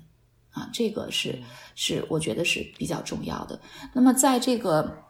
[0.53, 1.43] 啊，这个是
[1.75, 3.61] 是我觉得是比较重要的。
[3.93, 5.07] 那么在这个。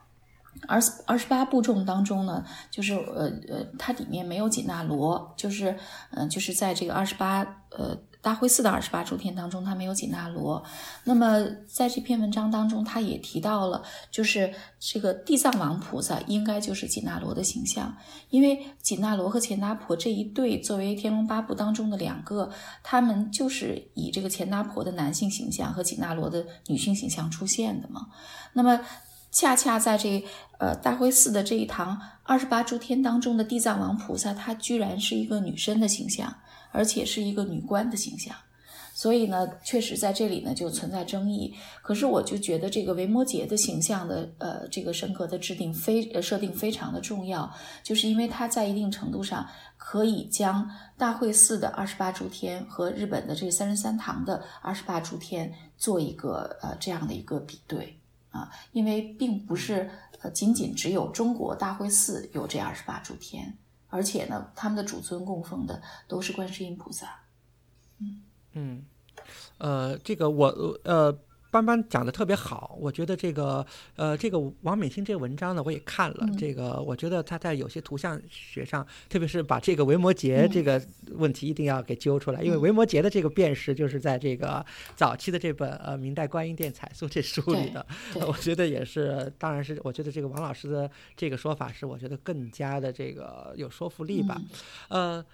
[0.66, 5.76] 二十二十八部众当中呢，就是呃呃，它里面没有紧那罗，就是
[6.10, 10.62] 嗯、就是在这个二十八呃大灰寺的二十八诸天当中，它没有紧那罗。
[11.04, 17.96] 那么在这篇文章当中，他也提到了，就是这个地藏王菩萨应该就是紧那罗的形象，
[18.30, 22.50] 因为紧那罗和钱达婆这一对作为天龙八部当中的两个，
[22.82, 28.08] 他们就是以这个钱达婆的男性形象和紧那罗的女性形象出现的嘛。
[28.52, 28.80] 那么
[29.38, 30.24] 恰恰在这
[30.58, 36.34] 呃大慧寺的这一堂二十八诸天当中的地藏王菩萨，她居然是一个女生的形象。
[36.70, 38.36] 而且是一个女官的形象，
[38.92, 41.54] 所以呢，确实在这里呢就存在争议。
[41.80, 47.50] 可是我就觉得这个维摩诘的形象的呃这个神格的制定非呃设定非常的重要，
[47.82, 49.48] 就是因为它在一定程度上
[49.78, 57.97] 可以将大会寺的二十八诸天和日本的这三十三堂的二十八诸天做一个呃这样的一个比对
[58.72, 59.90] 因为并不是
[60.20, 63.56] 呃仅仅只有中国大会寺有这二十八诸天。
[63.90, 67.20] 而且呢，他们的主尊供奉的都是观世音菩萨。
[67.98, 68.84] 嗯嗯，
[69.56, 70.46] 呃，这个我
[70.84, 71.18] 呃，
[71.50, 73.64] 班班讲的特别好，我觉得这个
[73.96, 80.80] 呃，这个王敏清这个文章呢，我也看了，这个我觉得他在有些图像学上，特别是把这个维摩诘这个
[81.12, 84.64] 问题一定要给揪出来，因为维摩诘的这个辨识就是在这个
[84.94, 87.86] 早期的这本呃明代观音殿彩塑这书里的，
[88.26, 94.38] 我觉得也是，当然是我觉得这个王老师的这个说法是我觉得更加的这个有说服力吧，
[94.88, 95.24] 呃，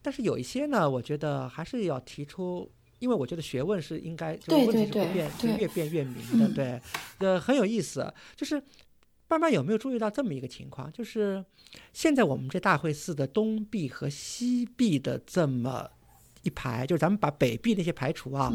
[0.00, 2.70] 但是有一些呢，我觉得还是要提出。
[3.00, 6.80] 因为我觉得学问是应该，就是问题是不变，是越变越明的，对，
[7.18, 8.12] 呃，很有意思。
[8.36, 8.62] 就是
[9.26, 10.92] 班班有没有注意到这么一个情况？
[10.92, 11.44] 就是
[11.92, 15.90] 现在我们这大会寺的东壁和西壁的这么
[16.42, 18.52] 一排，就是咱们把北壁那些排除啊，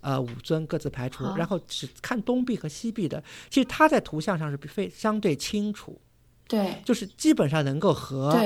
[0.00, 6.00] 呃，五尊各自排除，然后只看东壁和西壁的，其实它在图像上是非相对清楚，
[6.48, 8.36] 对，就是基本上能够和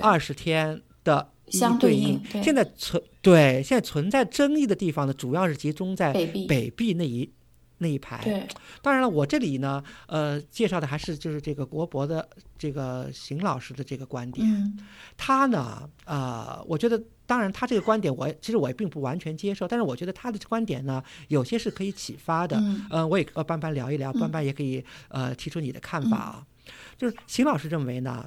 [0.00, 1.32] 二十天的。
[1.48, 6.12] 相对应，现在存对现在存在争议的地方呢，主要是集中在
[6.48, 7.30] 北壁那一
[7.78, 8.20] 那一排。
[8.24, 8.46] 对，
[8.82, 12.26] 当然了，我这里呢，呃，介绍的还是就是这个国博的
[12.58, 14.46] 这个邢老师的这个观点。
[14.46, 14.78] 嗯，
[15.16, 22.56] 他呢，呃，我觉得，当然他这个观点，我其实我也并不完全接受，但是我觉得他的观点呢，有些是可以启发的。
[22.58, 26.46] 嗯，呃，我也和班班聊一聊，班班也可以呃提出你的看法啊。
[26.96, 28.26] 就是邢老师认为呢。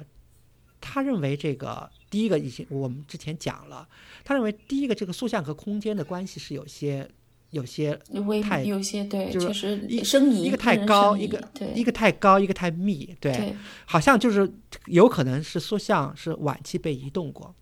[0.80, 3.86] 他认为这个第一个已经我们之前讲了，
[4.24, 7.08] 他认为第一个这个塑像和空间的关系是有些
[7.50, 7.98] 有些
[8.42, 9.96] 太有些对，就是一
[10.44, 11.40] 一个太高，一个
[11.74, 13.54] 一个太高，一个太密，对，
[13.84, 14.50] 好像就是
[14.86, 17.54] 有可能是塑像是晚期被移动过。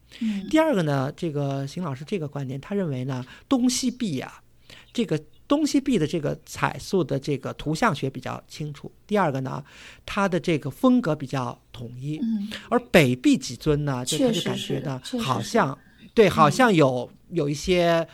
[0.49, 4.43] 第二个呢，这个邢老师这个观点，他认为呢东西壁啊，
[4.93, 5.20] 这个。
[5.49, 8.93] 东西壁的这个彩塑的这个图像学比较清楚。
[9.07, 9.65] 第二个呢，
[10.07, 12.19] 它的这个风格比较统一。
[12.23, 12.49] 嗯。
[12.69, 15.77] 而北壁几尊呢，就他就感觉呢，好像
[16.15, 18.07] 对，好像有有一些。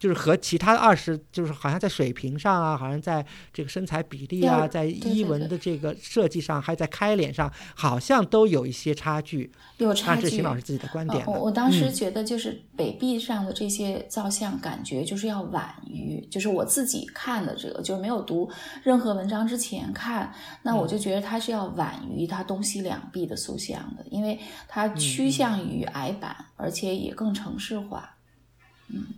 [0.00, 9.52] 就是和其他的二十，就是好像在水平上啊，好像在这个身材比例啊，在衣纹的这个设计上，还在开脸上，好像都有一些差距。
[9.76, 10.22] 有差距。
[10.22, 11.22] 这是邢老师自己的观点。
[11.26, 18.50] 我我当时觉得，就是北壁上的这些造像，感觉就是要晚于，就是我自己看的这个，就是没有读
[18.82, 20.32] 任何文章之前看，
[20.62, 28.16] 那我就觉得它是要晚于它东西两壁的塑像的，因为它趋向于矮板，而且也更城市化。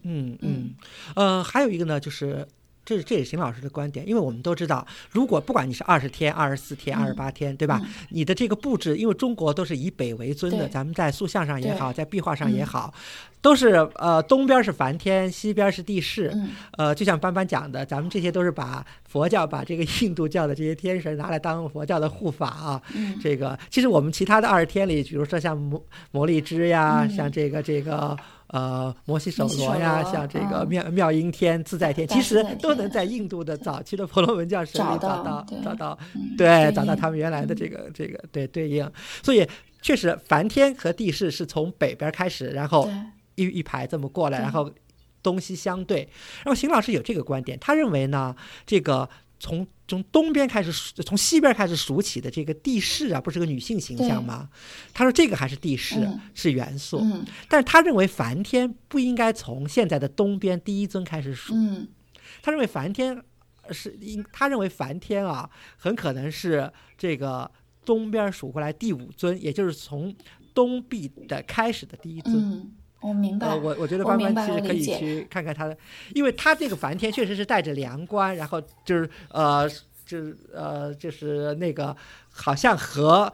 [0.03, 0.74] 嗯嗯
[1.15, 2.47] 呃，还有一个呢，就是
[2.85, 7.81] 这这也是邢老师的观点，因为我们都知道，如果不管你是二十天、二十四天、二十八天，对吧？
[8.11, 12.93] 你的这个布置，因为中国都是以北为尊的，咱们在塑像上也好，在壁画上也好，
[13.40, 16.35] 都是呃东边是梵天，西边是地势。
[16.73, 22.82] 呃，就像班班讲的，咱们这些都是把佛教、把这个印度教的这些天神拿来当佛教的护法啊。
[23.23, 25.81] 这个其实我们其他的二十天里，比如说像摩
[26.11, 28.19] 摩利支呀，像这个这个。
[28.53, 35.99] 呃，摩西手罗呀，像这个妙妙音天、自在天，其实都能在印度的早期的婆罗门教神里找到找到，
[36.37, 38.89] 对，找到他们原来的这个这个对对应。
[39.23, 39.49] 所以
[39.81, 42.89] 确实，梵天和地势是从北边开始，然后
[43.37, 44.70] 一一排这么过来，然后
[45.23, 46.09] 东西相对。
[46.45, 49.09] 然后邢老师有这个观点，他认为呢，这个。
[49.43, 54.48] 从从东边开始数，从西边开始数起的这个地势啊，不是个女性形象吗？
[54.94, 57.05] 他说这个还是地势，是元素。
[57.48, 61.56] 但是他认为梵天不应该从现在的东边第一尊开始数。
[62.40, 63.20] 他认为梵天
[63.73, 67.51] 是应，他认为梵天啊，很可能是这个
[67.85, 70.14] 东边数过来第五尊，也就是从
[70.55, 72.73] 东壁的开始的第一尊。
[73.03, 75.77] 我明白，我我觉得关关其实可以去看看他的，
[76.15, 79.69] 因为他这个梵天确实是带着梁冠，然后就是呃，
[80.07, 81.97] 就是呃，就是那个
[82.31, 83.33] 好像和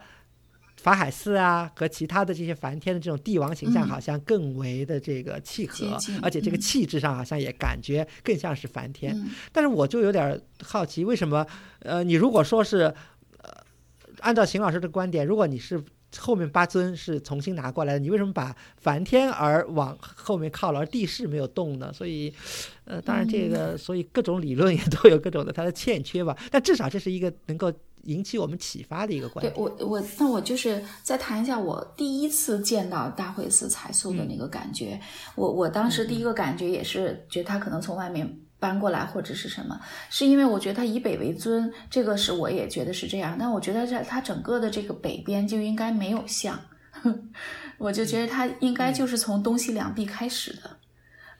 [0.77, 9.15] 法海寺啊和其他的这些梵天的这种帝王形象，好像更为的这个契合，而且这个气质上好像也感觉更像是梵天。
[9.51, 11.45] 但是我就有点好奇，为什么？
[11.81, 12.91] 呃，你如果说是，
[13.43, 13.51] 呃，
[14.21, 15.79] 按照邢老师的观点，如果你是。
[16.17, 21.91] 后面八尊是重新拿过来的，你为什么把梵天而往后面靠了，而地势没有动呢？
[21.93, 22.33] 所以，
[22.85, 26.35] 呃，当然这个，所以各种理论也都有各种的它的欠缺吧。
[26.49, 27.71] 但至少这是一个能够
[28.03, 29.53] 引起我们启发的一个观点。
[29.53, 34.99] 对我，我那我就是再谈一下我第一次见到大慧寺彩塑的那个感觉。
[35.35, 38.39] 我我当时第一个感觉也是觉得他可能从外面。
[38.59, 39.79] 搬过来或者是什么，
[40.09, 43.37] 是因为我觉得它以北为尊，这个是我也觉得是这样。
[43.39, 46.59] 但我觉得在它整个的这个北边就应该没有像，
[47.77, 50.78] 我就觉得它应该就是从东西两壁开始的。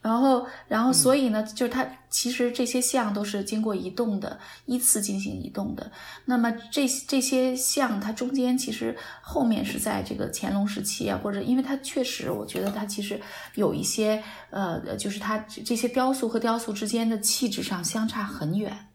[0.02, 5.92] 然后，然后，所以呢，就是它其实这些像都是经过移动的，依次进行移动的。
[6.26, 13.20] 那么这这些像，它中间其实后面是在这个乾隆时期啊，或者因为它确实，我觉得它其实
[13.56, 18.89] 有一些呃，就是它这些雕塑和雕塑之间的气质上相差很远。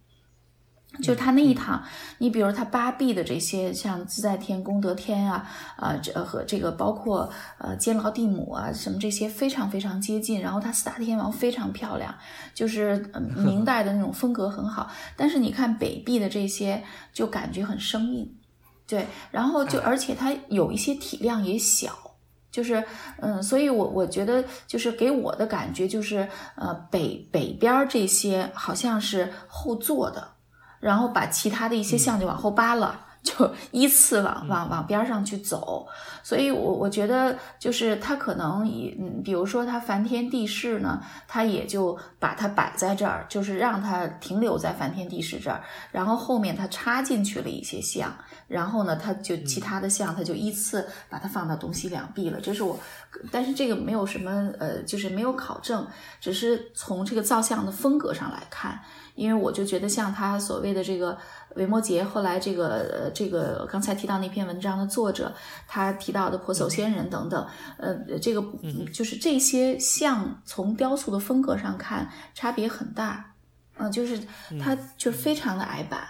[1.02, 1.82] 就他那一趟，
[2.18, 5.44] 你比如他八臂的这些，像自在天、功德天啊，
[5.76, 10.40] 啊，这和这个包括呃监牢地母啊，什么这些非常非常接近。
[10.40, 12.14] 然后他四大天王非常漂亮，
[12.54, 12.96] 就是
[13.36, 14.88] 明 代的那种风格很好。
[15.16, 18.32] 但是你看北壁的这些，就感觉很生硬，
[18.86, 19.06] 对。
[19.32, 21.92] 然后就而且它有一些体量也小，
[22.52, 22.84] 就是
[23.18, 30.33] 嗯，所以我我觉得就是给我的感觉就是呃北北边这些好像是后做的。
[30.84, 35.86] 然后把其他的一些像就往后扒了，就 依次往往往边上去走。
[36.22, 45.62] 所以，我我觉得就是他可能以，嗯，比如说他梵天地势呢，他也就把它摆在这儿，就是让它停留在梵天地势这儿。
[45.90, 48.10] 然后后面他插进去了一些像，
[48.46, 52.40] 然后呢，他就其他的像他就依次把它放到东西两壁了。
[52.40, 52.78] 这是我，
[53.30, 55.86] 但是这个没有什么，呃，就是没有考证，
[56.20, 58.80] 只是从这个造像的风格上来看。
[59.14, 61.16] 因为我就觉得，像他所谓的这个
[61.54, 65.32] 维摩诘，后来这个这个刚才提到那篇文章的作者，
[65.68, 67.46] 他提到的婆叟仙人等等，
[67.78, 68.42] 呃，这个
[68.92, 73.24] 就是这些像从雕塑的风格上看差别很大，
[73.76, 74.20] 嗯，就是
[74.60, 76.02] 它就非常的矮板，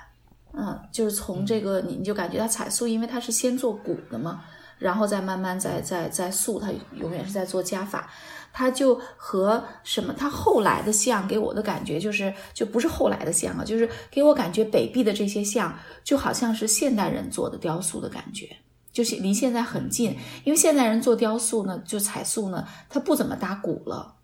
[0.55, 4.43] 嗯，就是从这个你你就感觉它彩塑，因为它是先做骨的嘛，
[4.79, 8.09] 然后再慢慢再再再塑，它永远是在做加法。
[8.57, 10.15] 他就和什么？
[10.17, 18.57] 他后来的像给我的感觉就是，就不是后来的像啊，就是给我感觉北壁的这些像就好像是现代人做的雕塑的感觉，
[18.93, 20.17] 就是离现在很近。
[20.45, 24.15] 因为现代人做雕塑呢，就彩塑呢，它不怎么打鼓了。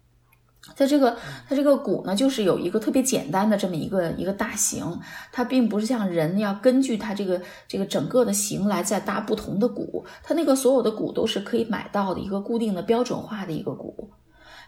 [0.76, 1.16] 它这个
[1.48, 4.84] 它这个鼓呢，就是有一个特别简单的这么一个一个大形，
[5.32, 10.04] 它并不是像人要根据它这个这个整个的形来再搭不同的鼓。
[10.22, 14.10] 它那个所有的鼓都是可以买到的一个固定的标准化的一个鼓。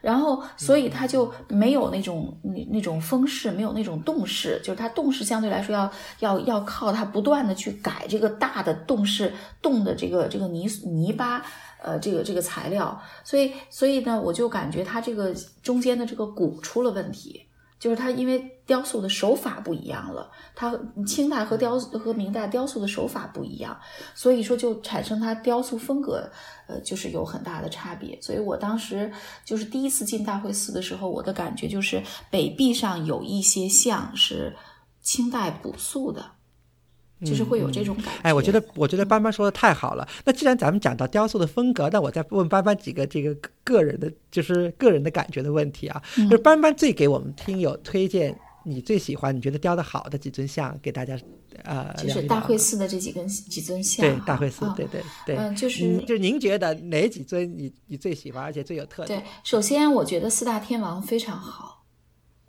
[0.01, 9.33] 然后，所以它就没有那种那那种风势，没有那种动势，就是它动势相对来说要要要靠它不断的去改这个大的动势
[9.63, 11.47] 动的这个这个泥泥巴，
[11.83, 17.47] 呃，这个这个材料，所以所以呢，我就感觉它这个中间的这个鼓出了问题。
[17.79, 20.73] 就是它，因为雕塑的手法不一样了，它
[21.05, 23.77] 清代和雕和明代雕塑的手法不一样，
[24.15, 26.31] 所以说就产生它雕塑风格，
[26.69, 28.17] 呃，就是有很大的差别。
[28.23, 29.13] 所以我当时
[29.45, 32.01] 就是第一次进大会寺的时候，我的感觉就是
[32.31, 34.55] 北壁上有一些像是
[35.01, 36.25] 清代补塑的。
[37.25, 38.21] 就是会有这种感觉。
[38.23, 40.07] 哎，我觉得，我觉得班班说的太好了。
[40.25, 43.35] 那既然咱们讲到雕塑的风格，那我再问班班几个这个
[43.65, 46.03] 个人的，就是个人的感觉的问题啊。
[46.17, 51.19] 就是班班最给我们听友推荐你最喜欢、你觉得雕的好的几尊像，给大家
[51.65, 51.93] 呃。
[51.95, 54.05] 就是大会寺的这几根几尊像。
[54.05, 55.37] 对，大会寺，对对对。
[55.37, 59.21] 嗯，就是就是您觉得哪几尊你你最喜欢，而且最有特点？
[59.21, 61.72] 对，首先我觉得四大天王非常好。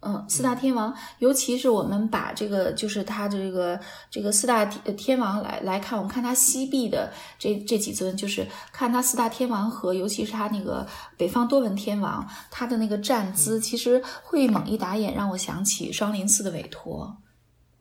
[0.06, 10.86] 嗯，四大天王，尤其是我们把这个，就是他这个这个四大天天王来来看，我们看他西壁的这这几尊，就是看他四大天王和，尤其是他那个
[11.18, 17.16] 北方多闻天王，他的那个站姿，其实会猛一打眼，让我想起双林寺的韦陀。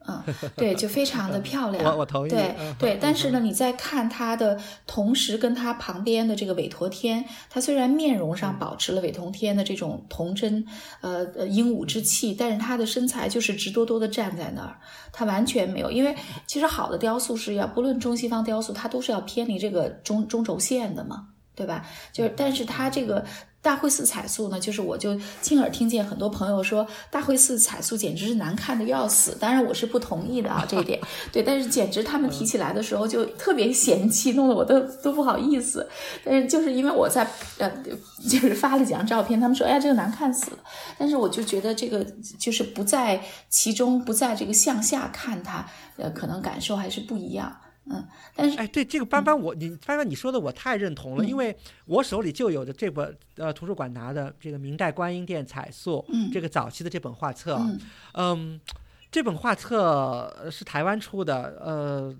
[0.06, 0.22] 嗯，
[0.56, 1.84] 对，就非常的漂亮。
[1.84, 2.30] 我我同意。
[2.30, 10.64] 对对，但是呢，你在看他的，同时跟他旁边的这个韦陀天，他虽然面容上保持了韦陀天的这种童真，
[11.00, 14.78] 呃呃英武之气，但是他的身材就是直多多的站在那儿，
[15.12, 15.90] 他完全没有。
[15.90, 16.14] 因为
[16.46, 21.86] 其实好的雕塑是要，不论中西方雕塑，它都是要偏离这个中中轴线的嘛，对吧？
[22.12, 23.24] 就是，但是他这个。
[23.62, 35.88] 大会寺彩塑呢，就是我就亲耳听见很多朋友说大会寺彩塑简直是难看的要死，当然我是不同意的啊这一点，对，但是简直他们提起来的时候就特别嫌弃，弄得我都都不好意思。
[36.24, 37.24] 但是就是因为我在
[37.58, 37.70] 呃
[38.28, 40.58] 就是发了几张照片，他们说哎呀这个难看死了，
[40.98, 42.04] 但是我就觉得这个
[42.38, 45.64] 就是不在其中，不在这个向下看它，
[45.98, 47.56] 呃可能感受还是不一样。
[47.86, 51.56] 嗯，但是哎，对这个班班，我你班班你说的我太认同了，嗯因为
[51.86, 57.80] 我手里就有的这本呃图书馆拿的这个明代观音殿彩塑，嗯这个早期的这本画册，嗯
[58.14, 58.60] 嗯，
[59.10, 62.16] 这本画册呃是台湾出的，呃。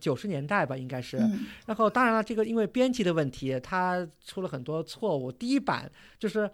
[0.00, 1.18] 九十年代吧，应该是。
[1.18, 5.30] 嗯然后，当然了，这个因为编辑的问题，它出了很多错误。
[5.30, 6.50] 第一版就是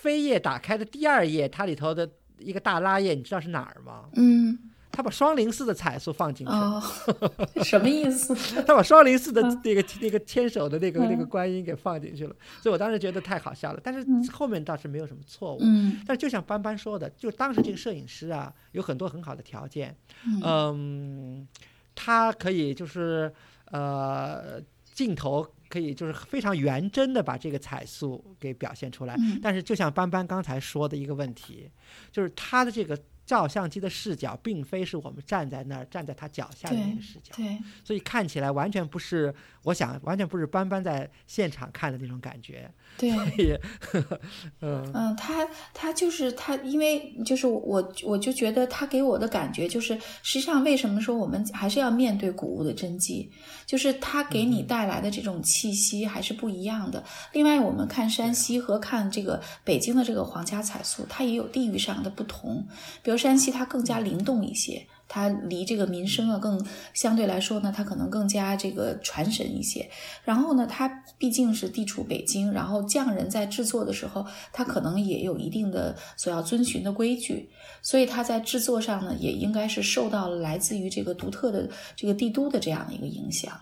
[0.00, 2.08] 扉页打开的第二页，它里头的
[2.38, 4.04] 一个大拉页，你知道是哪儿吗？
[4.14, 4.56] 嗯
[4.96, 7.62] 他把双林寺的彩塑放进去。
[7.62, 8.34] 什么意思？
[8.64, 9.60] 他把双林寺的嗯。
[9.62, 13.80] 那个、那个牵手的那个、那个嗯观音给放进去了，所以我当时觉得太好笑了。
[13.84, 14.26] 但是嗯。
[14.28, 15.58] 后面倒是没有什么错误。
[15.60, 16.00] 嗯。
[16.06, 19.94] 但是就像班班说的，就当时这个摄影师啊，有很多很好的条件，
[20.42, 21.46] 嗯，
[21.94, 23.30] 他可以就是
[23.72, 24.58] 呃
[24.94, 29.14] 镜头可以就是非常原真的把这个彩塑给表现出来。
[29.18, 29.38] 嗯。
[29.42, 31.70] 但是就像班班刚才说的一个问题，
[32.10, 37.34] 就是他的这个照相机的视角，并非是我们站在那儿站在他脚下的那个视角。
[37.36, 39.34] 对，所以看起来完全不是，
[39.64, 42.70] 我想完全不是斑斑在现场看的那种感觉。
[42.96, 43.10] 对。
[43.36, 43.60] 也，
[44.62, 53.30] 嗯嗯，他他就是他，因为就是我我就觉得他给我的感觉就是，实际上为什么说我们还是要面对古物的真迹，
[53.66, 57.02] 就是它给你带来的这种气息还是不一样的。
[57.32, 62.66] 另外，我们看山西和看这个北京的这个皇家彩塑，它也有地域上的不同。
[63.02, 64.86] 比如山西，它更加灵动一些。
[65.08, 66.60] 它离这个民生啊更
[66.92, 69.88] 相对来说呢，它可能更加这个传神一些。
[70.24, 77.48] 然后呢，它毕竟是地处北京，然后匠人在制作的时候，他可能也有一定的所要遵循的规矩，
[77.82, 83.52] 所以他在制作上呢，也应该是受到了来自于这个独特的这个帝都的这样的一个影响。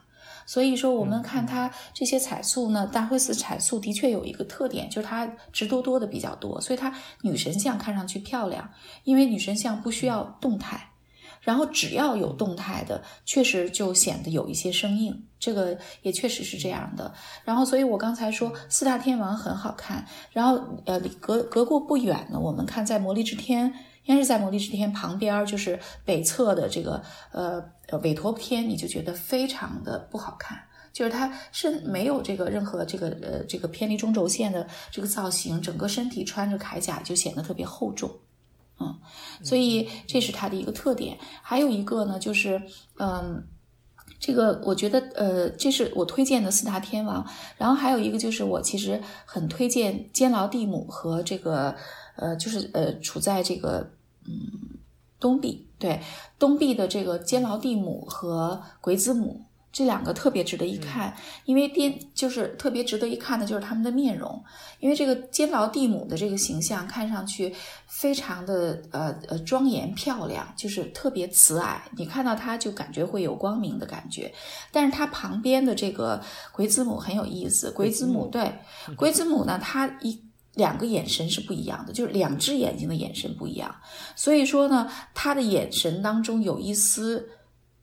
[0.46, 8.70] 所以说，我们看它这些彩塑呢，大灰寺彩塑的确有一个特点，就是它直多多的比较多，所以它女神像看上去漂亮，
[9.04, 10.90] 因为女神像不需要动态。
[11.40, 17.12] 然后只要有动态的，确实就显得有一些生硬，这个也确实是这样的。
[17.44, 23.66] 然后，所以我刚才说四大天王很好看，然后呃，隔隔过不远呢，我们看在摩利支天，
[24.04, 30.58] 应该是在摩利支天旁边儿，就是北侧的这个呃呃韦陀天，你就觉得非常的不好看。
[30.92, 38.08] 就是它是没有这个任何这个呃这个偏离中轴线的这个造型，整个身体穿着铠甲就显得特别厚重。
[38.78, 38.96] 嗯，
[39.42, 41.18] 所以这是它的一个特点。
[41.42, 42.62] 还有一个呢，就是
[42.98, 43.44] 嗯，
[44.20, 47.26] 这个我觉得呃，这是我推荐的四大天王。
[47.58, 51.74] 然后还有一个就是我其实很推荐监牢地母和这个
[52.14, 53.90] 呃，就是呃，处在这个
[54.26, 54.78] 嗯
[55.24, 55.98] 东壁对
[56.38, 59.40] 东壁的这个监牢地母和鬼子母。
[59.76, 61.12] 这两个特别值得一看，
[61.46, 64.40] 因为边就是特别值得一看的就是他们的面容，
[64.78, 67.52] 因为这个监牢地母的这个形象看上去
[67.88, 74.32] 非常的呃呃庄严漂亮，就是特别慈爱，你看到它就感觉会有光明的感觉。
[74.70, 76.22] 但是它旁边的这个
[76.52, 78.52] 鬼子母很有意思，鬼子母对
[78.96, 80.23] 鬼子母呢，它一。
[80.54, 83.74] 两个眼神是不一样的，就是两只眼睛的眼神不一样，
[84.14, 87.28] 所以说呢，他的眼神当中有一丝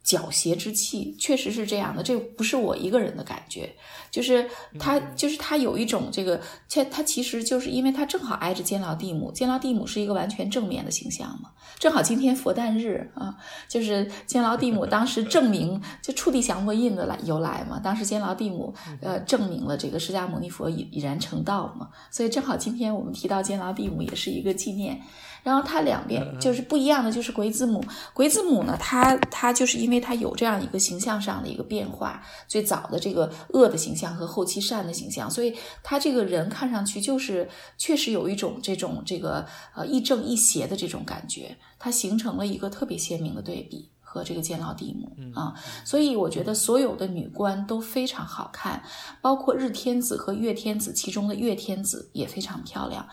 [0.05, 2.01] 狡黠之气，确实是这样的。
[2.01, 3.71] 这不是我一个人的感觉，
[4.09, 4.49] 就是
[4.79, 11.51] 他，就是他有一种这个，他他其实就是因为他正好挨着监牢地母，监牢地母是一个完全正面的形象嘛。
[11.77, 13.35] 正好今天佛诞日啊，
[13.67, 17.79] 就是监牢地母当时证明就触地降魔印的来由来嘛。
[17.79, 24.99] 当时监牢地母呃证明了这个释迦牟尼佛已已然成道嘛，所以正好今天我们提到监牢地母也是一个纪念。
[25.43, 27.83] 然后它两边就是不一样的，就是鬼子母。
[28.13, 39.45] 鬼子母呢，它它就是因为它有这样一个形象上的一个变化，最早的这个恶的形象和后期善的形象，所以他这个人看上去就是确实有一种这种这个
[39.75, 43.89] 呃亦正亦邪的这种感觉，它形成了一个特别鲜明的对比。
[44.03, 45.09] 和这个监牢地母
[45.39, 45.53] 啊，
[45.85, 48.83] 所以我觉得所有的女官都非常好看，
[49.21, 53.07] 包括日天子和月天子，其中的月天子也非常漂亮。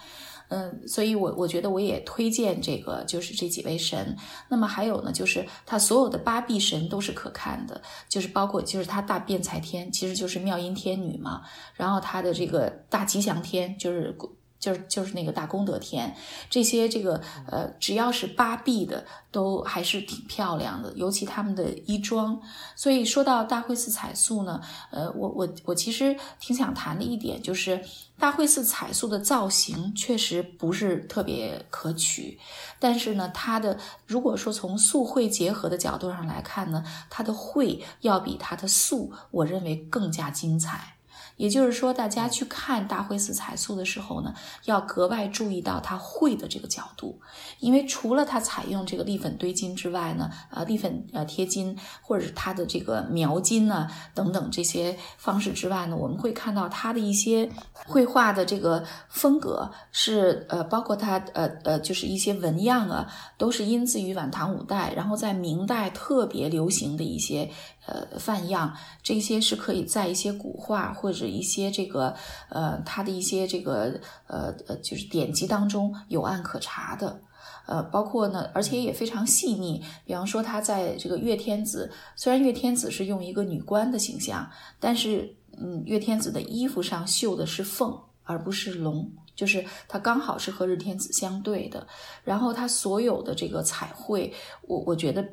[0.49, 4.17] 嗯，所以我我觉得我也推荐这个，就是这几位神。
[4.49, 11.43] 那么还有呢，就是他所有的八臂神都是可看的，就是包括就是他大辩才天，其实就是妙音天女嘛。
[11.75, 14.17] 然后他的这个大吉祥天，就是
[14.59, 16.15] 就是就是那个大功德天，
[16.51, 22.41] 这些这个呃，只要是八臂的，都还是挺漂亮的，尤其他们的衣装。
[22.75, 24.61] 所以说到大慧寺彩塑呢，
[24.91, 27.81] 呃，我我我其实挺想谈的一点就是，
[28.19, 32.39] 大慧寺彩塑的造型确实不是特别可取，
[32.81, 40.98] 但是呢，它的如果说从素绘结合的角度上来看呢，它的绘要比它的素，我认为更加精彩。
[41.39, 44.35] 也就是说，大家去看大慧寺彩塑的时候呢，
[44.67, 47.19] 要格外注意到它绘的这个角度，
[47.61, 57.49] 因为除了它采用这个立粉堆金之外呢，呃，立粉呃贴金或者是它的这个描金呢等等这些方式之外呢，我们会看到它的一些
[57.87, 63.07] 绘画的这个风格是呃，包括它呃呃就是一些纹样啊，
[63.39, 67.49] 都是因自于晚唐五代，然后在明代特别流行的一些。
[67.89, 72.15] 呃，范样这些是可以在一些古画或者一些这个
[72.51, 77.23] 呃，它的一些这个呃呃，就是典籍当中有案可查的。
[77.67, 79.83] 呃，包括呢，而且也非常细腻。
[80.07, 84.51] 比方说，他在这个月天子，虽然月天子是用一个女官的形象，
[84.81, 91.87] 但是嗯，月天子的衣服上绣的是凤，而不是龙，就是它刚好是和日天子相对的。
[92.25, 94.33] 然后它所有的这个彩绘，
[94.63, 95.27] 我我觉得。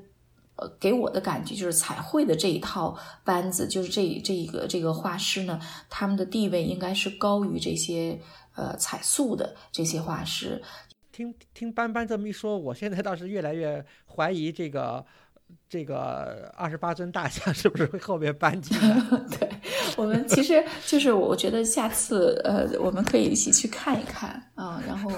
[0.57, 5.59] 呃，给我的感觉就是彩绘的这一套班子，就是这这一个这个画师呢，
[5.89, 8.19] 他们的地位应该是高于这些
[8.55, 10.61] 呃彩塑的这些画师。
[11.11, 15.05] 听听班班这么一说，我现在倒是越来越怀疑这个
[15.69, 19.01] 这个二十八尊大象是不是会后面搬进来。
[19.39, 19.49] 对
[19.95, 25.09] 我们其实就是我觉得下次呃我们可以一起去看一看啊，然后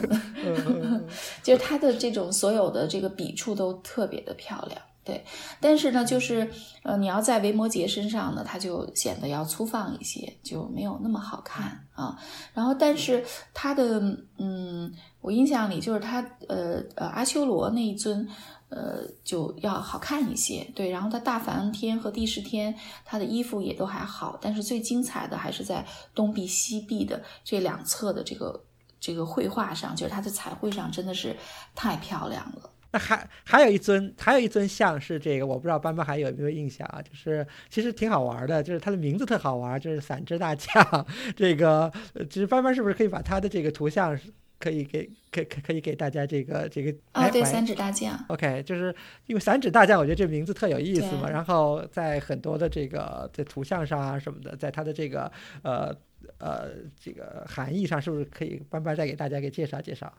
[1.42, 4.82] 就是他的这种所有的这个笔触都特别的漂亮。
[5.08, 5.24] 对，
[5.62, 6.52] 但是呢，就是
[6.84, 12.20] 呃，你要在维摩诘身上呢，它就显得要粗放一些，就没有那么好看啊。
[12.54, 13.24] 然后，但是
[13.54, 14.02] 它的，
[14.38, 16.20] 嗯，我印象里就是它，
[16.50, 18.28] 呃呃，阿修罗那一尊，
[18.68, 20.70] 呃，就要好看一些。
[20.76, 22.76] 对，然后它大梵天和帝释天，
[23.06, 28.62] 它的衣服也都还好，但是最精彩的还是在东壁西壁的这两侧的这个
[29.00, 31.38] 这个绘画上，就是它的彩绘上真的是
[31.74, 32.70] 太漂亮了。
[32.92, 37.02] 那还还有一尊，还有一尊像是这个，我不知道班班还有没有印象啊？
[37.02, 41.06] 就是其实挺好玩的，就是它的名字特好玩，就是散之大将。
[41.36, 41.92] 这个
[42.30, 44.18] 其实班班是不是可以把他的这个图像
[44.58, 47.30] 可以给可可可以给大家这个这个啊？
[47.30, 48.18] 对，散指大将。
[48.30, 48.96] OK，就是
[49.26, 51.30] 因为散指大将，我觉得这名字特有意思嘛。
[51.30, 55.32] 然后在很多的这个在图像上啊什么的，在他的这个
[55.62, 55.96] 呃。
[56.40, 56.70] 呃，
[57.04, 60.12] 这个含义上是不是可以班班再给大家给介绍介绍？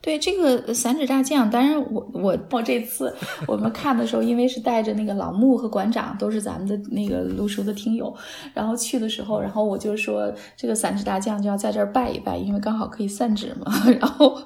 [0.00, 3.14] 对这个散指大将，当然我我我这次
[3.46, 8.14] 我们看的时候，因为是带着那个老穆和馆长都是咱们的那个录熟的听友，
[8.54, 13.72] 然后去的时候，然后我就说这个散指大将就要在这儿拜一拜，因为刚好可以散指嘛。
[13.98, 14.40] 然后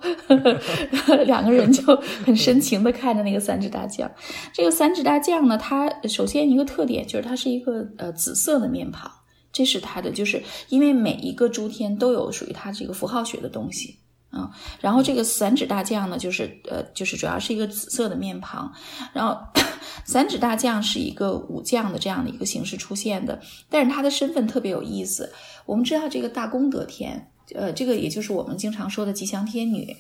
[1.27, 1.83] 两个人就
[2.25, 4.11] 很深情的看着那个散指大将。
[4.53, 9.11] 这个散指大将呢，它首先一个特点就是它是一个呃紫色的面庞。
[9.53, 13.97] 这是它的，就是因为每一个诸天都有属于它这个符号学的东西
[14.31, 14.51] 啊。
[14.81, 18.73] 然后这个散指大将呢，就是呃，就是主要是一个紫色的面庞。
[19.13, 19.39] 然后
[20.05, 25.33] 散指大将是一个武将的这样的一个形式出现的，但是他的身份特别有意思。
[25.67, 29.97] 我们知道这个大功德天，呃，这个也就是我们经常说的吉祥天女，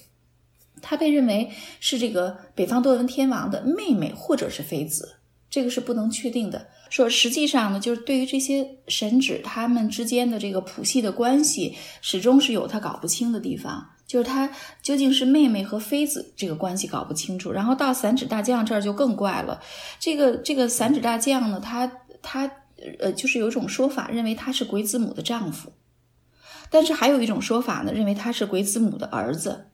[0.80, 1.50] 她被认为
[1.80, 5.16] 是这个北方多闻天王的妹妹或者是妃子，
[5.50, 6.68] 这个是不能确定的。
[6.90, 13.90] 说实际上呢，就是对于这些神祇他们之间的这个谱系的关系，始终是有他搞不清的地方。
[14.06, 14.50] 就是他
[14.82, 17.52] 究竟是妹妹和妃子这个关系搞不清楚。
[17.52, 19.60] 然后到散指大将这儿就更怪了。
[20.00, 21.86] 这个这个散指大将呢，他
[22.22, 22.50] 他
[23.00, 25.72] 呃，就是有一种说法认为他是鬼子母的丈夫，
[26.70, 29.66] 但是还有一种说法呢，认为他是鬼子母的儿子。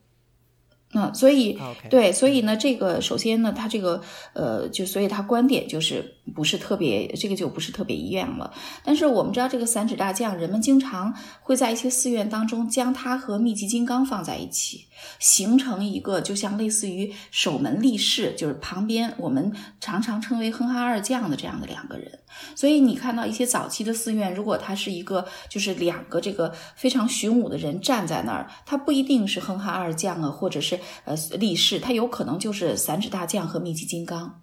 [0.95, 1.59] 嗯，所以
[1.89, 4.01] 对，所以呢，这个首先呢，他这个
[4.33, 8.51] 呃，就所以他观点就是不是特别，这个就不是特别一样了。
[8.83, 14.85] 但是我们知道，这个散指大将，人们经常会在一些寺院当中将它和密集金刚放在一起，
[15.19, 22.19] 形成一个就像类似于守门立士，就是旁边我们常常称为哼哈二将的这样的两个人。
[22.55, 34.41] 所以你看到一些早期的寺院，如果他是一个就是两个这个非常雄武的人站在那儿，他不一定是哼哈二将啊，或者是呃立士，他有可能就是散指大将和密集金刚。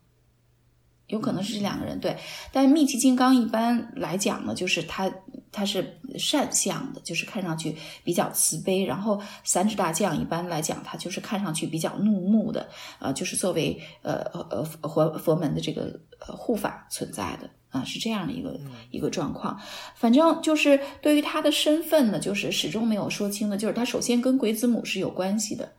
[1.12, 2.16] 有可能是这两个人对。
[2.50, 5.08] 但密集金刚一般来讲呢，就是他
[5.52, 8.84] 他是善相的，就是看上去比较慈悲。
[8.84, 12.66] 然后三指大将一般来讲，他就是看上去比较怒目的，
[12.98, 17.48] 呃，就是作为呃呃佛佛门的这个呃护法存在的。
[17.72, 18.60] 啊，是这样的一个
[18.90, 19.58] 一个状况，
[19.94, 23.56] 反正就是对于他的身份呢，就是始终没有说清的。
[23.56, 25.72] 就是他首先跟鬼子母是有关系的，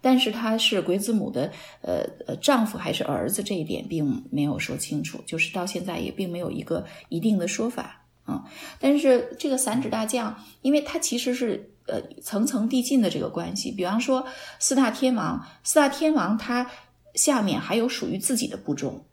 [0.00, 1.52] 但是他是鬼子母的
[1.82, 8.44] 呃呃丈夫还是儿子这一点并没有说清楚，就是到现在也并没有一个一定的说法啊。
[8.78, 14.26] 但是这个散指大将，因为他其实是呃层层递进的这个关系，比方说
[14.58, 16.70] 四大天王，四大天王他
[17.14, 19.04] 下面还有属于自己的部众。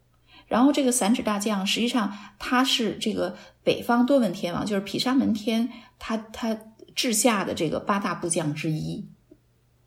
[0.48, 3.36] 然后这个散指大将，实际上他是这个
[3.66, 5.70] 北方多闻天王，就是毗沙门天，
[6.00, 6.58] 他他
[6.96, 9.06] 治下的这个八大部将之一，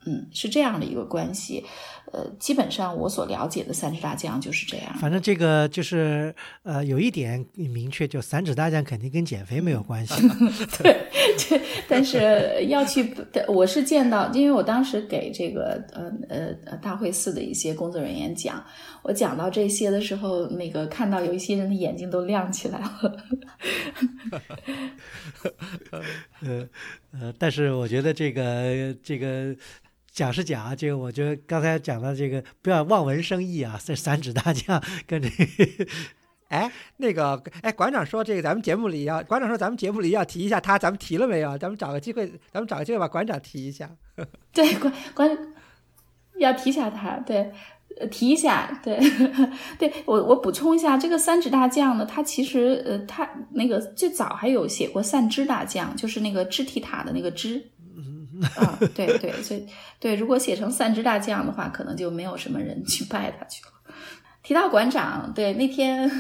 [0.07, 1.65] 嗯，是这样的一个关系。
[2.13, 4.93] 呃，基本上我所了解的三指大将就是这样。
[4.99, 10.15] 反正这个就是呃，有一点明确，就三指大将肯定跟减肥没有关系。
[10.83, 11.09] 对
[11.49, 13.15] 对，但是要去，
[13.47, 18.65] 我是见到，因为我当时给这个呃呃大会寺的一些工作人员讲，
[19.03, 23.17] 我讲到这些的时候，那个看到有一些人的眼睛都亮起来了。
[26.41, 26.69] 呃
[27.13, 29.55] 呃，但是我觉得这个这个。
[30.13, 35.29] 讲是讲，这个我觉得刚才讲的这个不要望文生义啊，这三指大将 跟这，
[36.51, 41.57] 哎，那个，哎，馆长说这个咱们节目里要，馆长说咱们节目里要提一下他，咱们提了没有？
[41.57, 43.89] 咱们找个机会，咱们找个机会把馆长提一下。
[44.53, 45.39] 对，馆馆
[46.39, 47.53] 要提一下他，对，
[48.11, 48.99] 提一下，对，
[49.79, 57.71] 对我我补充一下，这个三指大将呢，他其实呃，他那个最早还有写过散支大将，就是那个支提塔的那个支。
[58.57, 59.67] 啊， 对对，所以
[59.99, 63.95] 对，如果写成三支大将的话，可能就没有什么人去拜他去了。
[64.43, 66.11] 提到馆长，对那天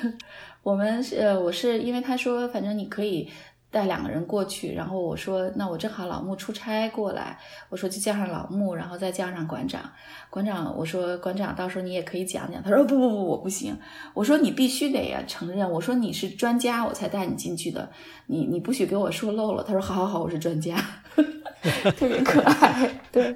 [0.62, 3.28] 我们是，我是因为他说，反正你可以。
[3.68, 7.38] 带两个人过去，然后我说，那我正好老穆出差过来，
[7.68, 9.82] 我说就叫上老穆，然后再叫上馆长。
[10.30, 12.62] 馆长，我说馆长，到时候你也可以讲讲。
[12.62, 13.76] 他说不不不，我不行。
[14.14, 17.90] 我说你必须得呀承认，我说你是专家，我才带你进去的，
[18.28, 19.62] 你你不许给我说漏了。
[19.62, 20.82] 他说好好好，我是专家，
[21.96, 22.90] 特别可爱。
[23.10, 23.34] 对，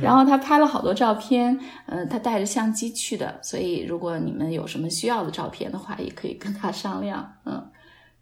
[0.00, 7.62] 然后他拍了好多照片，嗯，他带着相机去的，所以如果你们有什么需要的照片的话，也可以跟他商量，嗯。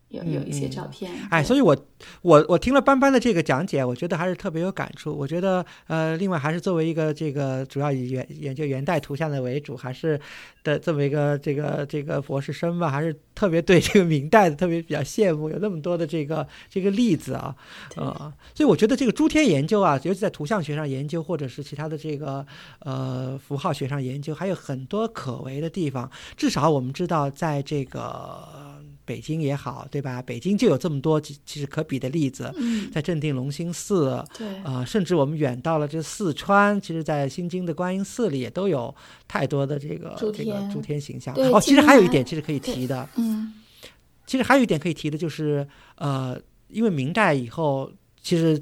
[0.09, 1.77] 有有一些照片，哎，所以我
[2.23, 5.13] 我我听了班班的这个讲解，我觉得还是特别有感触。
[5.13, 10.19] 我觉得呃，另外还是作为一个这个主要以元研究元代图像的为主，还是
[10.63, 17.57] 的这么一个这个这个博士生吧，还是特别对这个明代的特别比较羡慕，有那么多的这个这个例子啊，
[17.97, 22.47] 呃，所以我觉得这个诸天研究啊，尤其在图像学上研究，或者是其他的这个
[22.79, 26.09] 呃符号学上研究，还有很多可为的地方。
[26.37, 28.76] 至少我们知道，在这个。
[29.07, 30.21] 北京也好，对吧？
[30.21, 32.53] 北京就有这么多其其实可比的例子，
[32.93, 38.95] 在镇定隆兴寺，对，啊，甚至我们远到了这四川，其实，在新京的观音寺里也都有
[39.29, 41.35] 太多的这个这个诸天形象。
[41.37, 43.55] 哦，其实还有一点其实可以提的，嗯，
[44.27, 46.39] 其实还有一点可以提的就是，呃，
[46.69, 48.61] 因为明代以后，其实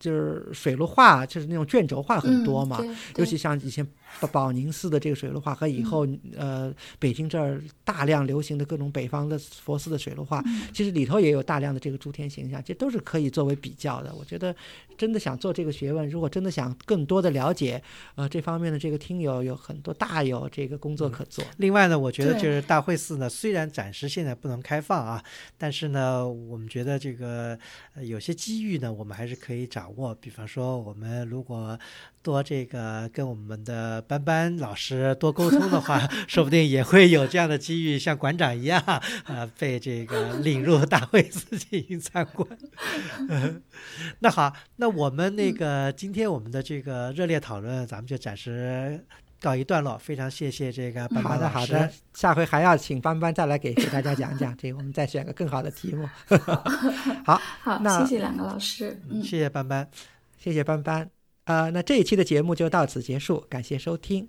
[0.00, 2.84] 就是水陆画，就是那种卷轴画很多嘛，
[3.16, 3.86] 尤其像以前。
[4.30, 6.06] 宝宁寺的这个水陆画和以后
[6.36, 14.14] 呃北京这儿大量流行的各种北方的佛寺的水陆画，其实里头也有大量的这个诸天形象，这都是可以作为比较的。
[14.14, 14.54] 我觉得
[14.96, 17.82] 真的想做这个学问，如果真的想更多的了解
[18.14, 21.44] 呃这方面的这个听友，有很多大有这个工作可做。
[21.58, 25.22] 另外呢，我觉得就是大会寺呢，虽然暂时现在不能开放啊，
[25.56, 27.58] 但是呢，我们觉得这个
[28.02, 30.14] 有些机遇呢，我们还是可以掌握。
[30.14, 31.78] 比方说，我们如果
[32.22, 42.48] 多这个跟我们的班班老师多沟通的话， 说不定也会有这样的机遇，像馆长一样啊， 被这个领入大会寺进行参观。
[44.20, 49.04] 那好，那我们那个今天我们的这个热烈讨论，咱们就暂时
[49.40, 49.96] 告一段落。
[49.98, 51.54] 非常谢谢这个班班老师。
[51.54, 56.08] 好的，好的，下回还要请班班再来给给大家讲讲，这个我们再选个更好的题目。
[57.24, 59.88] 好，好，那谢谢两个老师，嗯，谢谢班班，
[60.38, 61.17] 谢谢班班。
[61.48, 64.26] 呃，那这一期的节目就到此结束，感谢收听。